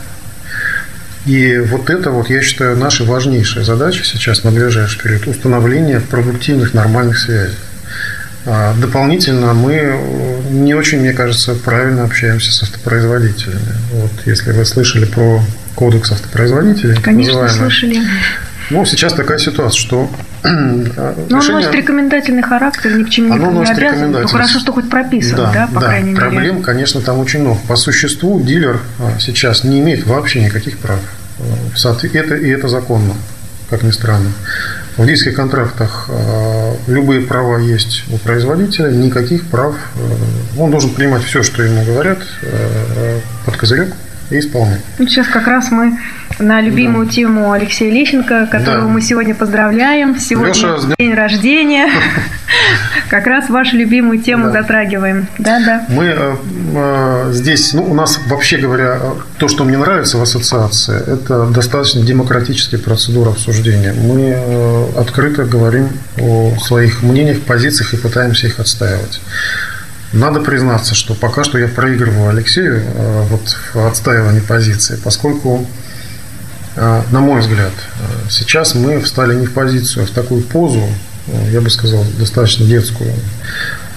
И 1.25 1.57
вот 1.57 1.89
это, 1.89 2.11
вот, 2.11 2.29
я 2.29 2.41
считаю, 2.41 2.77
наша 2.77 3.03
важнейшая 3.03 3.63
задача 3.63 4.03
сейчас 4.03 4.43
на 4.43 4.51
ближайший 4.51 5.01
период– 5.01 5.27
установление 5.27 5.99
продуктивных 5.99 6.73
нормальных 6.73 7.17
связей. 7.17 7.57
А 8.45 8.73
дополнительно 8.75 9.53
мы 9.53 9.99
не 10.51 10.73
очень, 10.75 10.99
мне 10.99 11.13
кажется, 11.13 11.55
правильно 11.55 12.03
общаемся 12.03 12.51
с 12.51 12.63
автопроизводителями. 12.63 13.75
Вот 13.91 14.11
если 14.25 14.51
вы 14.51 14.65
слышали 14.65 15.05
про 15.05 15.41
кодекс 15.75 16.11
автопроизводителей. 16.11 16.95
Конечно, 17.01 17.47
слышали. 17.49 17.99
Ну, 18.69 18.83
сейчас 18.85 19.13
такая 19.13 19.37
ситуация, 19.37 19.79
что 19.79 20.09
Но 20.43 20.49
решение... 20.49 21.27
он 21.29 21.51
носит 21.51 21.75
рекомендательный 21.75 22.41
характер, 22.41 22.97
ни 22.97 23.03
к 23.03 23.09
чему 23.09 23.33
оно 23.33 23.51
не 23.63 23.69
обязан. 23.69 24.11
Ну, 24.11 24.27
хорошо, 24.27 24.59
что 24.59 24.73
хоть 24.73 24.89
прописано, 24.89 25.37
да, 25.37 25.51
да 25.53 25.67
по 25.67 25.81
да, 25.81 25.87
крайней 25.87 26.15
проблем, 26.15 26.41
мере. 26.41 26.51
Проблем, 26.51 26.63
конечно, 26.63 27.01
там 27.01 27.19
очень 27.19 27.41
много. 27.41 27.59
По 27.67 27.75
существу 27.75 28.41
дилер 28.41 28.79
а, 28.99 29.19
сейчас 29.19 29.63
не 29.63 29.81
имеет 29.81 30.07
вообще 30.07 30.43
никаких 30.43 30.79
прав. 30.79 30.99
Это, 32.13 32.35
и 32.35 32.49
это 32.49 32.67
законно, 32.67 33.13
как 33.69 33.83
ни 33.83 33.91
странно. 33.91 34.31
В 34.97 35.05
дилерских 35.05 35.35
контрактах 35.35 36.07
а, 36.09 36.73
любые 36.87 37.21
права 37.21 37.57
есть 37.57 38.03
у 38.11 38.17
производителя, 38.17 38.91
никаких 38.91 39.45
прав. 39.47 39.75
А, 39.95 40.61
он 40.61 40.71
должен 40.71 40.91
принимать 40.91 41.23
все, 41.23 41.43
что 41.43 41.63
ему 41.63 41.83
говорят, 41.83 42.19
под 43.45 43.57
козырек 43.57 43.93
и 44.29 44.39
исполнять. 44.39 44.81
Сейчас 44.97 45.27
как 45.27 45.47
раз 45.47 45.69
мы 45.71 45.97
на 46.39 46.61
любимую 46.61 47.05
да. 47.05 47.11
тему 47.11 47.51
Алексея 47.51 47.91
Лещенко, 47.91 48.47
которого 48.47 48.83
да. 48.83 48.87
мы 48.87 49.01
сегодня 49.01 49.35
поздравляем. 49.35 50.19
Сегодня 50.19 50.53
Леша, 50.53 50.77
день 50.97 51.13
рождения. 51.13 51.89
Как 53.09 53.27
раз 53.27 53.49
вашу 53.49 53.75
любимую 53.77 54.19
тему 54.19 54.45
да. 54.45 54.61
затрагиваем. 54.61 55.27
Да, 55.37 55.59
да. 55.65 55.85
Мы 55.89 56.05
э, 56.05 56.35
э, 56.75 57.29
здесь, 57.33 57.73
ну, 57.73 57.83
у 57.83 57.93
нас, 57.93 58.19
вообще 58.27 58.57
говоря, 58.57 58.99
то, 59.37 59.47
что 59.47 59.63
мне 59.63 59.77
нравится 59.77 60.17
в 60.17 60.21
ассоциации, 60.21 60.97
это 60.97 61.45
достаточно 61.47 62.01
демократическая 62.01 62.77
процедура 62.77 63.29
обсуждения. 63.29 63.93
Мы 63.93 64.33
э, 64.35 64.99
открыто 64.99 65.45
говорим 65.45 65.89
о 66.19 66.55
своих 66.59 67.03
мнениях, 67.03 67.41
позициях 67.41 67.93
и 67.93 67.97
пытаемся 67.97 68.47
их 68.47 68.59
отстаивать. 68.59 69.21
Надо 70.13 70.39
признаться, 70.39 70.95
что 70.95 71.13
пока 71.13 71.43
что 71.43 71.57
я 71.57 71.67
проигрываю 71.67 72.29
Алексею 72.29 72.81
вот, 73.29 73.57
в 73.73 73.87
отстаивании 73.87 74.39
позиции, 74.39 74.97
поскольку, 75.03 75.67
на 76.75 77.19
мой 77.19 77.41
взгляд, 77.41 77.71
э, 77.71 78.29
сейчас 78.29 78.75
мы 78.75 78.99
встали 78.99 79.35
не 79.35 79.45
в 79.45 79.53
позицию, 79.53 80.03
а 80.03 80.07
в 80.07 80.11
такую 80.11 80.41
позу, 80.41 80.83
я 81.51 81.61
бы 81.61 81.69
сказал, 81.69 82.03
достаточно 82.19 82.65
детскую, 82.65 83.11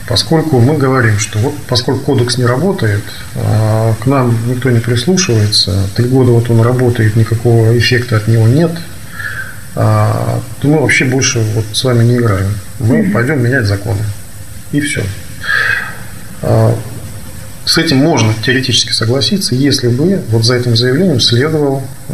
поскольку 0.09 0.59
мы 0.61 0.77
говорим, 0.77 1.19
что 1.19 1.39
вот 1.39 1.55
поскольку 1.69 2.01
кодекс 2.01 2.39
не 2.39 2.47
работает, 2.47 3.03
а 3.35 3.95
к 4.01 4.07
нам 4.07 4.37
никто 4.47 4.71
не 4.71 4.81
прислушивается, 4.81 5.89
три 5.95 6.07
года 6.07 6.31
вот 6.31 6.51
он 6.51 6.63
работает, 6.63 7.17
никакого 7.17 7.77
эффекта 7.77 8.17
от 8.17 8.29
него 8.29 8.49
нет, 8.49 8.73
а, 9.75 10.41
то 10.61 10.69
мы 10.69 10.81
вообще 10.81 11.05
больше 11.05 11.41
вот 11.55 11.65
с 11.73 11.85
вами 11.85 12.05
не 12.05 12.17
играем. 12.17 12.53
Мы 12.81 13.11
пойдем 13.13 13.43
менять 13.43 13.65
законы. 13.65 14.03
И 14.73 14.81
все. 14.81 15.05
С 17.69 17.77
этим 17.77 17.99
можно 17.99 18.33
теоретически 18.43 18.93
согласиться, 18.93 19.55
если 19.55 19.89
бы 19.89 20.23
вот 20.31 20.43
за 20.43 20.55
этим 20.55 20.75
заявлением 20.75 21.21
следовал 21.21 21.83
а, 22.09 22.13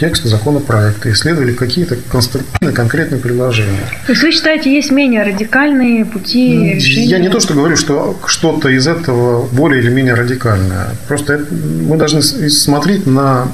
текст 0.00 0.24
законопроекта 0.24 1.10
и 1.10 1.14
следовали 1.14 1.52
какие-то 1.52 1.96
конструктивные, 2.10 2.74
конкретные 2.74 3.20
предложения. 3.20 3.88
То 4.04 4.12
есть 4.12 4.22
вы 4.24 4.32
считаете, 4.32 4.74
есть 4.74 4.90
менее 4.90 5.22
радикальные 5.22 6.06
пути 6.06 6.74
решения? 6.74 7.06
Я 7.06 7.18
не 7.20 7.28
то, 7.28 7.38
что 7.38 7.54
говорю, 7.54 7.76
что 7.76 8.18
что-то 8.26 8.68
из 8.68 8.88
этого 8.88 9.46
более 9.46 9.80
или 9.80 9.90
менее 9.90 10.14
радикальное. 10.14 10.88
Просто 11.06 11.40
мы 11.52 11.96
должны 11.96 12.20
смотреть 12.20 13.06
на 13.06 13.46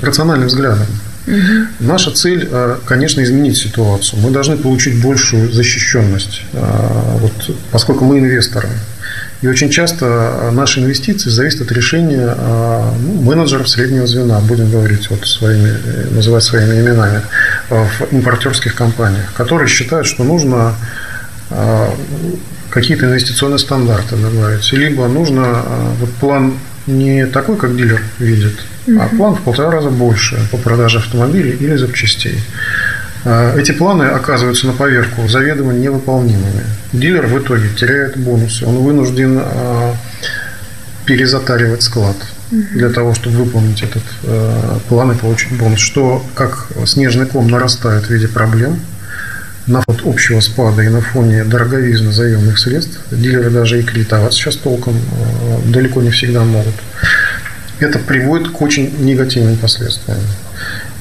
рациональным 0.00 0.46
взглядом. 0.46 0.86
Угу. 1.26 1.66
Наша 1.80 2.12
цель, 2.12 2.48
а, 2.48 2.78
конечно, 2.84 3.20
изменить 3.24 3.56
ситуацию. 3.56 4.20
Мы 4.22 4.30
должны 4.30 4.56
получить 4.56 5.02
большую 5.02 5.50
защищенность, 5.50 6.42
вот, 6.52 7.56
поскольку 7.72 8.04
мы 8.04 8.20
инвесторы. 8.20 8.68
И 9.42 9.48
очень 9.48 9.70
часто 9.70 10.50
наши 10.52 10.80
инвестиции 10.80 11.28
зависят 11.28 11.62
от 11.62 11.72
решения 11.72 12.34
ну, 12.38 13.22
менеджеров 13.22 13.68
среднего 13.68 14.06
звена, 14.06 14.38
будем 14.40 14.70
говорить 14.70 15.10
вот 15.10 15.26
своими, 15.26 15.72
называть 16.14 16.44
своими 16.44 16.80
именами, 16.80 17.22
в 17.68 18.12
импортерских 18.12 18.74
компаниях, 18.76 19.32
которые 19.34 19.68
считают, 19.68 20.06
что 20.06 20.22
нужно 20.22 20.74
какие-то 22.70 23.06
инвестиционные 23.06 23.58
стандарты 23.58 24.16
добавить, 24.16 24.72
либо 24.72 25.08
нужно 25.08 25.64
вот 25.98 26.10
план 26.14 26.54
не 26.86 27.26
такой, 27.26 27.56
как 27.56 27.76
дилер 27.76 28.00
видит, 28.18 28.54
а 28.98 29.08
план 29.08 29.34
в 29.34 29.42
полтора 29.42 29.72
раза 29.72 29.90
больше 29.90 30.38
по 30.50 30.56
продаже 30.56 30.98
автомобилей 30.98 31.56
или 31.58 31.74
запчастей. 31.76 32.38
А, 33.24 33.56
эти 33.56 33.72
планы 33.72 34.04
оказываются 34.04 34.66
на 34.66 34.72
поверку 34.72 35.28
заведомо 35.28 35.72
невыполнимыми. 35.72 36.64
Дилер 36.92 37.26
в 37.26 37.38
итоге 37.38 37.68
теряет 37.68 38.16
бонусы. 38.16 38.66
Он 38.66 38.78
вынужден 38.78 39.40
а, 39.40 39.94
перезатаривать 41.06 41.82
склад 41.82 42.16
для 42.50 42.90
того, 42.90 43.14
чтобы 43.14 43.44
выполнить 43.44 43.82
этот 43.82 44.02
а, 44.24 44.80
план 44.88 45.12
и 45.12 45.14
получить 45.14 45.52
бонус, 45.56 45.78
что 45.78 46.24
как 46.34 46.68
снежный 46.86 47.26
ком 47.26 47.48
нарастает 47.48 48.06
в 48.06 48.10
виде 48.10 48.28
проблем 48.28 48.80
на 49.68 49.80
фоне 49.82 50.00
общего 50.04 50.40
спада 50.40 50.82
и 50.82 50.88
на 50.88 51.00
фоне 51.00 51.44
дороговизны 51.44 52.10
заемных 52.10 52.58
средств. 52.58 52.98
Дилеры 53.12 53.50
даже 53.50 53.78
и 53.78 53.84
кредитовать 53.84 54.34
сейчас 54.34 54.56
толком 54.56 55.00
далеко 55.66 56.02
не 56.02 56.10
всегда 56.10 56.42
могут. 56.42 56.74
Это 57.78 58.00
приводит 58.00 58.48
к 58.48 58.60
очень 58.60 58.92
негативным 59.04 59.56
последствиям. 59.56 60.18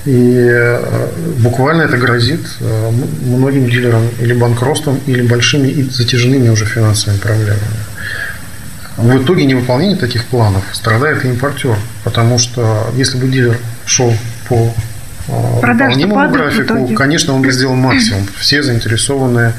И 0.06 0.48
э, 0.50 1.10
буквально 1.40 1.84
это 1.84 1.98
грозит 1.98 2.42
э, 2.60 2.92
многим 3.24 3.70
дилерам 3.70 4.08
или 4.20 4.34
банкротством, 4.34 5.00
или 5.06 5.22
большими 5.22 5.68
и 5.68 5.84
затяжными 5.84 6.50
уже 6.50 6.66
финансовыми 6.66 7.20
проблемами. 7.20 7.60
В 8.98 9.24
итоге 9.24 9.46
невыполнение 9.46 9.98
таких 9.98 10.26
планов 10.26 10.64
страдает 10.74 11.24
и 11.24 11.30
импортер, 11.30 11.76
потому 12.04 12.40
что 12.40 12.92
если 12.96 13.18
бы 13.18 13.28
дилер 13.28 13.58
шел 13.86 14.14
по 14.50 14.74
э, 15.28 15.62
выполнимому 15.62 16.32
графику, 16.32 16.88
конечно, 16.96 17.34
он 17.34 17.44
бы 17.44 17.52
сделал 17.52 17.76
максимум. 17.76 18.28
Все 18.40 18.64
заинтересованные 18.64 19.54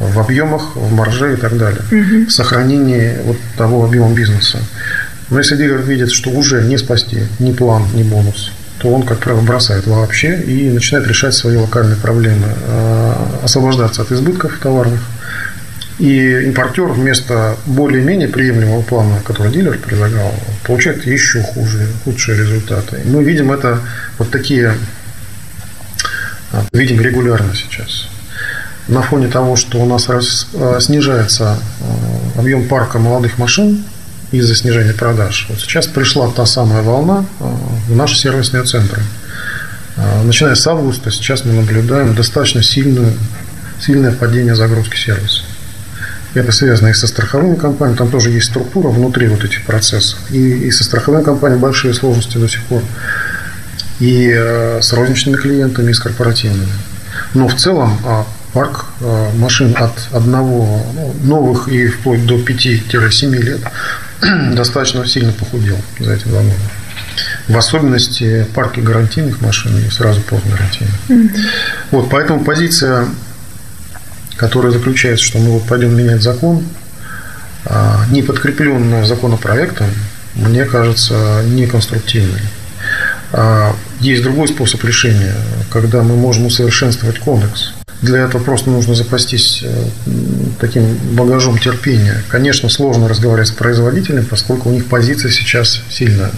в 0.00 0.18
объемах, 0.18 0.74
в 0.74 0.92
марже 0.92 1.34
и 1.34 1.36
так 1.36 1.56
далее, 1.56 1.82
угу. 1.86 2.26
в 2.26 2.30
сохранении 2.30 3.16
вот 3.24 3.36
того 3.56 3.84
объема 3.84 4.12
бизнеса. 4.12 4.58
Но 5.30 5.38
если 5.38 5.56
дилер 5.56 5.82
видит, 5.82 6.10
что 6.10 6.30
уже 6.30 6.62
не 6.64 6.76
спасти 6.78 7.20
ни 7.38 7.52
план, 7.52 7.84
ни 7.94 8.02
бонус, 8.02 8.52
то 8.84 8.90
он, 8.90 9.02
как 9.02 9.18
правило, 9.18 9.40
бросает 9.40 9.86
вообще 9.86 10.42
и 10.42 10.68
начинает 10.68 11.06
решать 11.08 11.32
свои 11.32 11.56
локальные 11.56 11.96
проблемы, 11.96 12.48
а, 12.68 13.40
освобождаться 13.42 14.02
от 14.02 14.12
избытков 14.12 14.58
товарных. 14.58 15.00
И 15.98 16.42
импортер 16.44 16.88
вместо 16.88 17.56
более-менее 17.64 18.28
приемлемого 18.28 18.82
плана, 18.82 19.22
который 19.24 19.50
дилер 19.50 19.78
предлагал, 19.78 20.34
получает 20.66 21.06
еще 21.06 21.40
хуже, 21.40 21.88
худшие 22.04 22.36
результаты. 22.36 23.00
Мы 23.06 23.24
видим 23.24 23.52
это 23.52 23.80
вот 24.18 24.30
такие, 24.30 24.74
а, 26.52 26.62
видим 26.74 27.00
регулярно 27.00 27.54
сейчас. 27.54 28.08
На 28.88 29.00
фоне 29.00 29.28
того, 29.28 29.56
что 29.56 29.78
у 29.78 29.86
нас 29.86 30.06
а, 30.10 30.78
снижается 30.78 31.56
объем 32.36 32.68
парка 32.68 32.98
молодых 32.98 33.38
машин, 33.38 33.82
из-за 34.38 34.54
снижения 34.54 34.92
продаж. 34.92 35.46
Вот 35.48 35.60
сейчас 35.60 35.86
пришла 35.86 36.30
та 36.30 36.46
самая 36.46 36.82
волна 36.82 37.24
э, 37.40 37.44
в 37.88 37.96
наши 37.96 38.16
сервисные 38.16 38.64
центры. 38.64 39.02
Э, 39.96 40.22
начиная 40.24 40.54
с 40.54 40.66
августа 40.66 41.10
сейчас 41.10 41.44
мы 41.44 41.52
наблюдаем 41.52 42.14
достаточно 42.14 42.62
сильную, 42.62 43.12
сильное 43.80 44.12
падение 44.12 44.54
загрузки 44.54 44.96
сервиса. 44.96 45.42
Это 46.34 46.50
связано 46.50 46.88
и 46.88 46.94
со 46.94 47.06
страховыми 47.06 47.54
компаниями, 47.54 47.98
там 47.98 48.10
тоже 48.10 48.30
есть 48.30 48.48
структура 48.48 48.88
внутри 48.88 49.28
вот 49.28 49.44
этих 49.44 49.64
процессов. 49.64 50.18
И, 50.30 50.66
и 50.66 50.70
со 50.72 50.82
страховыми 50.82 51.22
компаниями 51.22 51.60
большие 51.60 51.94
сложности 51.94 52.38
до 52.38 52.48
сих 52.48 52.62
пор. 52.64 52.82
И 54.00 54.32
э, 54.34 54.80
с 54.82 54.92
розничными 54.92 55.36
клиентами, 55.36 55.92
и 55.92 55.94
с 55.94 56.00
корпоративными. 56.00 56.72
Но 57.34 57.46
в 57.46 57.54
целом 57.54 57.96
а, 58.04 58.26
парк 58.52 58.86
машин 59.36 59.76
от 59.78 59.92
одного 60.12 60.84
ну, 60.94 61.14
новых 61.22 61.68
и 61.68 61.86
вплоть 61.88 62.26
до 62.26 62.36
5-7 62.36 63.36
лет 63.36 63.60
достаточно 64.54 65.06
сильно 65.06 65.32
похудел 65.32 65.76
за 65.98 66.14
эти 66.14 66.24
два 66.24 66.40
года. 66.40 66.54
В 67.48 67.56
особенности 67.56 68.46
парки 68.54 68.80
гарантийных 68.80 69.40
машин 69.40 69.76
и 69.78 69.90
сразу 69.90 70.20
постгарантийных. 70.22 70.94
Mm-hmm. 71.08 71.40
Вот, 71.90 72.10
поэтому 72.10 72.44
позиция, 72.44 73.06
которая 74.36 74.72
заключается, 74.72 75.24
что 75.24 75.38
мы 75.38 75.50
вот 75.50 75.64
пойдем 75.66 75.96
менять 75.96 76.22
закон, 76.22 76.64
а, 77.66 78.04
не 78.10 78.22
подкрепленная 78.22 79.04
законопроектом, 79.04 79.88
мне 80.34 80.64
кажется, 80.64 81.42
неконструктивной. 81.46 82.40
А, 83.32 83.74
есть 84.00 84.22
другой 84.22 84.48
способ 84.48 84.82
решения, 84.84 85.34
когда 85.70 86.02
мы 86.02 86.16
можем 86.16 86.46
усовершенствовать 86.46 87.18
кодекс. 87.18 87.73
Для 88.04 88.24
этого 88.24 88.42
просто 88.42 88.70
нужно 88.70 88.94
запастись 88.94 89.62
э, 89.62 89.84
таким 90.60 90.94
багажом 91.12 91.58
терпения. 91.58 92.22
Конечно, 92.28 92.68
сложно 92.68 93.08
разговаривать 93.08 93.48
с 93.48 93.52
производителем, 93.52 94.26
поскольку 94.26 94.68
у 94.68 94.72
них 94.72 94.86
позиция 94.86 95.30
сейчас 95.30 95.80
сильная. 95.90 96.30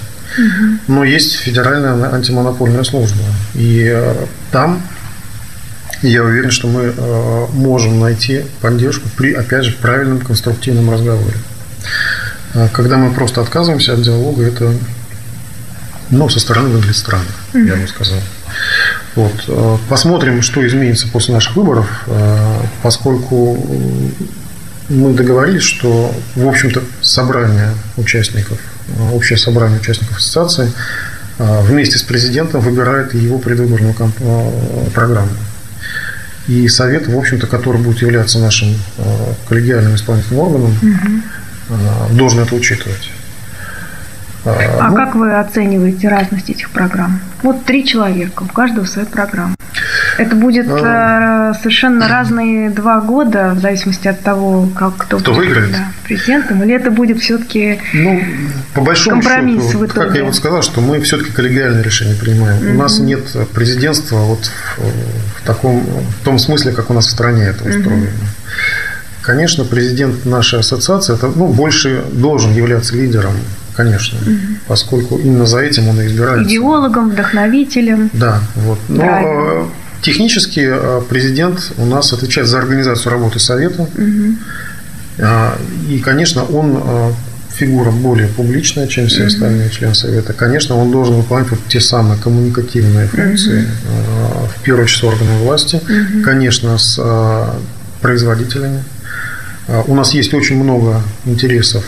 Но 0.87 1.03
есть 1.03 1.35
федеральная 1.35 2.13
антимонопольная 2.13 2.85
служба. 2.85 3.25
И 3.55 3.91
э, 3.93 4.27
там 4.53 4.81
я 6.03 6.23
уверен, 6.23 6.53
что 6.53 6.69
мы 6.69 6.95
э, 6.97 7.47
можем 7.53 7.99
найти 7.99 8.45
поддержку 8.61 9.09
при, 9.17 9.33
опять 9.33 9.65
же, 9.65 9.73
правильном 9.73 10.21
конструктивном 10.21 10.91
разговоре. 10.91 11.37
Когда 12.73 12.97
мы 12.97 13.13
просто 13.13 13.41
отказываемся 13.43 13.95
от 13.95 14.03
диалога, 14.03 14.45
это 14.45 14.73
ну, 16.11 16.29
со 16.29 16.39
стороны 16.39 16.69
выглядит 16.69 16.97
странно, 16.97 17.27
я 17.53 17.75
бы 17.75 17.87
сказал. 17.89 18.19
Вот. 19.17 19.33
Э, 19.49 19.79
посмотрим, 19.89 20.43
что 20.43 20.65
изменится 20.67 21.09
после 21.09 21.35
наших 21.35 21.57
выборов, 21.57 22.05
э, 22.07 22.61
поскольку 22.83 23.59
мы 24.91 25.15
договорились, 25.15 25.63
что, 25.63 26.15
в 26.37 26.47
общем-то, 26.47 26.83
собрание 27.01 27.71
участников, 27.97 28.59
э, 28.89 29.11
общее 29.15 29.39
собрание 29.39 29.81
участников 29.81 30.19
ассоциации 30.19 30.71
вместе 31.39 31.99
с 31.99 32.03
президентом 32.03 32.63
выбирает 32.63 33.13
его 33.13 33.39
предвыборную 33.39 33.95
программу. 34.95 35.29
И 36.49 36.67
Совет, 36.69 37.09
в 37.09 37.19
общем-то, 37.19 37.47
который 37.47 37.79
будет 37.79 38.01
являться 38.01 38.39
нашим 38.39 38.75
коллегиальным 39.47 39.97
исполнительным 39.97 40.41
органом, 40.41 40.79
угу. 40.81 42.17
должен 42.17 42.41
это 42.41 42.55
учитывать. 42.55 43.11
А 44.47 44.89
ну, 44.91 44.97
как 44.97 45.15
вы 45.15 45.39
оцениваете 45.39 46.09
разность 46.09 46.49
этих 46.49 46.71
программ? 46.71 47.21
Вот 47.43 47.65
три 47.65 47.85
человека, 47.85 48.45
у 48.45 48.47
каждого 48.47 48.85
своя 48.85 49.07
программа. 49.07 49.57
Это 50.19 50.37
будет 50.37 50.67
а, 50.71 51.53
совершенно 51.55 52.09
разные 52.09 52.71
два 52.71 53.01
года, 53.01 53.53
в 53.55 53.61
зависимости 53.61 54.09
от 54.09 54.21
того, 54.21 54.69
как 54.75 54.97
кто, 54.97 55.19
кто 55.19 55.33
будет 55.33 55.47
выиграет. 55.47 55.73
Да, 55.73 55.87
президентом, 56.05 56.63
или 56.63 56.75
это 56.75 56.91
будет 56.91 57.21
все-таки 57.21 57.81
ну, 57.93 58.23
по 58.75 58.81
большому 58.81 59.21
компромисс 59.21 59.67
счету, 59.67 59.79
в 59.79 59.87
итоге? 59.87 60.07
Как 60.07 60.17
я 60.17 60.25
вот 60.25 60.35
сказал, 60.35 60.63
что 60.63 60.81
мы 60.81 61.01
все-таки 61.01 61.33
коллегиальное 61.33 61.83
решение 61.83 62.15
принимаем. 62.15 62.63
mm 62.63 62.75
У 62.75 62.79
нас 62.79 62.99
нет 62.99 63.21
президентства 63.53 64.17
вот 64.19 64.45
в, 64.45 65.41
в 65.41 65.47
таком 65.47 65.81
в 65.81 66.25
том 66.25 66.39
смысле, 66.39 66.73
как 66.73 66.91
у 66.91 66.95
нас 66.95 67.07
в 67.07 67.11
стране 67.11 67.45
это 67.45 67.65
устроено. 67.65 68.05
mm 68.05 68.11
Конечно, 69.23 69.65
президент 69.65 70.25
нашей 70.25 70.61
ассоциации 70.61 71.15
это, 71.15 71.27
ну, 71.27 71.49
больше 71.49 72.05
должен 72.13 72.53
являться 72.53 72.95
лидером 72.95 73.33
конечно, 73.77 74.19
угу. 74.19 74.37
поскольку 74.67 75.19
именно 75.19 75.47
за 75.47 75.61
этим 75.61 75.89
он 75.89 76.01
и 76.01 76.07
избирается. 76.07 76.49
Идеологом, 76.49 77.11
вдохновителем. 77.11 78.11
Да, 78.13 78.41
вот. 78.57 78.79
Но 78.89 78.97
Правильно. 78.97 79.31
Э, 79.31 79.67
технически 80.03 80.67
э, 80.67 81.03
президент 81.09 81.73
у 81.77 81.85
нас 81.85 82.13
отвечает 82.13 82.49
за 82.49 82.59
организацию 82.59 83.13
работы 83.13 83.39
Совета. 83.39 83.83
Угу. 83.83 84.37
И, 85.89 85.99
конечно, 86.01 86.45
он 86.45 86.83
э, 86.83 87.13
фигура 87.55 87.91
более 87.91 88.29
публичная, 88.29 88.87
чем 88.87 89.07
все 89.07 89.27
остальные 89.27 89.71
члены 89.71 89.95
Совета. 89.95 90.33
Конечно, 90.33 90.77
он 90.77 90.91
должен 90.91 91.17
выполнять 91.17 91.51
вот 91.51 91.61
те 91.69 91.81
самые 91.81 92.21
коммуникативные 92.21 93.07
функции, 93.07 93.61
угу. 93.63 94.49
в 94.59 94.63
первую 94.63 94.85
очередь 94.85 95.01
с 95.01 95.05
органами 95.05 95.43
власти, 95.43 95.77
угу. 95.77 96.23
конечно, 96.25 96.79
с 96.79 97.01
производителями. 98.01 98.85
У 99.87 99.95
нас 99.97 100.15
есть 100.15 100.33
очень 100.33 100.63
много 100.63 101.03
интересов 101.25 101.85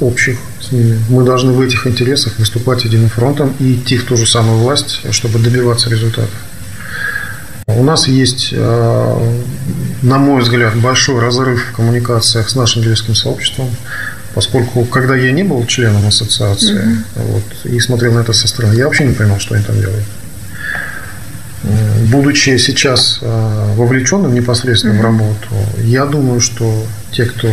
общих 0.00 0.38
ними. 0.72 0.98
Мы 1.08 1.24
должны 1.24 1.52
в 1.52 1.60
этих 1.60 1.86
интересах 1.86 2.38
выступать 2.38 2.84
единым 2.84 3.08
фронтом 3.08 3.54
и 3.58 3.74
идти 3.74 3.96
в 3.96 4.04
ту 4.04 4.16
же 4.16 4.26
самую 4.26 4.58
власть, 4.58 5.00
чтобы 5.10 5.38
добиваться 5.38 5.90
результатов. 5.90 6.34
У 7.66 7.84
нас 7.84 8.08
есть, 8.08 8.50
э, 8.52 9.36
на 10.02 10.18
мой 10.18 10.42
взгляд, 10.42 10.76
большой 10.76 11.20
разрыв 11.20 11.70
в 11.70 11.76
коммуникациях 11.76 12.50
с 12.50 12.56
нашим 12.56 12.82
дилерским 12.82 13.14
сообществом, 13.14 13.70
поскольку 14.34 14.84
когда 14.84 15.14
я 15.14 15.32
не 15.32 15.44
был 15.44 15.64
членом 15.66 16.06
ассоциации 16.06 16.78
угу. 16.78 16.94
вот, 17.14 17.72
и 17.72 17.78
смотрел 17.80 18.14
на 18.14 18.20
это 18.20 18.32
со 18.32 18.48
стороны, 18.48 18.74
я 18.74 18.86
вообще 18.86 19.04
не 19.04 19.14
понимал, 19.14 19.38
что 19.38 19.54
они 19.54 19.64
там 19.64 19.76
делают. 19.76 20.04
Будучи 22.10 22.56
сейчас 22.56 23.18
э, 23.20 23.74
вовлеченным 23.76 24.34
непосредственно 24.34 24.94
угу. 24.94 25.02
в 25.02 25.04
работу, 25.04 25.48
я 25.84 26.06
думаю, 26.06 26.40
что 26.40 26.84
те, 27.12 27.26
кто 27.26 27.48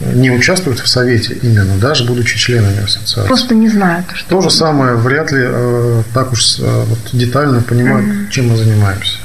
не 0.00 0.30
участвуют 0.30 0.80
в 0.80 0.88
совете 0.88 1.34
именно, 1.42 1.76
даже 1.78 2.04
будучи 2.04 2.38
членами 2.38 2.84
ассоциации. 2.84 3.26
Просто 3.26 3.54
не 3.54 3.68
знают. 3.68 4.06
Что 4.14 4.28
То 4.28 4.40
же 4.42 4.50
самое, 4.50 4.94
вряд 4.94 5.32
ли 5.32 5.42
э, 5.42 6.02
так 6.12 6.32
уж 6.32 6.58
э, 6.58 6.62
вот, 6.62 6.98
детально 7.12 7.62
понимают, 7.62 8.06
mm-hmm. 8.06 8.30
чем 8.30 8.48
мы 8.48 8.56
занимаемся. 8.56 9.18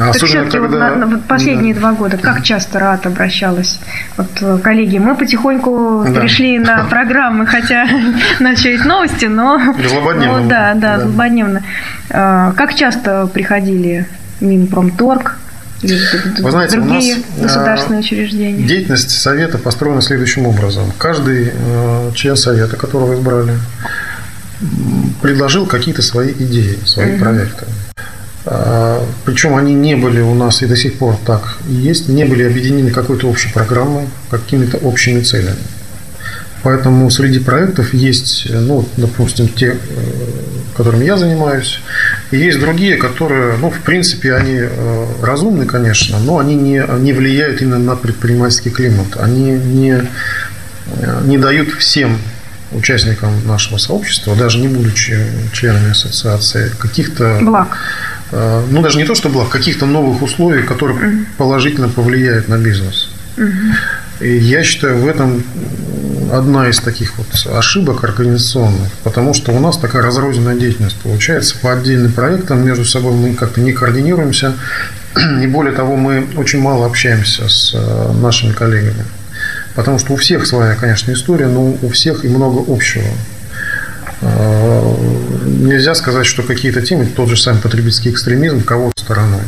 А 0.00 0.10
особенно, 0.10 0.50
когда... 0.50 0.60
вот 0.60 0.70
на, 0.70 1.06
на 1.06 1.18
последние 1.18 1.74
да. 1.74 1.80
два 1.80 1.92
года, 1.92 2.16
как 2.16 2.42
часто 2.42 2.78
РАД 2.78 3.06
обращалась? 3.06 3.78
Вот, 4.16 4.30
э, 4.40 4.58
коллеги, 4.62 4.98
мы 4.98 5.14
потихоньку 5.14 6.04
да. 6.06 6.20
перешли 6.20 6.58
на 6.58 6.84
программы, 6.90 7.46
хотя 7.46 7.86
начать 8.40 8.84
новости, 8.84 9.26
но... 9.26 9.58
Злободневно. 9.88 10.48
да, 10.48 10.74
да, 10.74 10.96
да, 10.96 11.00
злободневно. 11.00 11.62
А, 12.10 12.52
как 12.52 12.74
часто 12.74 13.26
приходили 13.26 14.06
Минпромторг, 14.40 15.38
вы 15.82 16.50
знаете, 16.50 16.76
другие 16.76 17.14
у 17.14 17.18
нас 17.18 17.26
э, 17.36 17.42
государственные 17.42 18.00
учреждения? 18.00 18.66
Деятельность 18.66 19.10
Совета 19.10 19.58
построена 19.58 20.02
следующим 20.02 20.46
образом. 20.46 20.92
Каждый 20.98 21.52
э, 21.52 22.10
член 22.14 22.36
Совета, 22.36 22.76
которого 22.76 23.14
избрали, 23.14 23.58
предложил 25.22 25.66
какие-то 25.66 26.02
свои 26.02 26.32
идеи, 26.32 26.78
свои 26.84 27.14
угу. 27.14 27.20
проекты. 27.24 27.66
А, 28.44 29.02
Причем 29.24 29.56
они 29.56 29.74
не 29.74 29.96
были 29.96 30.20
у 30.20 30.34
нас 30.34 30.62
и 30.62 30.66
до 30.66 30.76
сих 30.76 30.98
пор 30.98 31.16
так 31.24 31.56
и 31.68 31.72
есть, 31.72 32.08
не 32.08 32.24
были 32.24 32.42
объединены 32.42 32.90
какой-то 32.90 33.28
общей 33.28 33.52
программой, 33.52 34.08
какими-то 34.30 34.76
общими 34.78 35.20
целями. 35.20 35.56
Поэтому 36.62 37.10
среди 37.10 37.38
проектов 37.38 37.94
есть, 37.94 38.46
ну, 38.50 38.86
допустим, 38.96 39.48
те, 39.48 39.68
э, 39.68 39.76
которыми 40.76 41.04
я 41.04 41.16
занимаюсь, 41.16 41.80
и 42.30 42.38
есть 42.38 42.60
другие, 42.60 42.96
которые, 42.96 43.56
ну, 43.58 43.70
в 43.70 43.80
принципе, 43.80 44.34
они 44.34 44.58
э, 44.60 45.06
разумны, 45.20 45.66
конечно, 45.66 46.18
но 46.20 46.38
они 46.38 46.54
не, 46.54 46.84
не 47.00 47.12
влияют 47.12 47.60
именно 47.60 47.78
на 47.78 47.96
предпринимательский 47.96 48.70
климат. 48.70 49.16
Они 49.18 49.50
не, 49.50 50.02
э, 50.86 51.20
не 51.24 51.38
дают 51.38 51.70
всем 51.70 52.18
участникам 52.72 53.32
нашего 53.46 53.78
сообщества, 53.78 54.36
даже 54.36 54.58
не 54.58 54.68
будучи 54.68 55.18
членами 55.52 55.90
ассоциации, 55.90 56.70
каких-то... 56.78 57.38
Благ. 57.42 57.76
Э, 58.30 58.64
ну, 58.70 58.80
даже 58.80 58.98
не 58.98 59.04
то, 59.04 59.16
что 59.16 59.28
благ, 59.28 59.48
каких-то 59.48 59.86
новых 59.86 60.22
условий, 60.22 60.62
которые 60.62 60.98
угу. 60.98 61.26
положительно 61.36 61.88
повлияют 61.88 62.48
на 62.48 62.58
бизнес. 62.58 63.10
Угу. 63.36 64.24
И 64.24 64.36
я 64.36 64.62
считаю, 64.62 64.98
в 64.98 65.08
этом 65.08 65.42
одна 66.32 66.68
из 66.68 66.78
таких 66.78 67.18
вот 67.18 67.26
ошибок 67.54 68.04
организационных, 68.04 68.90
потому 69.04 69.34
что 69.34 69.52
у 69.52 69.60
нас 69.60 69.76
такая 69.76 70.02
разрозненная 70.02 70.56
деятельность 70.56 70.96
получается. 70.96 71.56
По 71.60 71.72
отдельным 71.72 72.12
проектам 72.12 72.64
между 72.64 72.84
собой 72.84 73.12
мы 73.12 73.34
как-то 73.34 73.60
не 73.60 73.72
координируемся, 73.72 74.54
и 75.42 75.46
более 75.46 75.72
того, 75.72 75.96
мы 75.96 76.26
очень 76.36 76.60
мало 76.60 76.86
общаемся 76.86 77.48
с 77.48 77.72
э, 77.74 78.12
нашими 78.20 78.52
коллегами. 78.52 79.04
Потому 79.74 79.98
что 79.98 80.12
у 80.12 80.16
всех 80.16 80.46
своя, 80.46 80.74
конечно, 80.74 81.12
история, 81.12 81.46
но 81.46 81.76
у 81.82 81.88
всех 81.88 82.24
и 82.24 82.28
много 82.28 82.62
общего. 82.72 83.08
Э, 84.22 84.94
нельзя 85.46 85.94
сказать, 85.94 86.26
что 86.26 86.42
какие-то 86.42 86.82
темы, 86.82 87.06
тот 87.06 87.28
же 87.28 87.36
самый 87.36 87.60
потребительский 87.60 88.10
экстремизм, 88.10 88.62
кого-то 88.62 89.02
стороной. 89.02 89.42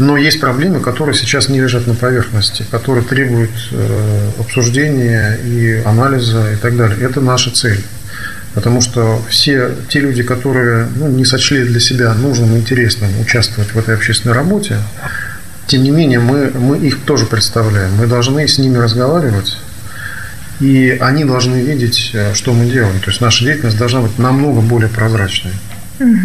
Но 0.00 0.16
есть 0.16 0.40
проблемы, 0.40 0.80
которые 0.80 1.14
сейчас 1.14 1.50
не 1.50 1.60
лежат 1.60 1.86
на 1.86 1.94
поверхности, 1.94 2.64
которые 2.70 3.04
требуют 3.04 3.50
э, 3.70 4.30
обсуждения 4.38 5.38
и 5.44 5.82
анализа 5.84 6.52
и 6.54 6.56
так 6.56 6.74
далее. 6.74 6.96
Это 7.02 7.20
наша 7.20 7.50
цель. 7.50 7.84
Потому 8.54 8.80
что 8.80 9.22
все 9.28 9.72
те 9.90 10.00
люди, 10.00 10.22
которые 10.22 10.88
ну, 10.96 11.08
не 11.08 11.26
сочли 11.26 11.64
для 11.64 11.80
себя 11.80 12.14
нужным 12.14 12.56
и 12.56 12.60
интересным 12.60 13.10
участвовать 13.20 13.74
в 13.74 13.78
этой 13.78 13.94
общественной 13.94 14.34
работе, 14.34 14.78
тем 15.66 15.82
не 15.82 15.90
менее, 15.90 16.18
мы, 16.18 16.50
мы 16.50 16.78
их 16.78 17.00
тоже 17.00 17.26
представляем. 17.26 17.94
Мы 17.96 18.06
должны 18.06 18.48
с 18.48 18.56
ними 18.56 18.78
разговаривать, 18.78 19.58
и 20.60 20.96
они 20.98 21.26
должны 21.26 21.56
видеть, 21.56 22.12
э, 22.14 22.32
что 22.32 22.54
мы 22.54 22.64
делаем. 22.64 23.00
То 23.00 23.10
есть 23.10 23.20
наша 23.20 23.44
деятельность 23.44 23.76
должна 23.76 24.00
быть 24.00 24.18
намного 24.18 24.62
более 24.62 24.88
прозрачной. 24.88 25.52
Угу. 25.98 26.16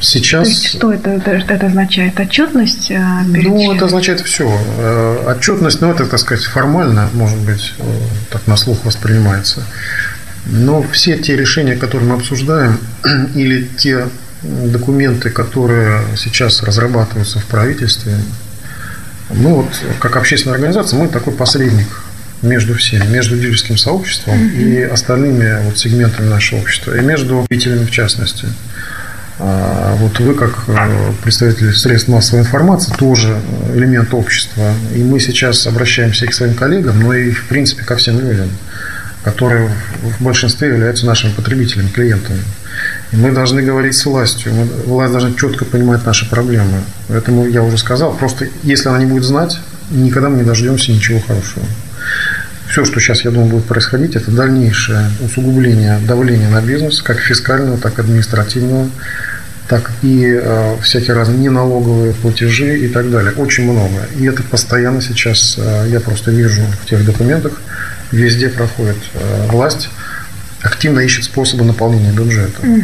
Сейчас... 0.00 0.44
То 0.44 0.50
есть, 0.50 0.66
что 0.66 0.92
это, 0.92 1.10
это, 1.10 1.66
означает? 1.66 2.18
Отчетность? 2.18 2.90
Э, 2.90 3.02
перед 3.32 3.48
ну, 3.48 3.74
это 3.74 3.84
означает 3.84 4.20
все. 4.20 4.50
Э, 4.78 5.34
отчетность, 5.36 5.80
ну, 5.80 5.92
это, 5.92 6.06
так 6.06 6.18
сказать, 6.18 6.44
формально, 6.44 7.08
может 7.12 7.38
быть, 7.38 7.74
так 8.30 8.46
на 8.46 8.56
слух 8.56 8.84
воспринимается. 8.84 9.62
Но 10.46 10.82
все 10.92 11.18
те 11.18 11.36
решения, 11.36 11.76
которые 11.76 12.08
мы 12.08 12.16
обсуждаем, 12.16 12.78
или 13.34 13.68
те 13.76 14.08
документы, 14.42 15.30
которые 15.30 16.00
сейчас 16.16 16.62
разрабатываются 16.62 17.38
в 17.38 17.44
правительстве, 17.44 18.14
мы 19.28 19.54
вот, 19.54 19.68
как 20.00 20.16
общественная 20.16 20.56
организация, 20.56 20.98
мы 20.98 21.08
такой 21.08 21.34
посредник 21.34 22.02
между 22.42 22.74
всеми, 22.74 23.06
между 23.06 23.36
дилерским 23.36 23.76
сообществом 23.76 24.34
mm-hmm. 24.34 24.62
и 24.62 24.82
остальными 24.82 25.62
вот 25.64 25.78
сегментами 25.78 26.26
нашего 26.26 26.60
общества, 26.60 26.96
и 26.96 27.00
между 27.00 27.42
потребителями 27.42 27.84
в 27.84 27.90
частности. 27.90 28.46
А 29.42 29.96
вот 29.96 30.18
вы, 30.18 30.34
как 30.34 30.64
э, 30.68 31.12
представитель 31.22 31.72
средств 31.72 32.08
массовой 32.08 32.40
информации, 32.40 32.92
тоже 32.98 33.40
элемент 33.74 34.12
общества. 34.12 34.74
И 34.94 35.02
мы 35.02 35.18
сейчас 35.18 35.66
обращаемся 35.66 36.26
и 36.26 36.28
к 36.28 36.34
своим 36.34 36.54
коллегам, 36.54 37.00
но 37.00 37.14
и, 37.14 37.30
в 37.30 37.48
принципе, 37.48 37.82
ко 37.82 37.96
всем 37.96 38.20
людям, 38.20 38.50
которые 39.24 39.70
в 40.02 40.22
большинстве 40.22 40.68
являются 40.68 41.06
нашими 41.06 41.32
потребителями, 41.32 41.88
клиентами. 41.88 42.42
И 43.12 43.16
мы 43.16 43.32
должны 43.32 43.62
говорить 43.62 43.94
с 43.94 44.04
властью. 44.04 44.52
Мы, 44.52 44.64
власть 44.84 45.12
должна 45.12 45.32
четко 45.32 45.64
понимать 45.64 46.04
наши 46.04 46.28
проблемы. 46.28 46.82
Поэтому 47.08 47.46
я 47.46 47.62
уже 47.62 47.78
сказал, 47.78 48.12
просто 48.12 48.46
если 48.62 48.90
она 48.90 48.98
не 48.98 49.06
будет 49.06 49.24
знать, 49.24 49.58
никогда 49.90 50.28
мы 50.28 50.36
не 50.36 50.44
дождемся 50.44 50.92
ничего 50.92 51.18
хорошего. 51.20 51.64
Все, 52.70 52.84
что 52.84 53.00
сейчас, 53.00 53.24
я 53.24 53.32
думаю, 53.32 53.50
будет 53.50 53.64
происходить, 53.64 54.14
это 54.14 54.30
дальнейшее 54.30 55.10
усугубление 55.20 55.98
давления 56.06 56.48
на 56.48 56.62
бизнес, 56.62 57.02
как 57.02 57.18
фискального, 57.18 57.78
так 57.78 57.98
и 57.98 58.02
административного, 58.02 58.88
так 59.68 59.90
и 60.02 60.38
э, 60.40 60.76
всякие 60.80 61.14
разные 61.14 61.38
неналоговые 61.38 62.14
платежи 62.14 62.78
и 62.78 62.88
так 62.88 63.10
далее. 63.10 63.32
Очень 63.32 63.64
много. 63.64 64.06
И 64.16 64.24
это 64.24 64.44
постоянно 64.44 65.02
сейчас, 65.02 65.56
э, 65.58 65.88
я 65.88 65.98
просто 65.98 66.30
вижу 66.30 66.62
в 66.82 66.88
тех 66.88 67.04
документах, 67.04 67.60
везде 68.12 68.48
проходит 68.48 68.98
э, 69.14 69.46
власть 69.50 69.88
активно 70.62 71.00
ищет 71.00 71.24
способы 71.24 71.64
наполнения 71.64 72.12
бюджета. 72.12 72.60
Угу. 72.62 72.82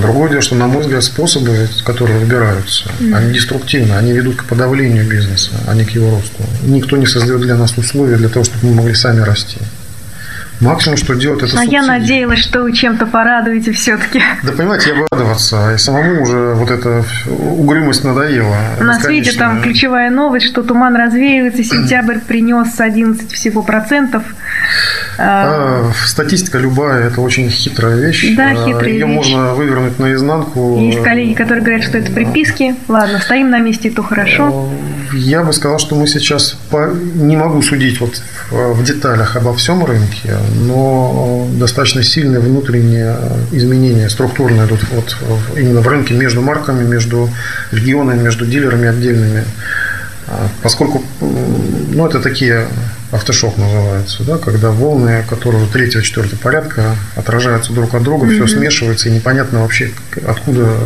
Другое 0.00 0.30
дело, 0.30 0.42
что, 0.42 0.54
на 0.54 0.66
мой 0.66 0.82
взгляд, 0.82 1.02
способы, 1.02 1.68
которые 1.84 2.18
выбираются, 2.18 2.90
mm 3.00 3.14
они 3.14 3.32
деструктивны, 3.32 3.94
они 3.94 4.12
ведут 4.12 4.36
к 4.36 4.44
подавлению 4.44 5.06
бизнеса, 5.08 5.50
а 5.66 5.74
не 5.74 5.84
к 5.84 5.90
его 5.90 6.10
росту. 6.10 6.42
Никто 6.62 6.96
не 6.96 7.06
создает 7.06 7.40
для 7.40 7.56
нас 7.56 7.76
условия 7.78 8.16
для 8.16 8.28
того, 8.28 8.44
чтобы 8.44 8.68
мы 8.68 8.74
могли 8.74 8.94
сами 8.94 9.20
расти. 9.20 9.58
Максимум, 10.60 10.96
что 10.96 11.14
делать, 11.14 11.38
это 11.38 11.46
А 11.46 11.48
субсидии. 11.50 11.72
я 11.72 11.82
надеялась, 11.82 12.38
что 12.38 12.62
вы 12.62 12.72
чем-то 12.72 13.06
порадуете 13.06 13.72
все-таки. 13.72 14.22
Да 14.44 14.52
понимаете, 14.52 14.90
я 14.90 14.94
бы 14.96 15.06
радоваться. 15.10 15.74
И 15.74 15.78
самому 15.78 16.22
уже 16.22 16.54
вот 16.54 16.70
эта 16.70 17.04
угрюмость 17.26 18.04
надоела. 18.04 18.56
У 18.78 18.84
нас, 18.84 19.04
видите, 19.04 19.36
там 19.36 19.62
ключевая 19.62 20.10
новость, 20.10 20.46
что 20.46 20.62
туман 20.62 20.94
развеивается, 20.94 21.64
сентябрь 21.64 22.18
принес 22.18 22.78
11 22.78 23.32
всего 23.32 23.62
процентов. 23.62 24.22
А, 25.18 25.90
статистика 26.06 26.58
любая, 26.58 27.08
это 27.08 27.20
очень 27.20 27.48
хитрая 27.50 27.96
вещь. 27.96 28.34
Да, 28.36 28.50
а, 28.50 28.66
хитрая 28.66 28.92
Ее 28.92 29.06
вещь. 29.06 29.14
можно 29.14 29.54
вывернуть 29.54 29.98
наизнанку. 29.98 30.78
Есть 30.80 31.02
коллеги, 31.02 31.34
которые 31.34 31.62
говорят, 31.62 31.84
что 31.84 31.98
это 31.98 32.12
приписки. 32.12 32.74
Ладно, 32.88 33.18
стоим 33.20 33.50
на 33.50 33.58
месте, 33.58 33.90
то 33.90 34.02
хорошо. 34.02 34.68
Я 35.12 35.42
бы 35.42 35.52
сказал, 35.52 35.78
что 35.78 35.94
мы 35.94 36.06
сейчас 36.06 36.56
по... 36.70 36.90
не 36.92 37.36
могу 37.36 37.62
судить 37.62 38.00
вот 38.00 38.20
в 38.50 38.82
деталях 38.84 39.36
обо 39.36 39.54
всем 39.54 39.84
рынке, 39.84 40.36
но 40.62 41.46
достаточно 41.52 42.02
сильные 42.02 42.40
внутренние 42.40 43.16
изменения 43.52 44.08
структурные 44.08 44.66
идут 44.66 44.80
вот 44.92 45.16
именно 45.56 45.80
в 45.80 45.88
рынке 45.88 46.14
между 46.14 46.42
марками, 46.42 46.84
между 46.84 47.30
регионами, 47.70 48.22
между 48.22 48.46
дилерами 48.46 48.88
отдельными. 48.88 49.44
А, 50.26 50.48
поскольку 50.62 51.02
ну, 51.20 52.06
это 52.06 52.20
такие 52.20 52.66
автошок 53.14 53.56
называется, 53.56 54.24
да, 54.24 54.38
когда 54.38 54.70
волны, 54.70 55.24
которые 55.28 55.66
третьего, 55.68 56.02
четвертого 56.02 56.38
порядка 56.38 56.96
отражаются 57.16 57.72
друг 57.72 57.94
от 57.94 58.02
друга, 58.02 58.26
mm-hmm. 58.26 58.46
все 58.46 58.56
смешивается, 58.58 59.08
и 59.08 59.12
непонятно 59.12 59.60
вообще, 59.60 59.92
откуда 60.26 60.76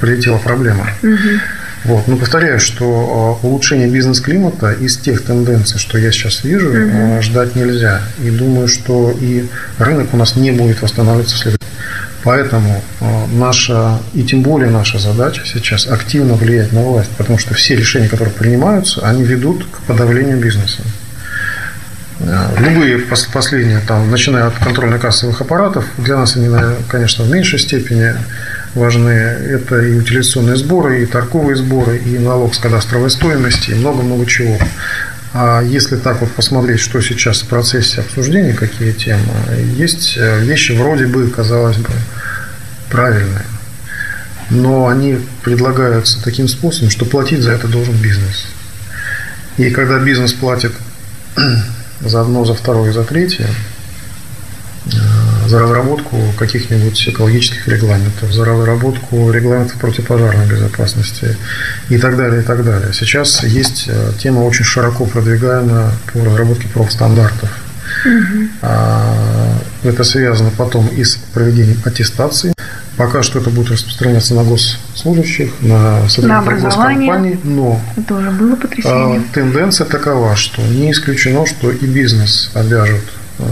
прилетела 0.00 0.38
проблема. 0.38 0.88
Mm-hmm. 1.02 1.40
Вот. 1.84 2.08
Но 2.08 2.16
повторяю, 2.16 2.58
что 2.58 3.38
а, 3.42 3.46
улучшение 3.46 3.88
бизнес-климата 3.88 4.72
из 4.72 4.96
тех 4.96 5.22
тенденций, 5.22 5.78
что 5.78 5.98
я 5.98 6.10
сейчас 6.10 6.42
вижу, 6.42 6.70
угу. 6.70 7.22
ждать 7.22 7.54
нельзя. 7.54 8.02
И 8.24 8.30
думаю, 8.30 8.66
что 8.66 9.14
и 9.20 9.46
рынок 9.78 10.12
у 10.12 10.16
нас 10.16 10.34
не 10.34 10.50
будет 10.50 10.82
восстанавливаться 10.82 11.36
в 11.36 11.56
Поэтому 12.24 12.82
а, 13.00 13.26
наша, 13.32 14.00
и 14.14 14.24
тем 14.24 14.42
более 14.42 14.68
наша 14.68 14.98
задача 14.98 15.42
сейчас 15.44 15.86
активно 15.86 16.34
влиять 16.34 16.72
на 16.72 16.82
власть, 16.82 17.10
потому 17.16 17.38
что 17.38 17.54
все 17.54 17.76
решения, 17.76 18.08
которые 18.08 18.34
принимаются, 18.34 19.06
они 19.06 19.22
ведут 19.22 19.64
к 19.70 19.78
подавлению 19.82 20.38
бизнеса. 20.38 20.82
Любые 22.18 22.98
последние, 23.32 23.80
там, 23.80 24.10
начиная 24.10 24.46
от 24.46 24.54
контрольно-кассовых 24.54 25.42
аппаратов, 25.42 25.84
для 25.98 26.16
нас 26.16 26.34
они, 26.36 26.48
конечно, 26.88 27.24
в 27.24 27.30
меньшей 27.30 27.58
степени 27.58 28.14
важны. 28.74 29.10
Это 29.10 29.80
и 29.80 29.98
утилизационные 29.98 30.56
сборы, 30.56 31.02
и 31.02 31.06
торговые 31.06 31.56
сборы, 31.56 31.98
и 31.98 32.18
налог 32.18 32.54
с 32.54 32.58
кадастровой 32.58 33.10
стоимости, 33.10 33.72
и 33.72 33.74
много-много 33.74 34.24
чего. 34.24 34.58
А 35.34 35.60
если 35.60 35.96
так 35.96 36.22
вот 36.22 36.32
посмотреть, 36.32 36.80
что 36.80 37.02
сейчас 37.02 37.42
в 37.42 37.48
процессе 37.48 38.00
обсуждения, 38.00 38.54
какие 38.54 38.92
темы, 38.92 39.20
есть 39.76 40.16
э, 40.16 40.40
вещи 40.40 40.72
вроде 40.72 41.06
бы, 41.06 41.28
казалось 41.28 41.76
бы, 41.76 41.90
правильные. 42.90 43.44
Но 44.48 44.88
они 44.88 45.18
предлагаются 45.42 46.22
таким 46.22 46.48
способом, 46.48 46.88
что 46.88 47.04
платить 47.04 47.42
за 47.42 47.52
это 47.52 47.68
должен 47.68 47.94
бизнес. 47.96 48.46
И 49.58 49.68
когда 49.70 49.98
бизнес 49.98 50.32
платит 50.32 50.72
за 52.00 52.20
одно, 52.20 52.44
за 52.44 52.54
второе, 52.54 52.92
за 52.92 53.04
третье, 53.04 53.46
э, 54.86 55.48
за 55.48 55.60
разработку 55.60 56.16
каких-нибудь 56.38 57.08
экологических 57.08 57.68
регламентов, 57.68 58.32
за 58.32 58.44
разработку 58.44 59.30
регламентов 59.30 59.78
противопожарной 59.78 60.46
безопасности 60.46 61.36
и 61.88 61.98
так 61.98 62.16
далее, 62.16 62.42
и 62.42 62.44
так 62.44 62.64
далее. 62.64 62.92
Сейчас 62.92 63.42
есть 63.44 63.84
э, 63.88 64.12
тема 64.18 64.40
очень 64.40 64.64
широко 64.64 65.06
продвигаемая 65.06 65.90
по 66.12 66.24
разработке 66.24 66.68
профстандартов. 66.68 67.50
Угу. 68.04 68.68
Это 69.84 70.04
связано 70.04 70.50
потом 70.56 70.88
и 70.88 71.04
с 71.04 71.16
проведением 71.32 71.80
аттестации. 71.84 72.55
Пока 72.96 73.22
что 73.22 73.38
это 73.38 73.50
будет 73.50 73.70
распространяться 73.70 74.34
на 74.34 74.42
госслужащих, 74.42 75.52
на 75.60 76.08
сотрудников 76.08 76.62
госкомпаний, 76.62 77.38
но 77.44 77.80
это 77.96 78.14
уже 78.14 78.30
было 78.30 78.56
потрясение. 78.56 79.20
А, 79.20 79.34
тенденция 79.34 79.86
такова, 79.86 80.34
что 80.34 80.62
не 80.62 80.92
исключено, 80.92 81.44
что 81.46 81.70
и 81.70 81.86
бизнес 81.86 82.50
обяжет 82.54 83.04
э, 83.38 83.44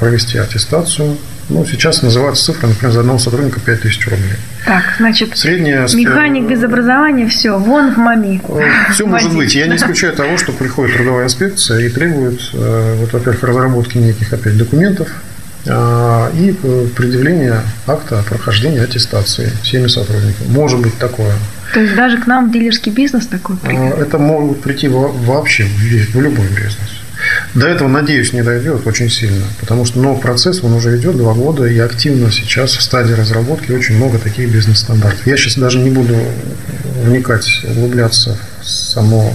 провести 0.00 0.38
аттестацию. 0.38 1.16
Ну, 1.50 1.64
сейчас 1.66 2.02
называется 2.02 2.46
цифра, 2.46 2.66
например, 2.66 2.92
за 2.92 3.00
одного 3.00 3.18
сотрудника 3.18 3.60
5000 3.60 4.08
рублей. 4.08 4.36
Так, 4.64 4.82
значит, 4.98 5.36
Средняя... 5.36 5.86
механик 5.94 6.48
без 6.48 6.64
образования, 6.64 7.28
все, 7.28 7.58
вон 7.58 7.94
в 7.94 7.98
МАМИ. 7.98 8.40
Э, 8.48 8.92
все 8.92 9.06
может 9.06 9.34
быть. 9.34 9.54
Я 9.54 9.68
не 9.68 9.76
исключаю 9.76 10.14
того, 10.14 10.36
что 10.38 10.52
приходит 10.52 10.96
трудовая 10.96 11.26
инспекция 11.26 11.80
и 11.80 11.90
требует, 11.90 12.40
э, 12.54 12.96
вот, 12.98 13.12
во-первых, 13.12 13.42
разработки 13.42 13.98
неких 13.98 14.32
опять 14.32 14.56
документов, 14.56 15.08
а, 15.08 15.33
и 15.66 16.52
предъявление 16.94 17.62
акта 17.86 18.22
прохождения 18.28 18.82
аттестации 18.82 19.50
всеми 19.62 19.86
сотрудниками. 19.88 20.48
Может 20.48 20.80
быть 20.80 20.98
такое. 20.98 21.32
То 21.72 21.80
есть 21.80 21.96
даже 21.96 22.18
к 22.18 22.26
нам 22.26 22.48
в 22.48 22.52
дилерский 22.52 22.92
бизнес 22.92 23.26
такой 23.26 23.56
придет? 23.56 23.94
А, 23.96 24.00
это 24.00 24.18
может 24.18 24.60
прийти 24.60 24.88
вообще 24.88 25.64
в 25.64 26.20
любой 26.20 26.46
бизнес. 26.48 27.00
До 27.54 27.66
этого, 27.66 27.88
надеюсь, 27.88 28.32
не 28.32 28.42
дойдет 28.42 28.86
очень 28.86 29.08
сильно, 29.08 29.46
потому 29.60 29.84
что 29.84 29.98
но 29.98 30.14
процесс, 30.16 30.62
он 30.62 30.74
уже 30.74 30.98
идет 30.98 31.16
два 31.16 31.32
года, 31.32 31.64
и 31.64 31.78
активно 31.78 32.30
сейчас 32.30 32.72
в 32.72 32.82
стадии 32.82 33.12
разработки 33.12 33.72
очень 33.72 33.96
много 33.96 34.18
таких 34.18 34.50
бизнес-стандартов. 34.52 35.26
Я 35.26 35.36
сейчас 35.36 35.56
даже 35.56 35.78
не 35.78 35.90
буду 35.90 36.16
вникать, 37.04 37.64
углубляться 37.64 38.36
в 38.60 38.66
само 38.66 39.32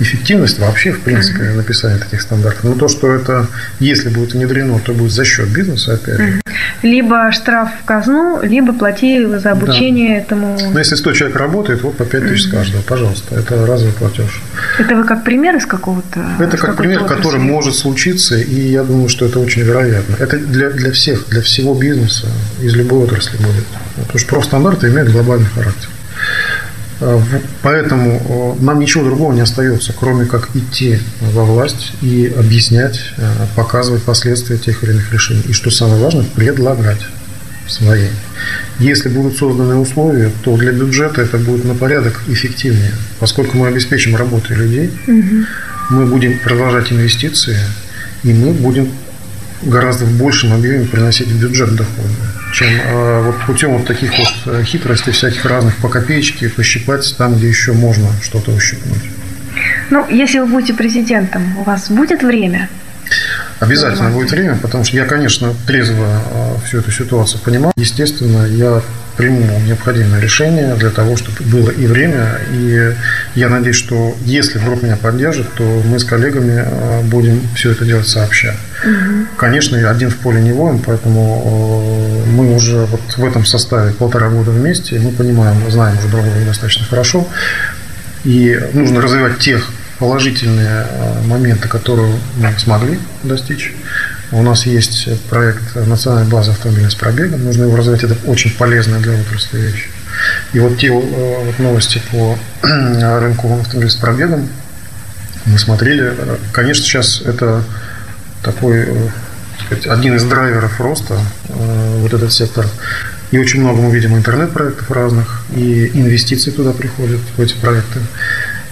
эффективность 0.00 0.58
вообще, 0.58 0.92
в 0.92 1.00
принципе, 1.00 1.42
mm-hmm. 1.42 1.56
написания 1.56 1.98
таких 1.98 2.20
стандартов. 2.22 2.64
Но 2.64 2.74
то, 2.74 2.88
что 2.88 3.12
это, 3.12 3.46
если 3.78 4.08
будет 4.08 4.32
внедрено, 4.32 4.80
то 4.80 4.92
будет 4.92 5.12
за 5.12 5.24
счет 5.24 5.48
бизнеса, 5.48 5.94
опять 5.94 6.16
же. 6.16 6.22
Mm-hmm. 6.22 6.52
Либо 6.82 7.30
штраф 7.32 7.70
в 7.82 7.84
казну, 7.84 8.40
либо 8.42 8.72
плати 8.72 9.24
за 9.24 9.52
обучение 9.52 10.16
да. 10.16 10.22
этому. 10.22 10.58
Но 10.72 10.78
если 10.78 10.96
100 10.96 11.12
человек 11.12 11.36
работает, 11.36 11.82
вот 11.82 11.96
по 11.96 12.04
5 12.04 12.28
тысяч 12.28 12.46
mm-hmm. 12.46 12.48
с 12.48 12.50
каждого, 12.50 12.82
пожалуйста. 12.82 13.34
Это 13.36 13.66
разовый 13.66 13.92
платеж. 13.92 14.42
Это 14.78 14.96
вы 14.96 15.04
как 15.04 15.24
пример 15.24 15.56
из 15.56 15.66
какого-то? 15.66 16.20
Это 16.38 16.56
как 16.56 16.76
пример, 16.76 17.02
отрасли? 17.02 17.16
который 17.16 17.40
может 17.40 17.74
случиться, 17.74 18.36
и 18.36 18.70
я 18.70 18.82
думаю, 18.82 19.08
что 19.08 19.26
это 19.26 19.38
очень 19.38 19.62
вероятно. 19.62 20.16
Это 20.18 20.38
для, 20.38 20.70
для 20.70 20.90
всех, 20.92 21.28
для 21.28 21.42
всего 21.42 21.74
бизнеса 21.74 22.26
из 22.62 22.74
любой 22.74 23.04
отрасли 23.04 23.36
будет. 23.36 23.64
Потому 23.96 24.18
что 24.18 24.28
профстандарты 24.28 24.88
имеют 24.88 25.10
глобальный 25.10 25.46
характер. 25.46 25.88
Э, 27.00 27.20
поэтому 27.62 28.56
э, 28.58 28.62
нам 28.62 28.78
ничего 28.78 29.04
другого 29.04 29.32
не 29.32 29.40
остается, 29.40 29.92
кроме 29.98 30.26
как 30.26 30.54
идти 30.54 30.98
во 31.20 31.44
власть 31.44 31.92
и 32.02 32.32
объяснять, 32.38 33.00
э, 33.16 33.46
показывать 33.56 34.02
последствия 34.02 34.58
тех 34.58 34.82
или 34.82 34.92
иных 34.92 35.12
решений. 35.12 35.42
И 35.48 35.52
что 35.52 35.70
самое 35.70 36.02
важное, 36.02 36.24
предлагать 36.34 37.00
свои. 37.66 38.08
Если 38.78 39.08
будут 39.08 39.38
созданы 39.38 39.76
условия, 39.76 40.30
то 40.42 40.56
для 40.56 40.72
бюджета 40.72 41.22
это 41.22 41.38
будет 41.38 41.64
на 41.64 41.74
порядок 41.74 42.20
эффективнее. 42.28 42.92
Поскольку 43.18 43.56
мы 43.56 43.68
обеспечим 43.68 44.16
работу 44.16 44.54
людей, 44.54 44.90
угу. 45.06 45.46
мы 45.90 46.06
будем 46.06 46.38
продолжать 46.40 46.92
инвестиции, 46.92 47.56
и 48.24 48.32
мы 48.32 48.52
будем 48.52 48.90
гораздо 49.62 50.04
в 50.04 50.18
большем 50.18 50.52
объеме 50.52 50.86
приносить 50.86 51.28
в 51.28 51.40
бюджет 51.40 51.76
доходы 51.76 52.14
чем 52.52 52.68
э, 52.68 53.22
вот 53.22 53.40
путем 53.46 53.76
вот 53.76 53.86
таких 53.86 54.10
вот 54.18 54.28
э, 54.46 54.62
хитростей 54.64 55.12
всяких 55.12 55.44
разных 55.44 55.76
по 55.76 55.88
копеечке 55.88 56.48
пощипать 56.48 57.14
там, 57.16 57.36
где 57.36 57.48
еще 57.48 57.72
можно 57.72 58.08
что-то 58.22 58.50
ущипнуть. 58.52 59.02
Ну, 59.90 60.06
если 60.08 60.38
вы 60.38 60.46
будете 60.46 60.74
президентом, 60.74 61.56
у 61.58 61.62
вас 61.62 61.90
будет 61.90 62.22
время? 62.22 62.68
Обязательно 63.58 64.10
будет 64.10 64.30
время, 64.30 64.56
потому 64.56 64.84
что 64.84 64.96
я, 64.96 65.04
конечно, 65.04 65.54
трезво 65.66 66.06
э, 66.06 66.66
всю 66.66 66.78
эту 66.78 66.90
ситуацию 66.90 67.40
понимаю. 67.40 67.72
Естественно, 67.76 68.46
я 68.46 68.82
приму 69.20 69.60
необходимое 69.66 70.18
решение 70.18 70.74
для 70.76 70.88
того, 70.88 71.14
чтобы 71.14 71.36
было 71.44 71.68
и 71.68 71.86
время. 71.86 72.40
И 72.52 72.94
я 73.34 73.50
надеюсь, 73.50 73.76
что 73.76 74.16
если 74.24 74.58
вдруг 74.58 74.82
меня 74.82 74.96
поддержат, 74.96 75.52
то 75.54 75.82
мы 75.84 75.98
с 75.98 76.04
коллегами 76.04 76.64
э, 76.64 77.02
будем 77.02 77.42
все 77.54 77.72
это 77.72 77.84
делать 77.84 78.08
сообща. 78.08 78.54
Угу. 78.82 79.26
Конечно, 79.36 79.90
один 79.90 80.08
в 80.08 80.16
поле 80.16 80.40
не 80.40 80.52
воин, 80.52 80.78
поэтому 80.78 82.24
э, 82.24 82.30
мы 82.30 82.54
уже 82.54 82.86
вот 82.86 83.02
в 83.14 83.24
этом 83.24 83.44
составе 83.44 83.92
полтора 83.92 84.30
года 84.30 84.52
вместе, 84.52 84.98
мы 84.98 85.10
понимаем, 85.10 85.70
знаем 85.70 85.98
уже 85.98 86.08
друг 86.08 86.24
друга 86.24 86.46
достаточно 86.46 86.86
хорошо. 86.86 87.28
И 88.24 88.58
нужно 88.72 89.02
развивать 89.02 89.38
тех 89.38 89.70
положительные 89.98 90.86
э, 90.88 91.22
моменты, 91.26 91.68
которые 91.68 92.14
мы 92.38 92.58
смогли 92.58 92.98
достичь. 93.22 93.74
У 94.32 94.42
нас 94.42 94.66
есть 94.66 95.08
проект 95.28 95.74
национальной 95.74 96.30
базы 96.30 96.52
автомобилей 96.52 96.88
с 96.88 96.94
пробегом. 96.94 97.44
Нужно 97.44 97.64
его 97.64 97.76
развивать. 97.76 98.04
Это 98.04 98.16
очень 98.26 98.54
полезная 98.56 99.00
для 99.00 99.14
отрасли 99.18 99.58
вещь. 99.58 99.88
И 100.52 100.60
вот 100.60 100.78
те 100.78 100.88
э, 100.88 101.44
вот 101.44 101.58
новости 101.58 102.00
по 102.10 102.38
рынку 102.62 103.58
автомобилей 103.58 103.90
с 103.90 103.96
пробегом 103.96 104.48
мы 105.46 105.58
смотрели. 105.58 106.14
Конечно, 106.52 106.84
сейчас 106.84 107.22
это 107.22 107.64
такой 108.42 108.84
э, 108.86 109.08
сказать, 109.66 109.86
один 109.86 110.14
из 110.16 110.24
драйверов 110.24 110.80
роста, 110.80 111.18
э, 111.48 111.98
вот 112.00 112.12
этот 112.12 112.32
сектор. 112.32 112.66
И 113.30 113.38
очень 113.38 113.60
много 113.60 113.80
мы 113.80 113.94
видим 113.94 114.16
интернет-проектов 114.16 114.90
разных, 114.90 115.42
и 115.54 115.90
инвестиции 115.94 116.50
туда 116.50 116.72
приходят, 116.72 117.20
в 117.36 117.40
эти 117.40 117.54
проекты. 117.54 118.00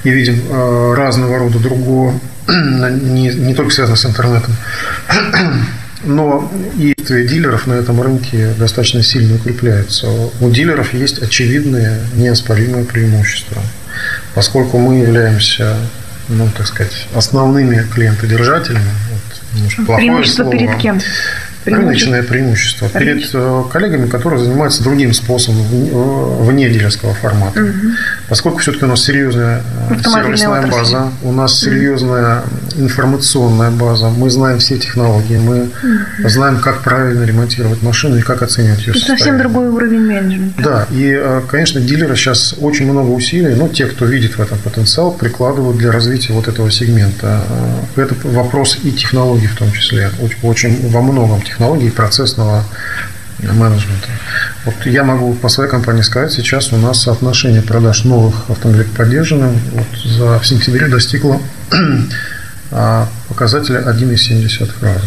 И 0.05 0.11
видим 0.11 0.95
разного 0.95 1.39
рода 1.39 1.59
другого 1.59 2.15
не, 2.49 3.29
не 3.29 3.55
только 3.55 3.73
связано 3.73 3.97
с 3.97 4.07
интернетом. 4.07 4.55
Но 6.05 6.51
и 6.77 6.95
дилеров 7.09 7.67
на 7.67 7.75
этом 7.75 8.01
рынке 8.01 8.55
достаточно 8.57 9.03
сильно 9.03 9.35
укрепляется. 9.35 10.09
У 10.41 10.49
дилеров 10.49 10.95
есть 10.95 11.21
очевидные, 11.21 11.99
неоспоримые 12.15 12.85
преимущества. 12.85 13.61
Поскольку 14.35 14.79
мы 14.79 15.01
являемся, 15.01 15.77
ну, 16.29 16.49
так 16.57 16.69
сказать, 16.69 17.09
основными 17.15 17.85
клиентодержателями, 17.93 18.91
вот, 19.11 19.97
преимущество 19.97 20.45
слово, 20.45 20.57
перед 20.57 20.77
кем? 20.77 21.01
Рыночное 21.77 22.23
преимущество 22.23 22.89
перед 22.89 23.29
э, 23.33 23.63
коллегами, 23.73 24.09
которые 24.09 24.43
занимаются 24.43 24.83
другим 24.83 25.13
способом 25.13 25.65
вне 26.45 26.69
дилерского 26.71 27.15
формата. 27.15 27.61
Угу. 27.61 27.73
Поскольку 28.29 28.59
все-таки 28.59 28.85
у 28.85 28.89
нас 28.89 29.05
серьезная 29.05 29.63
э, 29.91 30.03
сервисная 30.03 30.61
отрасль. 30.61 30.71
база, 30.71 31.13
у 31.23 31.33
нас 31.33 31.61
серьезная 31.61 32.43
информационная 32.79 33.71
база, 33.71 34.09
мы 34.09 34.31
знаем 34.31 34.59
все 34.59 34.79
технологии, 34.79 35.37
мы 35.37 35.63
угу. 35.65 36.29
знаем, 36.29 36.61
как 36.61 36.83
правильно 36.83 37.25
ремонтировать 37.25 37.83
машину 37.83 38.17
и 38.17 38.23
как 38.23 38.43
оценивать 38.43 38.81
ее 38.81 38.91
Это 38.91 38.99
состояние. 38.99 39.19
совсем 39.19 39.39
другой 39.39 39.69
уровень 39.69 40.01
менеджмента. 40.01 40.63
Да, 40.63 40.87
и, 40.91 41.11
э, 41.11 41.43
конечно, 41.49 41.81
дилеры 41.81 42.17
сейчас 42.17 42.55
очень 42.59 42.91
много 42.91 43.11
усилий, 43.11 43.55
но 43.55 43.69
те, 43.69 43.87
кто 43.87 44.05
видит 44.05 44.39
в 44.39 44.41
этом 44.41 44.59
потенциал, 44.59 45.13
прикладывают 45.13 45.77
для 45.79 45.93
развития 45.93 46.33
вот 46.33 46.49
этого 46.49 46.71
сегмента. 46.71 47.41
Это 47.97 48.15
вопрос 48.25 48.79
и 48.83 48.93
технологий 48.93 49.47
в 49.47 49.57
том 49.57 49.73
числе, 49.73 50.11
очень 50.43 50.89
во 50.91 51.03
многом 51.03 51.43
технологий 51.43 51.91
процессного 51.91 52.65
менеджмента. 53.43 54.09
Вот 54.65 54.75
я 54.87 55.05
могу 55.05 55.35
по 55.35 55.49
своей 55.49 55.71
компании 55.71 56.03
сказать, 56.03 56.33
сейчас 56.33 56.73
у 56.73 56.77
нас 56.77 57.03
соотношение 57.03 57.63
продаж 57.63 58.05
новых 58.05 58.51
автомобилей 58.51 58.85
к 58.85 58.91
поддержанным 58.91 59.57
вот 59.73 60.01
за 60.05 60.39
в 60.39 60.47
сентябре 60.47 60.89
достигло 60.89 61.41
а, 62.71 63.09
показателя 63.29 63.81
1,7 63.81 64.71
раза. 64.81 65.01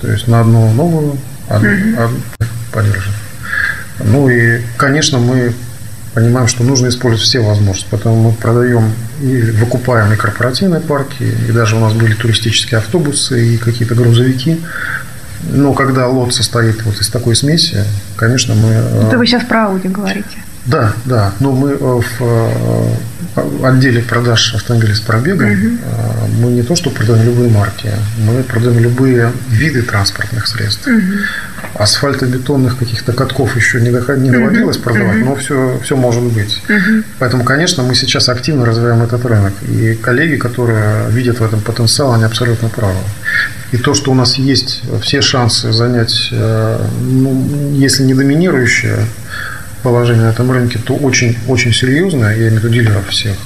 То 0.00 0.10
есть 0.10 0.28
на 0.28 0.40
одну 0.40 0.72
новую, 0.72 1.18
одну, 1.48 1.68
одну 1.68 2.20
поддержанную. 2.72 3.14
Ну 4.00 4.28
и, 4.28 4.60
конечно, 4.76 5.18
мы 5.18 5.52
понимаем, 6.14 6.48
что 6.48 6.64
нужно 6.64 6.88
использовать 6.88 7.26
все 7.26 7.40
возможности. 7.40 7.88
Поэтому 7.90 8.30
мы 8.30 8.32
продаем 8.32 8.92
и 9.20 9.40
выкупаем 9.52 10.12
и 10.12 10.16
корпоративные 10.16 10.80
парки, 10.80 11.22
и 11.48 11.52
даже 11.52 11.76
у 11.76 11.80
нас 11.80 11.92
были 11.92 12.14
туристические 12.14 12.78
автобусы, 12.78 13.54
и 13.54 13.56
какие-то 13.56 13.94
грузовики. 13.94 14.60
Но 15.50 15.72
когда 15.72 16.08
лот 16.08 16.34
состоит 16.34 16.82
вот 16.82 17.00
из 17.00 17.08
такой 17.08 17.36
смеси, 17.36 17.84
конечно, 18.16 18.54
мы... 18.54 18.70
Это 19.06 19.18
вы 19.18 19.26
сейчас 19.26 19.44
про 19.44 19.66
Ауди 19.66 19.88
говорите. 19.88 20.38
Да, 20.66 20.92
да. 21.04 21.32
Но 21.40 21.52
мы 21.52 21.76
в 21.76 22.04
э, 22.20 22.94
отделе 23.62 24.02
продаж 24.02 24.54
автомобилей 24.54 24.94
с 24.94 25.00
пробегом 25.00 25.50
угу. 25.50 25.78
мы 26.40 26.50
не 26.50 26.62
то, 26.62 26.76
что 26.76 26.90
продаем 26.90 27.24
любые 27.24 27.50
марки, 27.50 27.90
мы 28.18 28.42
продаем 28.42 28.78
любые 28.78 29.32
виды 29.48 29.82
транспортных 29.82 30.46
средств. 30.46 30.86
Угу. 30.86 31.02
Асфальтобетонных 31.74 32.78
каких-то 32.78 33.12
катков 33.12 33.56
еще 33.56 33.80
не, 33.80 33.90
доход, 33.90 34.18
не 34.18 34.30
доводилось 34.30 34.76
угу. 34.76 34.84
продавать, 34.84 35.24
но 35.24 35.36
все, 35.36 35.80
все 35.82 35.96
может 35.96 36.22
быть. 36.22 36.62
Угу. 36.68 37.04
Поэтому, 37.18 37.44
конечно, 37.44 37.82
мы 37.82 37.94
сейчас 37.94 38.28
активно 38.28 38.64
развиваем 38.64 39.02
этот 39.02 39.24
рынок. 39.24 39.52
И 39.62 39.94
коллеги, 39.94 40.36
которые 40.36 41.08
видят 41.10 41.40
в 41.40 41.44
этом 41.44 41.60
потенциал, 41.60 42.14
они 42.14 42.24
абсолютно 42.24 42.68
правы. 42.68 42.98
И 43.72 43.76
то, 43.76 43.94
что 43.94 44.10
у 44.10 44.14
нас 44.14 44.36
есть 44.36 44.82
все 45.02 45.20
шансы 45.20 45.72
занять, 45.72 46.28
э, 46.30 46.86
ну, 47.02 47.72
если 47.74 48.02
не 48.02 48.14
доминирующее, 48.14 48.98
положение 49.82 50.24
на 50.24 50.30
этом 50.30 50.50
рынке, 50.50 50.78
то 50.78 50.94
очень-очень 50.94 51.72
серьезное, 51.72 52.36
я 52.36 52.48
имею 52.48 52.60
в 52.60 52.64
виду 52.64 52.68
дилеров 52.68 53.08
всех, 53.08 53.36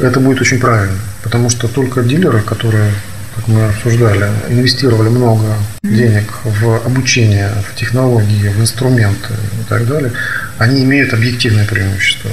это 0.00 0.20
будет 0.20 0.40
очень 0.40 0.58
правильно. 0.58 0.98
Потому 1.22 1.50
что 1.50 1.68
только 1.68 2.02
дилеры, 2.02 2.40
которые, 2.40 2.92
как 3.36 3.48
мы 3.48 3.66
обсуждали, 3.66 4.28
инвестировали 4.48 5.08
много 5.08 5.54
денег 5.82 6.32
в 6.44 6.86
обучение, 6.86 7.50
в 7.70 7.78
технологии, 7.78 8.48
в 8.48 8.60
инструменты 8.60 9.34
и 9.60 9.68
так 9.68 9.86
далее, 9.86 10.12
они 10.58 10.82
имеют 10.84 11.12
объективное 11.12 11.66
преимущество. 11.66 12.30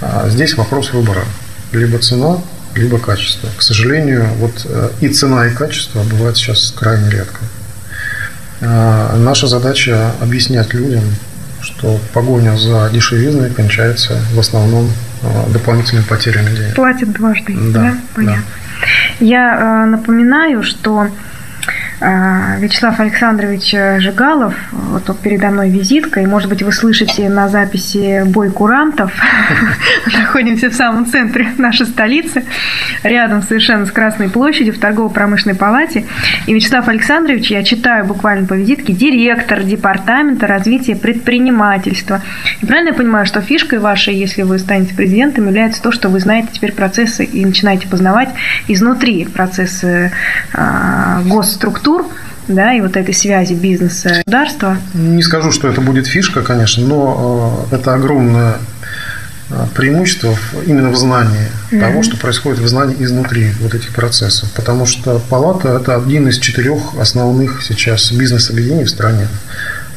А 0.00 0.28
здесь 0.28 0.54
вопрос 0.56 0.92
выбора. 0.92 1.24
Либо 1.72 1.98
цена, 1.98 2.38
либо 2.74 2.98
качество. 2.98 3.48
К 3.56 3.62
сожалению, 3.62 4.28
вот 4.38 4.64
э, 4.64 4.90
и 5.00 5.08
цена, 5.08 5.46
и 5.46 5.50
качество 5.50 6.02
бывают 6.04 6.36
сейчас 6.36 6.72
крайне 6.76 7.10
редко. 7.10 7.40
А 8.60 9.16
наша 9.16 9.46
задача 9.46 10.12
объяснять 10.20 10.72
людям, 10.72 11.02
что 11.84 12.00
погоня 12.12 12.56
за 12.56 12.88
дешевизной 12.92 13.50
кончается 13.50 14.18
в 14.32 14.38
основном 14.38 14.90
э, 15.22 15.52
дополнительными 15.52 16.04
потерями 16.04 16.54
денег. 16.56 16.74
Платит 16.74 17.12
дважды, 17.12 17.54
да? 17.72 17.80
да? 17.80 17.94
Понятно. 18.14 18.42
Да. 18.42 19.24
Я 19.24 19.84
э, 19.84 19.90
напоминаю, 19.90 20.62
что 20.62 21.08
Вячеслав 22.58 23.00
Александрович 23.00 23.70
Жигалов, 23.70 24.54
вот 24.72 25.18
передо 25.20 25.48
мной 25.48 25.70
визитка, 25.70 26.20
и, 26.20 26.26
может 26.26 26.48
быть, 26.48 26.62
вы 26.62 26.72
слышите 26.72 27.28
на 27.28 27.48
записи 27.48 28.22
бой 28.26 28.50
курантов. 28.50 29.12
Находимся 30.18 30.70
в 30.70 30.74
самом 30.74 31.06
центре 31.06 31.48
нашей 31.58 31.86
столицы, 31.86 32.44
рядом 33.02 33.42
совершенно 33.42 33.86
с 33.86 33.90
Красной 33.90 34.28
площадью, 34.28 34.74
в 34.74 34.78
торгово-промышленной 34.78 35.56
палате. 35.56 36.04
И 36.46 36.54
Вячеслав 36.54 36.88
Александрович, 36.88 37.50
я 37.50 37.62
читаю 37.62 38.04
буквально 38.04 38.46
по 38.46 38.54
визитке, 38.54 38.92
директор 38.92 39.62
департамента 39.62 40.46
развития 40.46 40.96
предпринимательства. 40.96 42.20
И 42.60 42.66
правильно 42.66 42.88
я 42.88 42.94
понимаю, 42.94 43.26
что 43.26 43.40
фишкой 43.40 43.78
вашей, 43.78 44.14
если 44.14 44.42
вы 44.42 44.58
станете 44.58 44.94
президентом, 44.94 45.46
является 45.46 45.82
то, 45.82 45.92
что 45.92 46.08
вы 46.08 46.20
знаете 46.20 46.48
теперь 46.52 46.72
процессы 46.72 47.24
и 47.24 47.44
начинаете 47.44 47.88
познавать 47.88 48.28
изнутри 48.68 49.24
процессы 49.24 50.12
а, 50.52 51.22
госструктур, 51.24 51.93
структур, 51.94 52.06
да, 52.48 52.74
и 52.74 52.80
вот 52.80 52.96
этой 52.96 53.14
связи 53.14 53.54
бизнеса 53.54 54.08
и 54.08 54.12
государства? 54.18 54.78
Не 54.94 55.22
скажу, 55.22 55.50
что 55.50 55.68
это 55.68 55.80
будет 55.80 56.06
фишка, 56.06 56.42
конечно, 56.42 56.84
но 56.84 57.66
э, 57.70 57.76
это 57.76 57.94
огромное 57.94 58.58
э, 59.50 59.66
преимущество 59.74 60.36
именно 60.66 60.90
в 60.90 60.96
знании 60.96 61.48
mm-hmm. 61.70 61.80
того, 61.80 62.02
что 62.02 62.16
происходит 62.16 62.60
в 62.60 62.68
знании 62.68 62.96
изнутри 63.02 63.52
вот 63.60 63.74
этих 63.74 63.94
процессов. 63.94 64.50
Потому 64.54 64.86
что 64.86 65.20
палата– 65.30 65.68
это 65.80 65.96
один 65.96 66.28
из 66.28 66.38
четырех 66.38 66.98
основных 66.98 67.62
сейчас 67.62 68.12
бизнес-объединений 68.12 68.84
в 68.84 68.90
стране. 68.90 69.28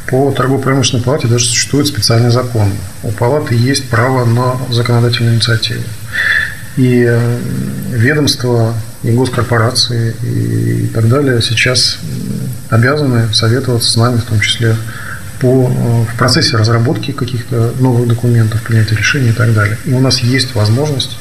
По 0.10 0.32
торгово-промышленной 0.32 1.04
палате 1.04 1.28
даже 1.28 1.46
существует 1.46 1.88
специальный 1.88 2.30
закон. 2.30 2.72
У 3.04 3.12
палаты 3.12 3.56
есть 3.56 3.90
право 3.90 4.24
на 4.24 4.56
законодательную 4.72 5.36
инициативу. 5.36 5.84
И 6.78 7.06
э, 7.06 7.40
ведомства 7.90 8.74
и 9.08 9.12
госкорпорации 9.12 10.14
и 10.22 10.88
так 10.94 11.08
далее 11.08 11.42
сейчас 11.42 11.98
обязаны 12.70 13.34
советоваться 13.34 13.90
с 13.90 13.96
нами, 13.96 14.18
в 14.18 14.24
том 14.24 14.40
числе 14.42 14.76
по, 15.40 15.70
э, 15.70 16.04
в 16.12 16.18
процессе 16.18 16.58
разработки 16.58 17.12
каких-то 17.12 17.74
новых 17.80 18.08
документов, 18.08 18.62
принятия 18.64 18.96
решений 18.96 19.30
и 19.30 19.34
так 19.34 19.54
далее. 19.54 19.78
И 19.86 19.94
у 19.94 20.00
нас 20.00 20.20
есть 20.20 20.56
возможность 20.56 21.18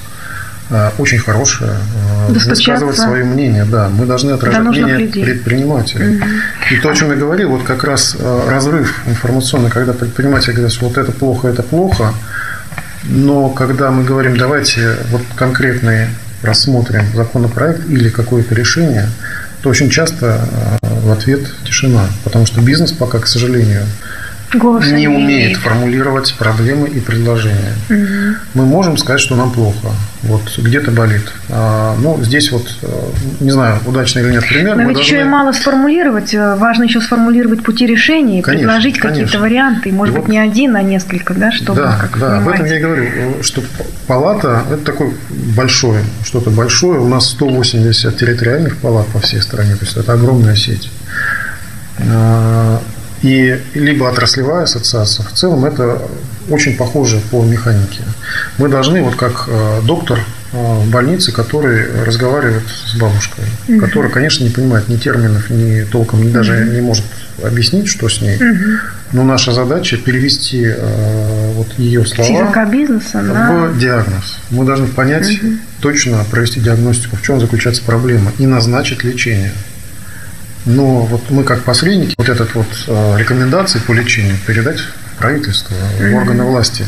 э, 0.71 0.91
очень 0.99 1.19
хорошая 1.19 1.77
э, 2.29 2.33
высказывать 2.33 2.97
свое 2.97 3.25
мнение. 3.25 3.65
Да, 3.65 3.89
мы 3.89 4.07
должны 4.07 4.33
отражать 4.33 4.63
мнение 4.63 4.99
людей. 4.99 5.25
предпринимателей. 5.25 6.17
Угу. 6.17 6.27
И 6.73 6.81
то, 6.81 6.91
о 6.91 6.95
чем 6.95 7.11
я 7.11 7.17
говорил, 7.17 7.51
вот 7.51 7.63
как 7.63 7.85
раз 7.85 8.17
разрыв 8.49 9.03
информационный, 9.07 9.71
когда 9.71 9.93
предприниматели 9.93 10.53
говорят, 10.53 10.73
что 10.73 10.89
вот 10.89 10.99
это 10.99 11.13
плохо, 11.13 11.49
это 11.49 11.63
плохо, 11.63 12.15
но 13.05 13.51
когда 13.51 13.91
мы 13.93 14.03
говорим, 14.03 14.37
давайте 14.37 14.97
вот 15.11 15.23
конкретные 15.37 16.09
рассмотрим 16.47 17.05
законопроект 17.15 17.89
или 17.89 18.09
какое-то 18.09 18.55
решение, 18.55 19.11
то 19.63 19.69
очень 19.69 19.91
часто 19.91 20.49
э, 20.83 21.01
в 21.03 21.11
ответ 21.11 21.47
тишина. 21.65 22.09
Потому 22.25 22.47
что 22.47 22.61
бизнес 22.61 22.93
пока, 22.93 23.19
к 23.19 23.27
сожалению, 23.27 23.83
Голоса 24.57 24.91
не 24.91 25.09
умеет 25.09 25.57
формулировать 25.59 26.35
проблемы 26.35 26.89
и 26.89 27.01
предложения. 27.01 27.75
Угу. 27.89 28.37
Мы 28.55 28.67
можем 28.67 28.97
сказать, 28.97 29.21
что 29.21 29.37
нам 29.37 29.53
плохо, 29.53 29.89
вот 30.23 30.43
где-то 30.59 30.91
болит. 30.91 31.33
А, 31.51 31.95
ну, 32.01 32.23
здесь 32.23 32.51
вот, 32.53 32.67
э, 32.83 32.87
не 33.41 33.51
знаю, 33.51 33.79
удачный 33.87 34.23
или 34.23 34.33
нет 34.33 34.49
пример. 34.49 34.77
Но 34.77 34.83
ведь 34.83 34.95
должны... 34.95 35.15
еще 35.15 35.21
и 35.21 35.25
мало 35.25 35.53
сформулировать, 35.53 36.35
э, 36.35 36.57
важно 36.57 36.85
еще 36.85 37.01
сформулировать 37.01 37.63
пути 37.63 37.87
решения, 37.87 38.43
конечно, 38.43 38.69
предложить 38.69 38.99
какие-то 38.99 39.39
варианты, 39.39 39.93
может 39.93 40.15
и 40.15 40.19
быть, 40.19 40.27
вот... 40.27 40.33
не 40.33 40.39
один, 40.39 40.77
а 40.77 40.83
несколько, 40.83 41.35
да, 41.35 41.53
чтобы 41.53 41.83
да, 41.83 41.99
как 42.01 42.19
Да, 42.19 42.39
об 42.39 42.49
этом 42.49 42.67
я 42.67 42.79
и 42.79 42.81
говорю, 42.81 43.07
что 43.43 43.63
палата– 44.07 44.63
это 44.71 44.85
такое 44.85 45.13
большое, 45.57 46.03
что-то 46.25 46.51
большое. 46.51 47.01
У 47.01 47.09
нас 47.09 47.31
180 47.31 48.17
территориальных 48.17 48.77
палат 48.77 49.07
по 49.09 49.21
всей 49.21 49.41
стране, 49.41 49.75
то 49.75 49.85
есть 49.85 49.97
это 49.97 50.13
огромная 50.13 50.57
сеть 50.57 50.91
а, 51.99 52.81
и 53.27 53.59
либо 53.75 54.09
отраслевая 54.09 54.65
ассоциация. 54.65 55.27
В 55.27 55.33
целом 55.33 55.65
это 55.65 56.01
очень 56.49 56.77
похоже 56.77 57.21
по 57.33 57.43
механике. 57.45 58.03
Мы 58.59 58.69
должны, 58.69 59.03
вот 59.03 59.17
как 59.17 59.49
э, 59.49 59.81
доктор 59.83 60.21
э, 60.53 60.57
в 60.57 60.89
больнице, 60.91 61.33
который 61.33 62.05
разговаривает 62.05 62.63
с 62.69 62.97
бабушкой, 62.97 63.45
угу. 63.69 63.81
которая, 63.81 64.13
конечно, 64.13 64.45
не 64.45 64.51
понимает 64.51 64.89
ни 64.89 64.97
терминов, 64.97 65.51
ни 65.51 65.83
толком, 65.83 66.23
ни 66.23 66.31
даже 66.31 66.55
угу. 66.55 66.73
не 66.73 66.81
может 66.81 67.05
объяснить, 67.43 67.89
что 67.89 68.09
с 68.09 68.21
ней. 68.21 68.37
Угу. 68.37 68.71
Но 69.13 69.25
наша 69.25 69.53
задача 69.53 69.97
перевести 69.97 70.65
э, 70.65 71.53
вот 71.55 71.67
ее 71.79 72.07
слова 72.07 72.65
бизнеса, 72.67 73.23
в 73.23 73.27
да. 73.27 73.71
диагноз. 73.77 74.39
Мы 74.51 74.65
должны 74.65 74.87
понять 74.87 75.29
угу. 75.43 75.55
точно, 75.81 76.25
провести 76.31 76.61
диагностику, 76.61 77.17
в 77.17 77.23
чем 77.23 77.41
заключается 77.41 77.83
проблема, 77.83 78.31
и 78.39 78.47
назначить 78.47 79.03
лечение. 79.03 79.51
Но 80.67 81.03
вот 81.03 81.31
мы 81.31 81.45
как 81.45 81.63
посредники 81.63 82.15
вот 82.19 82.29
этот 82.29 82.55
вот 82.55 82.67
э, 82.89 83.19
рекомендации 83.19 83.79
по 83.79 83.93
лечению 83.93 84.37
передать 84.47 84.81
в 84.81 85.19
правительство, 85.19 85.77
в 85.99 86.15
органы 86.15 86.43
власти 86.43 86.85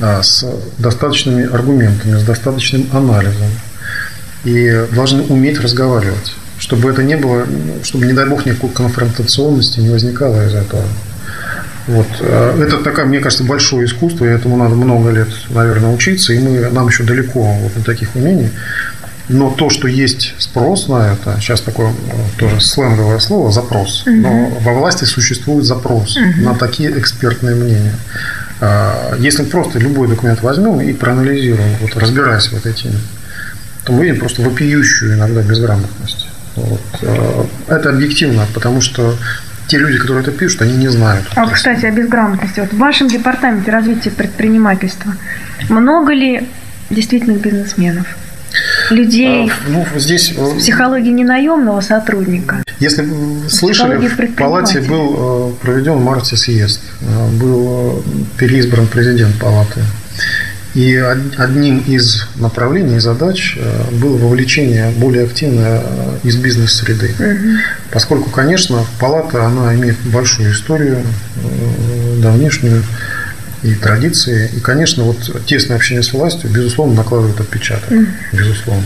э, 0.00 0.22
с 0.22 0.46
достаточными 0.78 1.44
аргументами, 1.50 2.18
с 2.18 2.22
достаточным 2.22 2.86
анализом. 2.92 3.48
И 4.44 4.86
должны 4.92 5.22
уметь 5.22 5.58
разговаривать, 5.58 6.34
чтобы 6.58 6.90
это 6.90 7.02
не 7.02 7.16
было, 7.16 7.46
чтобы, 7.82 8.04
не 8.04 8.12
дай 8.12 8.26
бог, 8.26 8.44
никакой 8.44 8.68
конфронтационности 8.70 9.80
не 9.80 9.88
возникало 9.88 10.46
из 10.46 10.54
этого. 10.54 10.84
Вот. 11.86 12.06
Э, 12.20 12.62
это 12.62 12.78
такая, 12.78 13.06
мне 13.06 13.20
кажется, 13.20 13.44
большое 13.44 13.86
искусство, 13.86 14.24
и 14.24 14.28
этому 14.28 14.56
надо 14.56 14.74
много 14.74 15.10
лет, 15.10 15.28
наверное, 15.50 15.94
учиться, 15.94 16.32
и 16.32 16.38
мы, 16.38 16.68
нам 16.70 16.88
еще 16.88 17.04
далеко 17.04 17.40
вот 17.42 17.74
до 17.74 17.82
таких 17.82 18.14
умений. 18.16 18.50
Но 19.28 19.50
то, 19.50 19.70
что 19.70 19.88
есть 19.88 20.34
спрос 20.38 20.88
на 20.88 21.12
это, 21.12 21.40
сейчас 21.40 21.62
такое 21.62 21.88
э, 21.88 21.92
тоже 22.38 22.60
сленговое 22.60 23.18
слово, 23.18 23.50
запрос, 23.50 24.02
угу. 24.06 24.16
но 24.16 24.48
во 24.60 24.74
власти 24.74 25.04
существует 25.04 25.64
запрос 25.64 26.16
угу. 26.16 26.42
на 26.42 26.54
такие 26.54 26.98
экспертные 26.98 27.54
мнения. 27.54 27.94
А, 28.60 29.16
если 29.18 29.44
просто 29.44 29.78
любой 29.78 30.08
документ 30.08 30.42
возьмем 30.42 30.80
и 30.80 30.92
проанализируем, 30.92 31.76
вот 31.80 31.96
разбираясь 31.96 32.48
в 32.48 32.54
этой 32.54 32.74
теме, 32.74 32.98
то 33.84 33.92
мы 33.92 34.04
видим 34.04 34.20
просто 34.20 34.42
вопиющую 34.42 35.14
иногда 35.14 35.42
безграмотность. 35.42 36.28
Вот. 36.56 36.80
Э, 37.02 37.44
это 37.68 37.90
объективно, 37.90 38.46
потому 38.52 38.82
что 38.82 39.16
те 39.68 39.78
люди, 39.78 39.98
которые 39.98 40.22
это 40.22 40.32
пишут, 40.32 40.62
они 40.62 40.76
не 40.76 40.88
знают. 40.88 41.24
А, 41.34 41.48
кстати, 41.48 41.86
о 41.86 41.90
безграмотности. 41.90 42.60
Вот 42.60 42.72
в 42.72 42.76
вашем 42.76 43.08
департаменте 43.08 43.70
развития 43.70 44.10
предпринимательства 44.10 45.14
много 45.70 46.12
ли 46.12 46.46
действительных 46.90 47.40
бизнесменов? 47.40 48.06
Людей 48.90 49.50
а, 49.50 49.68
ну, 49.68 49.86
здесь... 49.96 50.32
с 50.32 50.58
психологией 50.58 51.12
ненаемного 51.12 51.80
сотрудника. 51.80 52.62
Если 52.80 53.06
слышали, 53.48 54.06
в 54.06 54.34
палате 54.36 54.80
был 54.80 55.52
э, 55.58 55.64
проведен 55.64 55.94
в 55.94 56.04
марте 56.04 56.36
съезд, 56.36 56.80
э, 57.00 57.28
был 57.38 58.02
переизбран 58.38 58.86
президент 58.86 59.38
палаты. 59.38 59.80
И 60.74 60.96
одним 61.36 61.78
из 61.86 62.26
направлений 62.34 62.96
и 62.96 62.98
задач 62.98 63.56
э, 63.56 63.90
было 63.92 64.16
вовлечение 64.16 64.90
более 64.90 65.24
активное 65.24 65.80
э, 65.84 66.18
из 66.24 66.36
бизнес-среды. 66.36 67.14
Угу. 67.16 67.58
Поскольку, 67.92 68.30
конечно, 68.30 68.84
палата 68.98 69.46
она 69.46 69.72
имеет 69.76 69.96
большую 70.04 70.50
историю, 70.52 70.98
э, 71.36 72.20
давнишнюю 72.20 72.82
и 73.64 73.74
традиции. 73.74 74.50
И, 74.54 74.60
конечно, 74.60 75.04
вот 75.04 75.46
тесное 75.46 75.76
общение 75.76 76.02
с 76.02 76.12
властью, 76.12 76.50
безусловно, 76.50 76.94
накладывает 76.94 77.40
отпечаток. 77.40 77.90
Безусловно. 78.32 78.84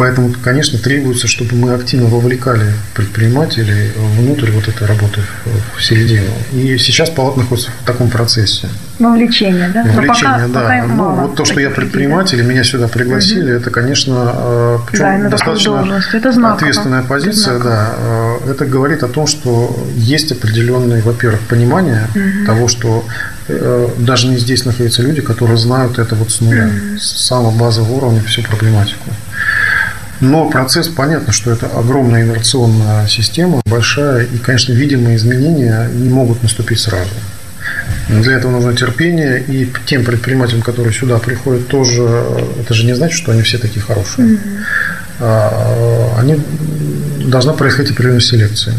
Поэтому, 0.00 0.32
конечно, 0.42 0.78
требуется, 0.78 1.28
чтобы 1.28 1.56
мы 1.56 1.74
активно 1.74 2.08
вовлекали 2.08 2.72
предпринимателей 2.94 3.92
внутрь 4.16 4.50
вот 4.50 4.66
этой 4.66 4.86
работы 4.86 5.20
в 5.76 5.84
середину. 5.84 6.30
И 6.52 6.78
сейчас 6.78 7.10
палата 7.10 7.40
находится 7.40 7.70
в 7.70 7.86
таком 7.86 8.08
процессе. 8.08 8.68
Вовлечение, 8.98 9.68
да? 9.68 9.82
Вовлечение, 9.82 10.48
пока, 10.48 10.48
да. 10.48 10.60
Пока 10.62 10.86
ну, 10.86 11.10
вот 11.10 11.34
то, 11.36 11.44
что 11.44 11.60
я 11.60 11.68
предприниматель, 11.68 12.40
и 12.40 12.42
меня 12.42 12.64
сюда 12.64 12.88
пригласили, 12.88 13.50
угу. 13.50 13.60
это, 13.60 13.70
конечно, 13.70 14.32
э, 14.34 14.78
причем 14.90 15.22
да, 15.22 15.28
достаточно 15.28 16.02
это 16.14 16.52
ответственная 16.52 17.02
позиция, 17.02 17.56
это 17.56 17.64
да. 17.64 17.94
Э, 17.98 18.50
это 18.52 18.64
говорит 18.64 19.02
о 19.02 19.08
том, 19.08 19.26
что 19.26 19.86
есть 19.96 20.32
определенное, 20.32 21.02
во-первых, 21.02 21.40
понимание 21.42 22.08
угу. 22.14 22.46
того, 22.46 22.68
что 22.68 23.04
э, 23.48 23.88
даже 23.98 24.28
не 24.28 24.38
здесь 24.38 24.64
находятся 24.64 25.02
люди, 25.02 25.20
которые 25.20 25.58
знают 25.58 25.98
это 25.98 26.14
вот 26.14 26.30
с 26.30 26.40
нуля, 26.40 26.68
угу. 26.68 26.98
с 26.98 27.26
самого 27.26 27.50
базового 27.50 27.92
уровня 27.92 28.22
всю 28.22 28.42
проблематику. 28.42 29.10
Но 30.20 30.50
процесс, 30.50 30.88
понятно, 30.88 31.32
что 31.32 31.50
это 31.50 31.66
огромная 31.66 32.24
инерционная 32.24 33.06
система, 33.08 33.62
большая, 33.64 34.24
и, 34.24 34.38
конечно, 34.38 34.72
видимые 34.72 35.16
изменения 35.16 35.88
не 35.92 36.10
могут 36.10 36.42
наступить 36.42 36.78
сразу. 36.78 37.10
Для 38.08 38.34
этого 38.34 38.50
нужно 38.50 38.76
терпение, 38.76 39.42
и 39.42 39.70
тем 39.86 40.04
предпринимателям, 40.04 40.62
которые 40.62 40.92
сюда 40.92 41.18
приходят, 41.18 41.68
тоже 41.68 42.02
это 42.60 42.74
же 42.74 42.84
не 42.84 42.94
значит, 42.94 43.16
что 43.16 43.32
они 43.32 43.42
все 43.42 43.58
такие 43.58 43.80
хорошие. 43.80 44.38
Mm-hmm. 45.20 46.18
Они 46.18 46.36
должна 47.26 47.52
происходить 47.52 47.92
определенная 47.92 48.20
селекция. 48.20 48.74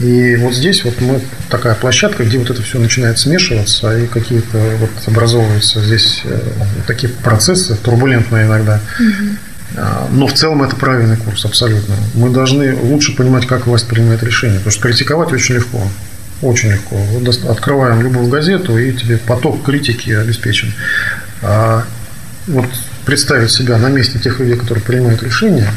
И 0.00 0.36
вот 0.36 0.54
здесь 0.54 0.84
вот 0.84 1.00
мы 1.00 1.20
такая 1.50 1.74
площадка, 1.74 2.24
где 2.24 2.38
вот 2.38 2.50
это 2.50 2.62
все 2.62 2.78
начинает 2.78 3.18
смешиваться, 3.18 3.96
и 3.96 4.06
какие-то 4.06 4.58
вот 4.80 4.90
образовываются 5.06 5.84
здесь 5.84 6.22
э, 6.24 6.40
такие 6.86 7.12
процессы, 7.12 7.76
турбулентные 7.76 8.46
иногда. 8.46 8.80
Mm-hmm 8.98 9.36
но 10.10 10.26
в 10.26 10.32
целом 10.34 10.62
это 10.62 10.76
правильный 10.76 11.16
курс, 11.16 11.44
абсолютно. 11.44 11.94
Мы 12.14 12.30
должны 12.30 12.74
лучше 12.74 13.14
понимать, 13.14 13.46
как 13.46 13.66
власть 13.66 13.86
принимает 13.86 14.22
решения. 14.22 14.56
Потому 14.56 14.72
что 14.72 14.82
критиковать 14.82 15.32
очень 15.32 15.54
легко. 15.56 15.80
Очень 16.42 16.72
легко. 16.72 16.96
Вот 16.96 17.28
открываем 17.48 18.02
любую 18.02 18.28
газету, 18.28 18.78
и 18.78 18.92
тебе 18.92 19.18
поток 19.18 19.62
критики 19.62 20.10
обеспечен. 20.10 20.72
А 21.42 21.84
вот 22.46 22.66
представить 23.04 23.50
себя 23.50 23.78
на 23.78 23.88
месте 23.88 24.18
тех 24.18 24.40
людей, 24.40 24.56
которые 24.56 24.82
принимают 24.82 25.22
решения, 25.22 25.70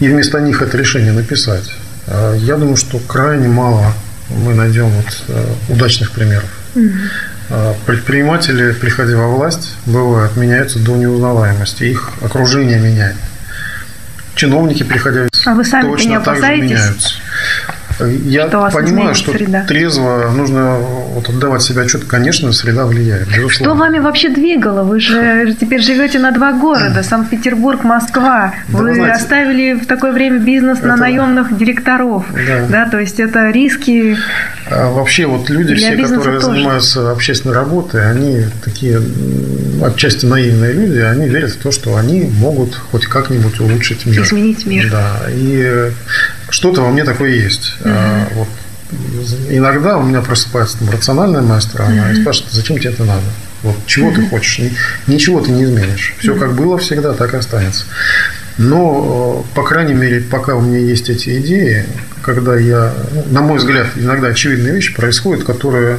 и 0.00 0.08
вместо 0.08 0.40
них 0.40 0.60
это 0.60 0.76
решение 0.76 1.12
написать, 1.12 1.70
а, 2.06 2.34
я 2.34 2.56
думаю, 2.56 2.76
что 2.76 2.98
крайне 2.98 3.48
мало 3.48 3.94
мы 4.28 4.54
найдем 4.54 4.88
вот 4.88 5.06
э, 5.28 5.44
удачных 5.68 6.10
примеров. 6.10 6.50
А, 6.74 6.80
предприниматели, 7.86 8.72
приходя 8.72 9.16
во 9.16 9.28
власть, 9.28 9.74
бывают, 9.86 10.36
меняются 10.36 10.78
до 10.78 10.96
неузнаваемости. 10.96 11.84
Их 11.84 12.10
окружение 12.22 12.78
меняет. 12.78 13.16
Чиновники, 14.34 14.82
приходя 14.82 15.28
а 15.46 15.54
вы 15.54 15.64
сами 15.64 15.88
точно 15.88 16.20
так 16.20 16.36
же 16.38 16.56
меняются. 16.56 17.14
Я 18.00 18.48
что 18.48 18.70
понимаю, 18.72 19.14
что 19.14 19.32
среда. 19.32 19.64
трезво 19.64 20.30
нужно 20.34 20.76
вот 20.76 21.28
отдавать 21.28 21.62
себе 21.62 21.82
отчет. 21.82 22.04
Конечно, 22.04 22.52
среда 22.52 22.86
влияет. 22.86 23.28
Безусловно. 23.28 23.50
Что 23.50 23.74
вами 23.74 23.98
вообще 23.98 24.28
двигало? 24.28 24.82
Вы 24.82 25.00
же 25.00 25.54
теперь 25.58 25.80
живете 25.80 26.18
на 26.18 26.30
два 26.30 26.52
города, 26.52 27.02
Санкт-Петербург, 27.08 27.84
Москва. 27.84 28.54
Да, 28.68 28.78
вы 28.78 28.94
знаете, 28.94 29.16
оставили 29.16 29.72
в 29.74 29.86
такое 29.86 30.12
время 30.12 30.38
бизнес 30.38 30.78
это... 30.78 30.88
на 30.88 30.96
наемных 30.96 31.56
директоров. 31.56 32.24
Да. 32.32 32.66
да, 32.68 32.90
то 32.90 32.98
есть 32.98 33.20
это 33.20 33.50
риски. 33.50 34.16
А 34.70 34.90
вообще 34.90 35.26
вот 35.26 35.48
люди 35.48 35.74
все, 35.74 35.96
которые 35.96 36.40
тоже. 36.40 36.54
занимаются 36.54 37.10
общественной 37.12 37.54
работой, 37.54 38.10
они 38.10 38.44
такие 38.64 39.00
отчасти 39.82 40.26
наивные 40.26 40.72
люди, 40.72 40.98
они 40.98 41.28
верят 41.28 41.52
в 41.52 41.58
то, 41.58 41.70
что 41.70 41.96
они 41.96 42.30
могут 42.38 42.74
хоть 42.74 43.06
как-нибудь 43.06 43.60
улучшить 43.60 44.06
мир. 44.06 44.22
Изменить 44.22 44.66
мир. 44.66 44.90
Да. 44.90 45.22
И 45.30 45.90
что-то 46.48 46.82
во 46.82 46.90
мне 46.90 47.04
такое 47.04 47.30
есть. 47.30 47.74
Угу. 47.80 47.88
А, 47.92 48.28
вот, 48.34 48.48
иногда 49.50 49.98
у 49.98 50.02
меня 50.02 50.20
просыпается 50.20 50.78
там, 50.78 50.90
рациональная 50.90 51.42
моя 51.42 51.60
сторона 51.60 52.04
угу. 52.04 52.12
и 52.12 52.20
спрашивает, 52.20 52.52
зачем 52.52 52.78
тебе 52.78 52.90
это 52.90 53.04
надо? 53.04 53.22
Вот, 53.62 53.76
чего 53.86 54.08
угу. 54.08 54.16
ты 54.16 54.28
хочешь? 54.28 54.60
Ничего 55.06 55.40
ты 55.40 55.50
не 55.50 55.64
изменишь. 55.64 56.14
Все 56.18 56.32
угу. 56.32 56.40
как 56.40 56.54
было 56.54 56.78
всегда, 56.78 57.14
так 57.14 57.34
и 57.34 57.36
останется. 57.36 57.84
Но, 58.58 59.44
по 59.54 59.62
крайней 59.62 59.94
мере, 59.94 60.20
пока 60.20 60.54
у 60.54 60.60
меня 60.60 60.78
есть 60.78 61.10
эти 61.10 61.38
идеи, 61.40 61.84
когда 62.22 62.56
я, 62.56 62.94
ну, 63.12 63.24
на 63.30 63.42
мой 63.42 63.58
взгляд, 63.58 63.88
иногда 63.96 64.28
очевидные 64.28 64.72
вещи 64.72 64.94
происходят, 64.94 65.44
которые 65.44 65.98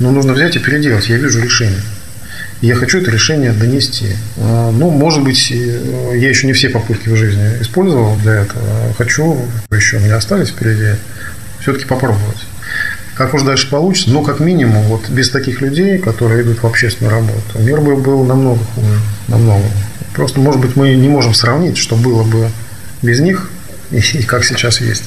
ну, 0.00 0.10
нужно 0.10 0.32
взять 0.32 0.56
и 0.56 0.58
переделать. 0.58 1.08
Я 1.08 1.18
вижу 1.18 1.40
решение 1.40 1.80
я 2.66 2.74
хочу 2.74 2.98
это 2.98 3.10
решение 3.10 3.52
донести. 3.52 4.16
А, 4.38 4.70
ну, 4.70 4.90
может 4.90 5.22
быть, 5.22 5.50
я 5.50 6.28
еще 6.28 6.46
не 6.46 6.52
все 6.52 6.70
попытки 6.70 7.08
в 7.08 7.16
жизни 7.16 7.60
использовал 7.60 8.16
для 8.16 8.42
этого. 8.42 8.64
Хочу, 8.96 9.46
еще 9.70 9.98
у 9.98 10.00
меня 10.00 10.16
остались 10.16 10.48
впереди, 10.48 10.96
все-таки 11.60 11.84
попробовать. 11.84 12.46
Как 13.14 13.34
уж 13.34 13.42
дальше 13.42 13.68
получится, 13.70 14.10
но 14.10 14.22
как 14.22 14.40
минимум, 14.40 14.82
вот 14.84 15.08
без 15.08 15.30
таких 15.30 15.60
людей, 15.60 15.98
которые 15.98 16.42
идут 16.42 16.62
в 16.62 16.66
общественную 16.66 17.14
работу, 17.14 17.58
мир 17.58 17.80
бы 17.80 17.96
был 17.96 18.24
намного 18.24 18.64
хуже, 18.74 18.98
намного. 19.28 19.64
Просто, 20.14 20.40
может 20.40 20.60
быть, 20.60 20.74
мы 20.74 20.94
не 20.94 21.08
можем 21.08 21.34
сравнить, 21.34 21.76
что 21.76 21.96
было 21.96 22.24
бы 22.24 22.48
без 23.02 23.20
них 23.20 23.50
и, 23.90 23.98
и 23.98 24.22
как 24.22 24.44
сейчас 24.44 24.80
есть. 24.80 25.04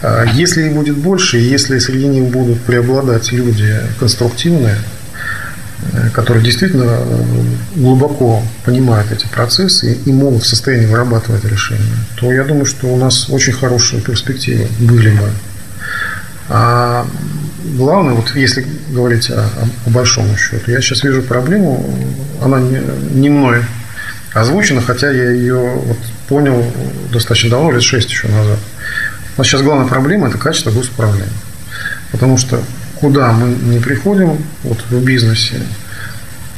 А 0.00 0.24
если 0.24 0.66
их 0.66 0.72
будет 0.74 0.96
больше, 0.96 1.38
если 1.38 1.78
среди 1.80 2.06
них 2.06 2.30
будут 2.30 2.60
преобладать 2.62 3.32
люди 3.32 3.74
конструктивные, 3.98 4.76
Э, 4.76 4.97
которые 6.12 6.42
действительно 6.42 6.98
э, 6.98 7.24
глубоко 7.76 8.42
понимают 8.64 9.10
эти 9.12 9.26
процессы 9.26 9.94
и 10.04 10.12
могут 10.12 10.42
в 10.42 10.46
состоянии 10.46 10.86
вырабатывать 10.86 11.44
решения, 11.44 11.96
то 12.16 12.32
я 12.32 12.44
думаю, 12.44 12.66
что 12.66 12.88
у 12.88 12.96
нас 12.96 13.30
очень 13.30 13.52
хорошие 13.52 14.02
перспективы 14.02 14.66
были 14.80 15.10
бы. 15.10 15.30
А 16.48 17.06
главное, 17.76 18.14
вот 18.14 18.34
если 18.34 18.66
говорить 18.90 19.30
о, 19.30 19.48
о 19.86 19.90
большом 19.90 20.36
счету, 20.36 20.70
я 20.70 20.80
сейчас 20.80 21.04
вижу 21.04 21.22
проблему, 21.22 21.88
она 22.42 22.60
не, 22.60 22.80
не 23.12 23.30
мной 23.30 23.62
озвучена, 24.32 24.80
хотя 24.80 25.10
я 25.10 25.30
ее 25.30 25.74
вот 25.76 25.98
понял 26.28 26.64
достаточно 27.12 27.50
давно, 27.50 27.72
лет 27.72 27.82
6 27.82 28.10
еще 28.10 28.28
назад. 28.28 28.58
Нас 29.36 29.46
сейчас 29.46 29.62
главная 29.62 29.86
проблема– 29.86 30.28
это 30.28 30.38
качество 30.38 30.70
госуправления. 30.70 31.28
Потому 32.10 32.38
что 32.38 32.60
куда 33.00 33.32
мы 33.32 33.48
не 33.48 33.78
приходим 33.78 34.38
вот 34.62 34.84
в 34.90 35.04
бизнесе, 35.04 35.56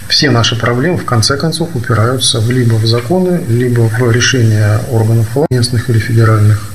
все 0.09 0.31
наши 0.31 0.57
проблемы 0.57 0.99
в 0.99 1.05
конце 1.05 1.37
концов 1.37 1.71
упираются 1.75 2.43
либо 2.49 2.75
в 2.75 2.87
законы, 2.87 3.41
либо 3.49 3.83
в 3.83 4.11
решение 4.11 4.81
органов 4.91 5.29
местных 5.51 5.89
или 5.89 5.99
федеральных, 5.99 6.69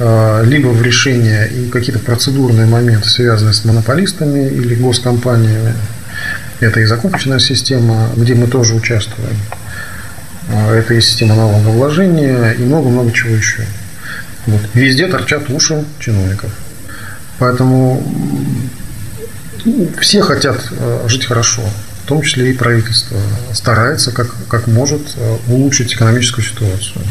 а, 0.00 0.42
либо 0.42 0.68
в 0.68 0.82
решение 0.82 1.46
и 1.48 1.68
какие-то 1.68 1.98
процедурные 1.98 2.66
моменты, 2.66 3.08
связанные 3.08 3.52
с 3.52 3.64
монополистами 3.64 4.48
или 4.48 4.74
госкомпаниями. 4.74 5.74
Это 6.60 6.80
и 6.80 6.84
закупочная 6.84 7.38
система, 7.38 8.08
где 8.16 8.34
мы 8.34 8.46
тоже 8.46 8.74
участвуем. 8.74 9.36
А, 10.50 10.72
это 10.72 10.94
и 10.94 11.00
система 11.02 11.34
налогообложения 11.34 12.52
и 12.52 12.62
много-много 12.62 13.12
чего 13.12 13.34
еще. 13.34 13.66
Вот. 14.46 14.62
Везде 14.72 15.06
торчат 15.06 15.50
уши 15.50 15.84
чиновников. 15.98 16.50
Поэтому 17.38 18.02
все 20.00 20.20
хотят 20.20 20.60
э, 20.70 21.04
жить 21.08 21.24
хорошо, 21.24 21.62
в 22.04 22.06
том 22.06 22.22
числе 22.22 22.50
и 22.50 22.54
правительство 22.54 23.16
старается 23.52 24.12
как, 24.12 24.28
как 24.48 24.66
может 24.66 25.00
э, 25.16 25.36
улучшить 25.48 25.94
экономическую 25.94 26.44
ситуацию. 26.44 27.02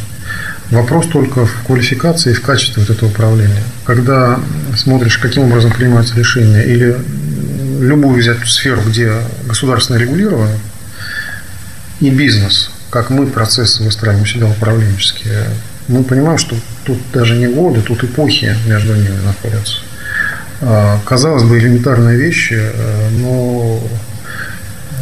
Вопрос 0.69 1.07
только 1.07 1.45
в 1.45 1.63
квалификации 1.65 2.31
и 2.31 2.35
в 2.35 2.41
качестве 2.41 2.83
вот 2.83 2.95
этого 2.95 3.09
управления. 3.09 3.63
Когда 3.85 4.39
смотришь, 4.75 5.17
каким 5.17 5.43
образом 5.43 5.71
принимаются 5.71 6.15
решения, 6.15 6.63
или 6.63 6.97
любую 7.79 8.19
взять 8.19 8.45
сферу, 8.47 8.81
где 8.81 9.13
государственно 9.45 9.97
регулировано, 9.97 10.57
и 11.99 12.09
бизнес, 12.09 12.69
как 12.89 13.09
мы 13.09 13.27
процессы 13.27 13.83
выстраиваем 13.83 14.25
себя 14.25 14.47
управленческие, 14.47 15.45
мы 15.87 16.03
понимаем, 16.03 16.37
что 16.37 16.55
тут 16.85 16.99
даже 17.11 17.35
не 17.35 17.47
годы, 17.47 17.81
тут 17.81 18.03
эпохи 18.03 18.55
между 18.67 18.95
ними 18.95 19.19
находятся. 19.25 19.79
А, 20.65 20.99
казалось 21.05 21.43
бы, 21.43 21.59
элементарные 21.59 22.17
вещи, 22.17 22.55
э, 22.57 23.09
но 23.11 23.81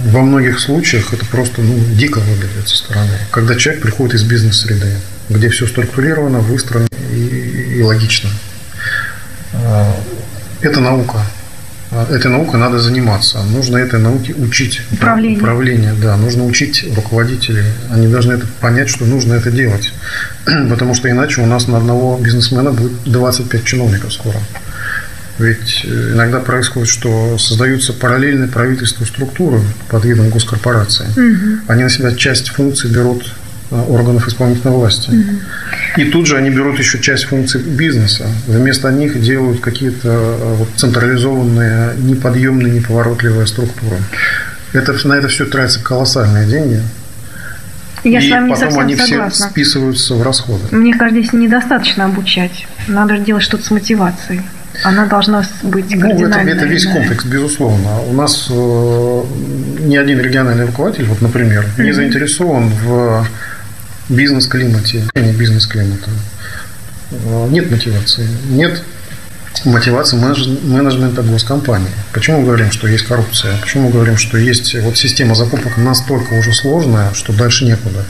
во 0.05 0.21
многих 0.21 0.59
случаях 0.59 1.13
это 1.13 1.23
просто 1.25 1.61
ну, 1.61 1.77
дико 1.95 2.19
выглядит 2.19 2.67
со 2.67 2.77
стороны. 2.77 3.11
Когда 3.29 3.55
человек 3.55 3.83
приходит 3.83 4.15
из 4.15 4.23
бизнес-среды, 4.23 4.93
где 5.29 5.49
все 5.49 5.67
структурировано, 5.67 6.39
выстроено 6.39 6.87
и, 7.11 7.77
и 7.77 7.81
логично. 7.83 8.29
А, 9.53 9.95
это 10.61 10.79
наука. 10.79 11.19
А, 11.91 12.07
этой 12.11 12.31
наукой 12.31 12.59
надо 12.59 12.79
заниматься. 12.79 13.43
Нужно 13.43 13.77
этой 13.77 13.99
науке 13.99 14.33
учить. 14.33 14.81
Управление. 14.91 15.37
Управление, 15.37 15.93
да. 15.93 16.17
Нужно 16.17 16.45
учить 16.45 16.85
руководителей. 16.95 17.65
Они 17.91 18.07
должны 18.07 18.33
это 18.33 18.47
понять, 18.61 18.89
что 18.89 19.05
нужно 19.05 19.35
это 19.35 19.51
делать. 19.51 19.93
Потому 20.45 20.95
что 20.95 21.09
иначе 21.09 21.41
у 21.41 21.45
нас 21.45 21.67
на 21.67 21.77
одного 21.77 22.17
бизнесмена 22.17 22.71
будет 22.71 23.03
25 23.05 23.63
чиновников 23.63 24.11
скоро. 24.11 24.37
Ведь 25.41 25.81
э, 25.85 26.11
иногда 26.13 26.39
происходит, 26.39 26.87
что 26.87 27.37
создаются 27.37 27.93
параллельные 27.93 28.47
правительства 28.47 29.05
структуры 29.05 29.59
под 29.89 30.05
видом 30.05 30.29
госкорпорации. 30.29 31.07
Угу. 31.09 31.61
Они 31.67 31.83
на 31.83 31.89
себя 31.89 32.13
часть 32.13 32.49
функций 32.49 32.91
берут 32.91 33.33
э, 33.71 33.75
органов 33.75 34.27
исполнительной 34.27 34.75
власти. 34.75 35.09
Угу. 35.09 36.01
И 36.01 36.05
тут 36.05 36.27
же 36.27 36.37
они 36.37 36.51
берут 36.51 36.77
еще 36.77 36.99
часть 36.99 37.25
функций 37.25 37.61
бизнеса. 37.61 38.27
Вместо 38.45 38.91
них 38.91 39.19
делают 39.19 39.61
какие-то 39.61 40.09
э, 40.09 40.55
вот 40.59 40.69
централизованные, 40.75 41.95
неподъемные, 41.97 42.73
неповоротливые 42.73 43.47
структуры. 43.47 43.97
Это, 44.73 44.95
на 45.07 45.13
это 45.13 45.27
все 45.27 45.45
тратятся 45.45 45.83
колоссальные 45.83 46.45
деньги. 46.45 46.81
Я 48.03 48.19
и 48.19 48.27
с 48.27 48.31
вами 48.31 48.47
не 48.47 48.53
потом 48.53 48.79
они 48.79 48.95
согласна. 48.95 49.29
все 49.29 49.49
списываются 49.49 50.15
в 50.15 50.23
расходы. 50.23 50.75
Мне 50.75 50.93
кажется, 50.93 51.21
здесь 51.21 51.33
недостаточно 51.33 52.05
обучать. 52.05 52.67
Надо 52.87 53.17
делать 53.17 53.43
что-то 53.43 53.63
с 53.63 53.71
мотивацией. 53.71 54.41
Она 54.83 55.05
должна 55.05 55.43
быть 55.63 55.85
Ну, 55.95 56.27
это, 56.27 56.39
это 56.39 56.65
весь 56.65 56.85
комплекс, 56.85 57.25
безусловно. 57.25 58.01
У 58.01 58.13
нас 58.13 58.47
э, 58.49 59.23
ни 59.81 59.95
один 59.95 60.19
региональный 60.19 60.65
руководитель, 60.65 61.05
вот, 61.05 61.21
например, 61.21 61.65
mm-hmm. 61.65 61.83
не 61.83 61.91
заинтересован 61.91 62.69
в 62.69 63.25
бизнес-климате, 64.09 65.03
не 65.15 65.31
бизнес-климата. 65.33 66.09
Э, 67.11 67.47
нет 67.49 67.69
мотивации. 67.69 68.27
Нет 68.49 68.83
мотивации 69.65 70.17
менеджмента 70.17 71.21
госкомпании. 71.21 71.91
Почему 72.13 72.39
мы 72.39 72.45
говорим, 72.45 72.71
что 72.71 72.87
есть 72.87 73.05
коррупция? 73.05 73.57
Почему 73.61 73.87
мы 73.87 73.91
говорим, 73.91 74.17
что 74.17 74.37
есть 74.37 74.73
вот 74.81 74.97
система 74.97 75.35
закупок 75.35 75.77
настолько 75.77 76.33
уже 76.33 76.53
сложная, 76.53 77.13
что 77.13 77.33
дальше 77.33 77.65
некуда? 77.65 78.05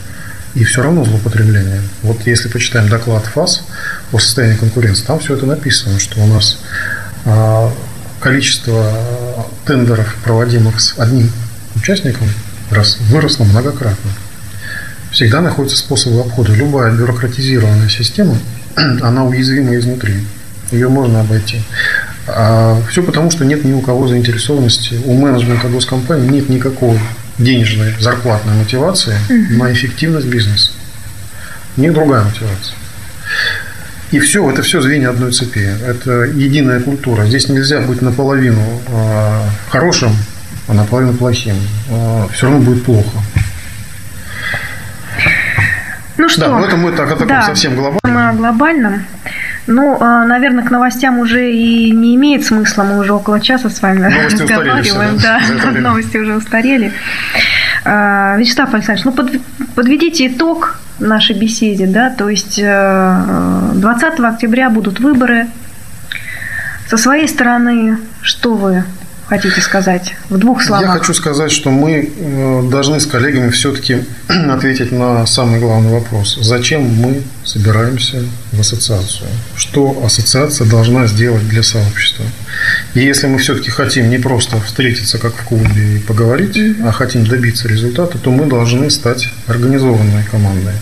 И 0.54 0.64
все 0.64 0.82
равно 0.82 1.04
злоупотребление. 1.04 1.80
Вот 2.02 2.26
если 2.26 2.48
почитаем 2.48 2.88
доклад 2.88 3.24
ФАС 3.26 3.64
о 4.12 4.18
состоянии 4.18 4.56
конкуренции, 4.56 5.04
там 5.04 5.18
все 5.18 5.34
это 5.34 5.46
написано, 5.46 5.98
что 5.98 6.20
у 6.20 6.26
нас 6.26 6.58
а, 7.24 7.72
количество 8.20 8.84
тендеров, 9.64 10.14
проводимых 10.24 10.80
с 10.80 10.98
одним 10.98 11.30
участником, 11.74 12.28
выросло 12.70 13.44
многократно. 13.44 14.10
Всегда 15.10 15.40
находятся 15.40 15.76
способы 15.76 16.20
обхода. 16.20 16.52
Любая 16.54 16.92
бюрократизированная 16.92 17.88
система, 17.88 18.36
она 18.76 19.24
уязвима 19.24 19.76
изнутри. 19.76 20.26
Ее 20.70 20.88
можно 20.88 21.20
обойти. 21.20 21.60
А 22.26 22.80
все 22.88 23.02
потому, 23.02 23.30
что 23.30 23.44
нет 23.44 23.64
ни 23.64 23.72
у 23.72 23.80
кого 23.80 24.08
заинтересованности, 24.08 25.00
у 25.04 25.12
менеджмента 25.14 25.68
госкомпании 25.68 26.28
нет 26.28 26.48
никакой 26.48 26.98
денежной, 27.42 27.94
зарплатной 27.98 28.54
мотивации 28.54 29.16
угу. 29.28 29.62
на 29.62 29.72
эффективность 29.72 30.26
бизнеса. 30.26 30.72
Не 31.76 31.90
другая 31.90 32.22
мотивация. 32.24 32.76
И 34.10 34.18
все, 34.20 34.48
это 34.50 34.62
все 34.62 34.82
звенья 34.82 35.08
одной 35.08 35.32
цепи. 35.32 35.70
Это 35.86 36.24
единая 36.24 36.80
культура. 36.80 37.24
Здесь 37.24 37.48
нельзя 37.48 37.80
быть 37.80 38.02
наполовину 38.02 38.82
э, 38.86 39.42
хорошим, 39.70 40.14
а 40.68 40.74
наполовину 40.74 41.14
плохим. 41.14 41.56
Э, 41.88 42.26
все 42.32 42.46
равно 42.46 42.60
будет 42.60 42.84
плохо. 42.84 43.18
Ну 46.18 46.28
что? 46.28 46.42
Да, 46.42 46.48
но 46.48 46.66
это 46.66 46.76
мы 46.76 46.92
так 46.92 47.08
о 47.10 47.12
таком 47.12 47.28
да, 47.28 47.42
совсем 47.42 47.74
глобальном. 47.74 48.00
Мы 48.04 48.28
о 48.28 48.32
глобальном. 48.34 49.06
Ну, 49.66 49.96
а, 50.00 50.24
наверное, 50.24 50.64
к 50.64 50.70
новостям 50.70 51.18
уже 51.18 51.52
и 51.52 51.90
не 51.92 52.16
имеет 52.16 52.44
смысла. 52.44 52.82
Мы 52.82 52.98
уже 52.98 53.12
около 53.12 53.40
часа 53.40 53.70
с 53.70 53.80
вами 53.80 54.00
Новости 54.08 54.42
разговариваем. 54.42 55.18
Да, 55.18 55.40
новости 55.80 56.16
уже 56.16 56.36
устарели. 56.36 56.92
А, 57.84 58.36
Вячеслав 58.36 58.74
Александрович, 58.74 59.04
ну 59.04 59.12
подведите 59.74 60.26
итог 60.26 60.78
нашей 60.98 61.36
беседе, 61.36 61.86
да, 61.86 62.10
то 62.10 62.28
есть 62.28 62.56
20 62.56 62.62
э, 62.64 64.26
октября 64.26 64.70
будут 64.70 65.00
выборы. 65.00 65.48
Со 66.88 66.96
своей 66.96 67.26
стороны, 67.26 67.98
что 68.20 68.54
вы 68.54 68.84
хотите 69.26 69.60
сказать 69.60 70.14
в 70.28 70.38
двух 70.38 70.62
словах? 70.62 70.86
Я 70.86 70.92
хочу 70.98 71.14
сказать, 71.14 71.50
что 71.50 71.70
мы 71.70 72.10
э, 72.16 72.62
должны 72.70 73.00
с 73.00 73.06
коллегами 73.06 73.50
все-таки 73.50 74.04
ответить 74.28 74.92
на 74.92 75.26
самый 75.26 75.60
главный 75.60 75.90
вопрос. 75.90 76.38
Зачем 76.40 76.82
мы 76.82 77.22
собираемся 77.44 78.22
в 78.52 78.60
ассоциацию? 78.60 79.28
Что 79.56 80.02
ассоциация 80.04 80.66
должна 80.66 81.06
сделать 81.06 81.48
для 81.48 81.62
сообщества? 81.62 82.24
И 82.94 83.00
если 83.00 83.26
мы 83.26 83.38
все-таки 83.38 83.70
хотим 83.70 84.10
не 84.10 84.18
просто 84.18 84.60
встретиться 84.60 85.18
как 85.18 85.34
в 85.34 85.44
клубе 85.44 85.96
и 85.96 85.98
поговорить, 85.98 86.58
а 86.84 86.92
хотим 86.92 87.26
добиться 87.26 87.68
результата, 87.68 88.18
то 88.18 88.30
мы 88.30 88.46
должны 88.46 88.90
стать 88.90 89.28
организованной 89.46 90.24
командой. 90.30 90.74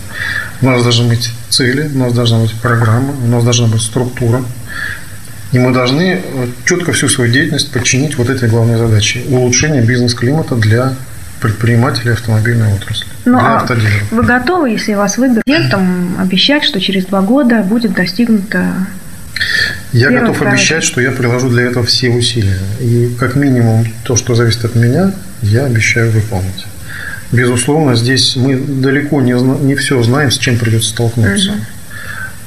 У 0.61 0.65
нас 0.67 0.83
должны 0.83 1.09
быть 1.09 1.31
цели, 1.49 1.89
у 1.93 1.97
нас 1.97 2.13
должна 2.13 2.39
быть 2.39 2.53
программа, 2.53 3.13
у 3.23 3.27
нас 3.27 3.43
должна 3.43 3.67
быть 3.67 3.81
структура, 3.81 4.43
и 5.51 5.59
мы 5.59 5.73
должны 5.73 6.21
четко 6.65 6.93
всю 6.93 7.09
свою 7.09 7.31
деятельность 7.31 7.71
подчинить 7.71 8.17
вот 8.17 8.29
этой 8.29 8.49
главной 8.49 8.77
задаче– 8.77 9.21
улучшение 9.29 9.81
бизнес-климата 9.81 10.55
для 10.55 10.93
предпринимателей 11.41 12.11
автомобильной 12.13 12.73
отрасли. 12.73 13.07
Ну, 13.25 13.39
для 13.39 13.47
а 13.47 13.57
автодилеров. 13.57 14.11
Вы 14.11 14.23
готовы, 14.23 14.69
если 14.69 14.93
вас 14.93 15.17
выберут, 15.17 15.43
там, 15.69 16.15
обещать, 16.19 16.63
что 16.63 16.79
через 16.79 17.05
два 17.05 17.21
года 17.21 17.63
будет 17.63 17.93
достигнуто 17.93 18.87
я 19.91 20.09
Первый, 20.09 20.19
готов 20.21 20.35
второй. 20.35 20.53
обещать, 20.53 20.83
что 20.83 21.01
я 21.01 21.11
приложу 21.11 21.49
для 21.49 21.63
этого 21.63 21.85
все 21.85 22.09
усилия. 22.09 22.59
И 22.79 23.13
как 23.19 23.35
минимум 23.35 23.85
то, 24.03 24.15
что 24.15 24.35
зависит 24.35 24.65
от 24.65 24.75
меня, 24.75 25.13
я 25.41 25.65
обещаю 25.65 26.11
выполнить. 26.11 26.65
Безусловно, 27.31 27.95
здесь 27.95 28.35
мы 28.35 28.55
далеко 28.55 29.21
не, 29.21 29.33
не 29.33 29.75
все 29.75 30.01
знаем, 30.03 30.31
с 30.31 30.37
чем 30.37 30.57
придется 30.57 30.89
столкнуться. 30.89 31.51
Угу. 31.51 31.59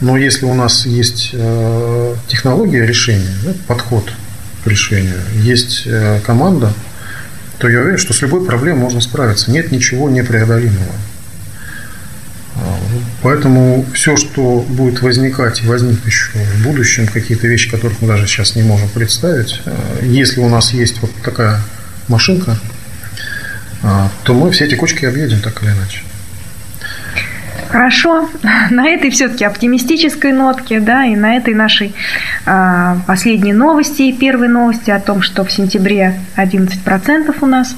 Но 0.01 0.16
если 0.16 0.45
у 0.45 0.55
нас 0.55 0.86
есть 0.86 1.30
э, 1.32 2.14
технология 2.26 2.84
решения, 2.84 3.34
подход 3.66 4.12
к 4.64 4.66
решению, 4.66 5.20
есть 5.36 5.82
э, 5.86 6.20
команда, 6.24 6.72
то 7.59 7.68
я 7.68 7.80
уверен, 7.80 7.99
что 7.99 8.12
с 8.12 8.20
любой 8.20 8.45
проблемой 8.45 8.82
можно 8.82 9.01
справиться. 9.01 9.51
Нет 9.51 9.70
ничего 9.70 10.11
непреодолимого. 10.11 10.92
А, 12.57 12.78
поэтому 13.22 13.86
все, 13.95 14.16
что 14.16 14.64
будет 14.68 15.01
возникать 15.01 15.62
и 15.62 15.66
возникнет 15.66 16.05
еще 16.05 16.30
в 16.32 16.64
будущем, 16.64 17.07
какие-то 17.07 17.47
вещи, 17.47 17.70
которых 17.70 18.01
мы 18.01 18.09
даже 18.09 18.26
сейчас 18.26 18.57
не 18.57 18.62
можем 18.62 18.88
представить, 18.88 19.62
э, 19.64 20.01
если 20.03 20.40
у 20.40 20.49
нас 20.49 20.72
есть 20.72 21.01
вот 21.01 21.11
такая 21.22 21.61
машинка, 22.09 22.59
то 24.24 24.32
мы 24.32 24.51
все 24.51 24.64
эти 24.64 24.76
кочки 24.76 25.05
объедем 25.05 25.40
так 25.40 25.62
или 25.62 25.70
иначе. 25.70 26.01
Хорошо. 27.74 28.30
На 28.70 28.86
этой 28.86 29.10
все-таки 29.10 29.44
оптимистической 29.44 30.30
нотке, 30.30 30.78
да, 30.78 31.06
и 31.06 31.16
на 31.16 31.34
этой 31.36 31.54
нашей 31.54 31.92
э, 32.46 32.96
последней 33.04 33.52
новости 33.52 34.02
и 34.02 34.12
первой 34.12 34.46
новости 34.46 34.92
о 34.92 35.00
том, 35.00 35.22
что 35.22 35.44
в 35.44 35.50
сентябре 35.50 36.20
11% 36.36 37.34
у 37.40 37.46
нас 37.46 37.74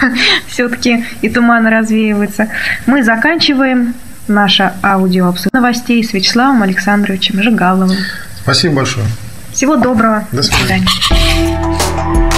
все-таки 0.46 1.04
и 1.22 1.28
туман 1.28 1.66
развеивается, 1.66 2.50
мы 2.86 3.02
заканчиваем 3.02 3.94
наше 4.28 4.72
аудио 4.80 5.34
новостей 5.52 6.04
с 6.04 6.12
Вячеславом 6.12 6.62
Александровичем 6.62 7.42
Жигаловым. 7.42 7.96
Спасибо 8.42 8.76
большое. 8.76 9.06
Всего 9.52 9.74
доброго. 9.74 10.24
До 10.30 10.44
свидания. 10.44 10.84
До 10.84 11.16
свидания. 11.16 12.30